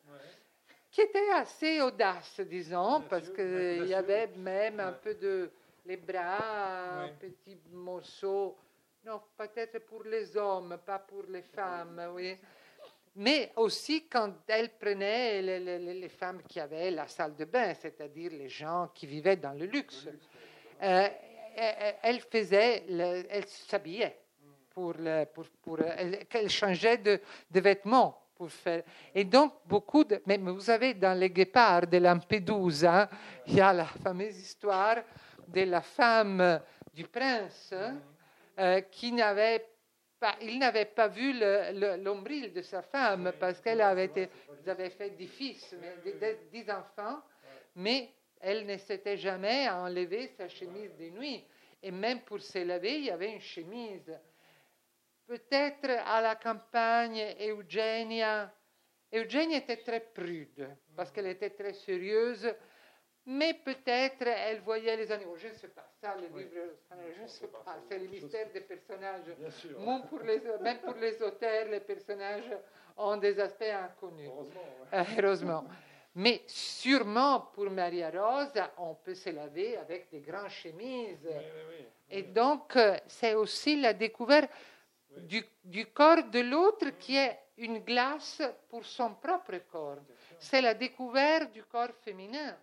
qui 0.91 1.03
étaient 1.03 1.31
assez 1.33 1.81
audaces, 1.81 2.41
disons, 2.41 3.03
parce 3.09 3.27
sûr, 3.27 3.35
qu'il 3.35 3.87
y 3.87 3.95
avait 3.95 4.29
même 4.37 4.81
un 4.81 4.93
peu 4.93 5.15
de. 5.15 5.51
les 5.87 5.97
bras, 5.97 7.03
Ouais. 7.05 7.11
un 7.11 7.15
petit 7.19 7.59
morceau. 7.71 8.57
Non, 9.05 9.21
peut-être 9.37 9.79
pour 9.87 10.05
les 10.05 10.37
hommes, 10.37 10.79
pas 10.85 10.99
pour 10.99 11.23
les 11.29 11.43
femmes, 11.43 12.11
oui. 12.15 12.37
Mais 13.17 13.51
aussi 13.57 14.07
quand 14.07 14.33
elle 14.47 14.71
prenait 14.79 15.41
les, 15.43 15.59
les- 15.59 15.95
les- 15.95 16.09
femmes 16.09 16.43
qui 16.49 16.61
avaient 16.61 16.91
la 16.91 17.09
salle 17.09 17.35
de 17.35 17.45
bain, 17.45 17.75
c'est-à-dire 17.75 18.31
les 18.33 18.49
gens 18.49 18.89
qui 18.95 19.07
vivaient 19.07 19.37
dans 19.37 19.53
le 19.53 19.67
luxe, 19.67 20.07
euh, 20.83 21.09
elle, 21.57 21.95
elle 22.03 22.21
faisait, 22.21 22.85
le- 22.89 23.25
elle 23.29 23.47
s'habillait 23.47 24.17
pour, 24.71 24.95
le- 24.99 25.25
pour, 25.27 25.45
pour 25.63 25.81
elle, 25.81 26.27
elle 26.33 26.49
changeait 26.51 26.99
de, 26.99 27.21
de 27.51 27.61
vêtements 27.61 28.17
pour 28.35 28.51
faire. 28.51 28.83
Et 29.15 29.25
donc 29.25 29.53
beaucoup 29.67 30.05
de, 30.05 30.23
mais 30.27 30.39
vous 30.39 30.61
savez 30.61 30.95
dans 30.95 31.19
les 31.19 31.31
guépards 31.31 31.87
de 31.87 31.99
Lampedusa, 31.99 33.09
il 33.47 33.57
y 33.57 33.61
a 33.61 33.73
la 33.73 33.85
fameuse 33.85 34.39
histoire 34.39 34.97
de 35.47 35.63
la 35.63 35.81
femme 35.83 36.61
du 36.95 37.05
prince 37.07 37.75
euh, 38.59 38.81
qui 38.83 39.13
n'avait 39.13 39.67
pas, 40.19 40.37
il 40.43 40.59
n'avait 40.59 40.85
pas 40.87 41.09
vu 41.09 41.33
le- 41.33 41.73
le- 41.73 42.03
l'ombril 42.03 42.53
de 42.53 42.63
sa 42.63 42.83
femme 42.83 43.33
parce 43.39 43.61
qu'elle 43.61 43.81
avait, 43.81 44.05
été, 44.07 44.29
fait 44.91 45.11
dix 45.11 45.29
fils, 45.29 45.75
mais, 45.81 46.13
des- 46.13 46.39
des- 46.53 46.71
enfants, 46.71 47.21
mais 47.77 48.11
Elle 48.43 48.65
ne 48.65 48.79
s'était 48.79 49.19
jamais 49.19 49.69
enlevé 49.69 50.29
sa 50.29 50.49
chemise 50.49 50.97
de 50.97 51.11
nuit. 51.11 51.45
Et 51.83 51.91
même 51.91 52.21
pour 52.21 52.41
se 52.41 52.59
laver, 52.65 52.97
il 52.97 53.05
y 53.05 53.11
avait 53.11 53.33
une 53.35 53.41
chemise. 53.41 54.19
Peut-être 55.31 55.89
à 56.07 56.21
la 56.21 56.35
campagne, 56.35 57.37
Eugénia, 57.39 58.53
Eugénie 59.15 59.55
était 59.55 59.77
très 59.77 60.01
prude 60.01 60.69
parce 60.97 61.13
qu'elle 61.13 61.29
était 61.29 61.51
très 61.51 61.73
sérieuse, 61.73 62.53
mais 63.27 63.55
peut-être 63.55 64.27
elle 64.27 64.59
voyait 64.63 64.97
les 64.97 65.13
animaux. 65.13 65.37
Je 65.37 65.47
ne 65.47 65.53
sais 65.53 65.69
pas, 65.69 65.89
ça, 66.01 66.17
le 66.17 66.37
livre, 66.37 66.51
je 67.17 67.23
ne 67.23 67.29
sais 67.29 67.47
pas, 67.47 67.65
c'est 67.89 68.01
le 68.01 68.09
mystère 68.09 68.51
des 68.53 68.63
personnages. 68.63 69.33
Même 69.79 70.03
pour, 70.09 70.19
les, 70.19 70.41
même 70.63 70.79
pour 70.79 70.95
les 70.95 71.23
auteurs, 71.23 71.69
les 71.69 71.79
personnages 71.79 72.51
ont 72.97 73.17
des 73.17 73.39
aspects 73.39 73.63
inconnus. 73.63 74.31
Heureusement. 74.93 75.65
Mais 76.17 76.43
sûrement 76.49 77.53
pour 77.55 77.71
Maria 77.71 78.11
Rosa, 78.11 78.73
on 78.79 78.97
peut 78.97 79.15
se 79.15 79.31
laver 79.31 79.77
avec 79.77 80.11
des 80.11 80.23
grandes 80.23 80.49
chemises. 80.49 81.31
Et 82.11 82.25
donc, 82.25 82.75
euh, 82.75 82.97
c'est 83.07 83.35
aussi 83.35 83.81
la 83.81 83.93
découverte 83.93 84.51
du, 85.19 85.43
du 85.65 85.87
corps 85.87 86.25
de 86.31 86.41
l'autre 86.41 86.91
qui 86.99 87.17
est 87.17 87.39
une 87.59 87.79
glace 87.81 88.43
pour 88.69 88.85
son 88.85 89.15
propre 89.15 89.59
corps. 89.71 89.99
C'est 90.39 90.63
la 90.63 90.75
découverte 90.75 91.53
du 91.53 91.63
corps 91.65 91.95
féminin. 92.03 92.57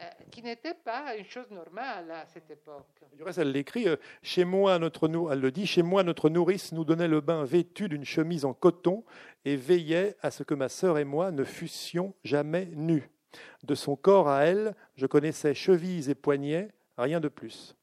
Euh, 0.00 0.04
qui 0.30 0.42
n'était 0.42 0.74
pas 0.74 1.16
une 1.16 1.24
chose 1.24 1.50
normale 1.50 2.08
à 2.12 2.24
cette 2.26 2.48
époque. 2.48 2.86
Du 3.16 3.24
reste, 3.24 3.38
elle 3.38 3.50
l'écrit, 3.50 3.88
euh, 3.88 3.96
chez 4.22 4.44
moi, 4.44 4.78
notre, 4.78 5.08
elle 5.32 5.40
le 5.40 5.50
dit, 5.50 5.66
chez 5.66 5.82
moi, 5.82 6.04
notre 6.04 6.28
nourrice 6.28 6.70
nous 6.70 6.84
donnait 6.84 7.08
le 7.08 7.20
bain 7.20 7.44
vêtu 7.44 7.88
d'une 7.88 8.04
chemise 8.04 8.44
en 8.44 8.54
coton 8.54 9.02
et 9.44 9.56
veillait 9.56 10.14
à 10.22 10.30
ce 10.30 10.44
que 10.44 10.54
ma 10.54 10.68
sœur 10.68 10.98
et 10.98 11.04
moi 11.04 11.32
ne 11.32 11.42
fussions 11.42 12.14
jamais 12.22 12.66
nus. 12.76 13.10
De 13.64 13.74
son 13.74 13.96
corps 13.96 14.28
à 14.28 14.44
elle, 14.44 14.76
je 14.94 15.06
connaissais 15.06 15.52
chevilles 15.52 16.08
et 16.08 16.14
poignets, 16.14 16.68
rien 16.96 17.18
de 17.18 17.28
plus. 17.28 17.74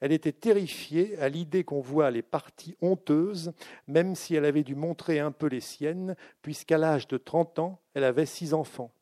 Elle 0.00 0.12
était 0.12 0.32
terrifiée 0.32 1.18
à 1.18 1.28
l'idée 1.28 1.64
qu'on 1.64 1.80
voit 1.80 2.10
les 2.10 2.22
parties 2.22 2.76
honteuses, 2.80 3.52
même 3.86 4.14
si 4.14 4.34
elle 4.34 4.46
avait 4.46 4.62
dû 4.62 4.74
montrer 4.74 5.20
un 5.20 5.30
peu 5.30 5.46
les 5.46 5.60
siennes, 5.60 6.16
puisqu'à 6.42 6.78
l'âge 6.78 7.06
de 7.06 7.18
30 7.18 7.58
ans, 7.58 7.80
elle 7.94 8.04
avait 8.04 8.26
six 8.26 8.54
enfants. 8.54 8.92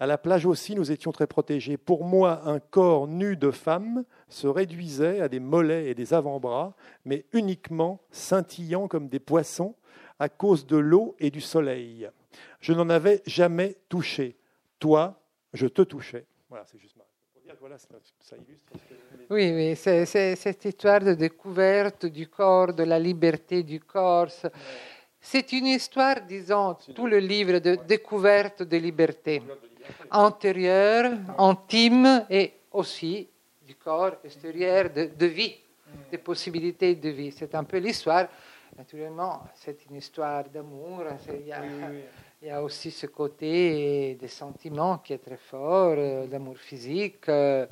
À 0.00 0.06
la 0.06 0.18
plage 0.18 0.46
aussi, 0.46 0.74
nous 0.74 0.90
étions 0.90 1.12
très 1.12 1.28
protégés. 1.28 1.76
Pour 1.76 2.04
moi, 2.04 2.42
un 2.48 2.58
corps 2.58 3.06
nu 3.06 3.36
de 3.36 3.52
femme 3.52 4.04
se 4.28 4.48
réduisait 4.48 5.20
à 5.20 5.28
des 5.28 5.38
mollets 5.38 5.90
et 5.90 5.94
des 5.94 6.12
avant-bras, 6.12 6.74
mais 7.04 7.24
uniquement 7.32 8.00
scintillant 8.10 8.88
comme 8.88 9.08
des 9.08 9.20
poissons 9.20 9.76
à 10.18 10.28
cause 10.28 10.66
de 10.66 10.76
l'eau 10.76 11.14
et 11.20 11.30
du 11.30 11.40
soleil. 11.40 12.10
Je 12.58 12.72
n'en 12.72 12.90
avais 12.90 13.22
jamais 13.26 13.76
touché. 13.88 14.36
Toi, 14.80 15.22
je 15.52 15.68
te 15.68 15.82
touchais. 15.82 16.26
Voilà, 16.48 16.64
c'est 16.66 16.80
juste 16.80 16.96
oui, 19.30 19.52
oui, 19.54 19.76
c'est 19.76 20.06
cette 20.36 20.64
histoire 20.64 21.00
de 21.00 21.14
découverte 21.14 22.06
du 22.06 22.28
corps, 22.28 22.72
de 22.72 22.82
la 22.82 22.98
liberté 22.98 23.62
du 23.62 23.80
corps. 23.80 24.28
C'est 25.20 25.52
une 25.52 25.66
histoire, 25.66 26.22
disons, 26.22 26.76
tout 26.94 27.06
le 27.06 27.18
livre 27.18 27.58
de 27.58 27.76
découverte 27.76 28.62
de 28.62 28.76
liberté 28.76 29.42
antérieure, 30.10 31.12
intime 31.38 32.26
et 32.28 32.52
aussi 32.72 33.28
du 33.66 33.74
corps 33.76 34.16
extérieur, 34.24 34.90
de, 34.90 35.26
vie, 35.26 35.54
des 36.10 36.18
possibilités 36.18 36.94
de 36.96 37.08
vie. 37.10 37.32
C'est 37.32 37.54
un 37.54 37.64
peu 37.64 37.78
l'histoire. 37.78 38.28
Naturellement, 38.76 39.44
c'est 39.54 39.84
une 39.86 39.96
histoire 39.96 40.44
d'amour. 40.48 41.04
Il 42.44 42.48
y 42.48 42.50
a 42.50 42.60
aussi 42.60 42.90
ce 42.90 43.06
côté 43.06 44.16
des 44.16 44.26
sentiments 44.26 44.98
qui 44.98 45.12
est 45.12 45.18
très 45.18 45.36
fort, 45.36 45.94
euh, 45.96 46.26
l'amour 46.28 46.58
physique, 46.58 47.28
euh, 47.28 47.66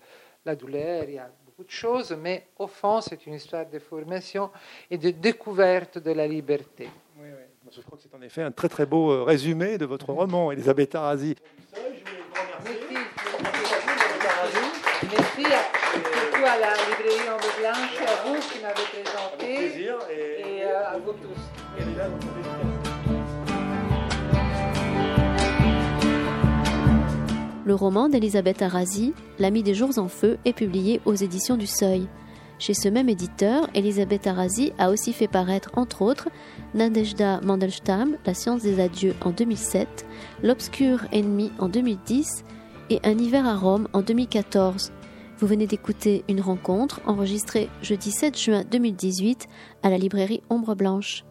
la 0.44 0.54
douleur, 0.54 1.02
il 1.08 1.14
y 1.14 1.18
a 1.18 1.28
beaucoup 1.44 1.64
de 1.64 1.70
choses, 1.70 2.16
mais 2.16 2.46
au 2.56 2.68
fond, 2.68 3.00
c'est 3.00 3.26
une 3.26 3.34
histoire 3.34 3.66
de 3.66 3.80
formation 3.80 4.48
et 4.88 4.96
de 4.96 5.10
découverte 5.10 5.98
de 5.98 6.12
la 6.12 6.28
liberté. 6.28 6.88
Oui, 7.18 7.26
oui. 7.32 7.72
Je 7.76 7.80
crois 7.80 7.98
que 7.98 8.04
c'est 8.04 8.14
en 8.14 8.22
effet 8.22 8.42
un 8.42 8.52
très 8.52 8.68
très 8.68 8.86
beau 8.86 9.10
euh, 9.10 9.24
résumé 9.24 9.76
de 9.76 9.86
votre 9.86 10.12
roman, 10.12 10.52
Elisabeth 10.52 10.94
Arasi. 10.94 11.34
Merci. 11.74 12.04
Merci 15.02 15.42
surtout 15.42 16.44
à 16.46 16.58
la 16.58 16.74
librairie 16.74 17.28
en 17.28 17.38
Blanche, 17.58 17.98
à 18.06 18.22
vous 18.24 18.38
qui 18.38 18.60
m'avez 18.62 18.86
présenté, 19.02 19.90
et, 20.14 20.62
à 20.62 20.96
vous 20.96 21.12
tous. 21.14 22.39
Le 27.66 27.74
roman 27.74 28.08
d'Elisabeth 28.08 28.62
Arasi, 28.62 29.12
L'ami 29.38 29.62
des 29.62 29.74
jours 29.74 29.98
en 29.98 30.08
feu, 30.08 30.38
est 30.46 30.54
publié 30.54 31.00
aux 31.04 31.14
éditions 31.14 31.56
du 31.56 31.66
Seuil. 31.66 32.08
Chez 32.58 32.72
ce 32.72 32.88
même 32.88 33.08
éditeur, 33.08 33.68
Elisabeth 33.74 34.26
Arasi 34.26 34.72
a 34.78 34.90
aussi 34.90 35.12
fait 35.12 35.28
paraître, 35.28 35.70
entre 35.74 36.02
autres, 36.02 36.28
Nadejda 36.74 37.40
Mandelstam, 37.42 38.16
La 38.24 38.34
science 38.34 38.62
des 38.62 38.80
adieux 38.80 39.14
en 39.22 39.30
2007, 39.30 40.06
L'obscur 40.42 41.04
ennemi 41.12 41.52
en 41.58 41.68
2010 41.68 42.44
et 42.88 43.00
Un 43.04 43.18
hiver 43.18 43.46
à 43.46 43.56
Rome 43.56 43.88
en 43.92 44.00
2014. 44.00 44.92
Vous 45.38 45.46
venez 45.46 45.66
d'écouter 45.66 46.24
une 46.28 46.40
rencontre 46.40 47.00
enregistrée 47.06 47.68
jeudi 47.82 48.10
7 48.10 48.38
juin 48.38 48.62
2018 48.70 49.48
à 49.82 49.90
la 49.90 49.96
librairie 49.96 50.42
Ombre 50.50 50.74
Blanche. 50.74 51.24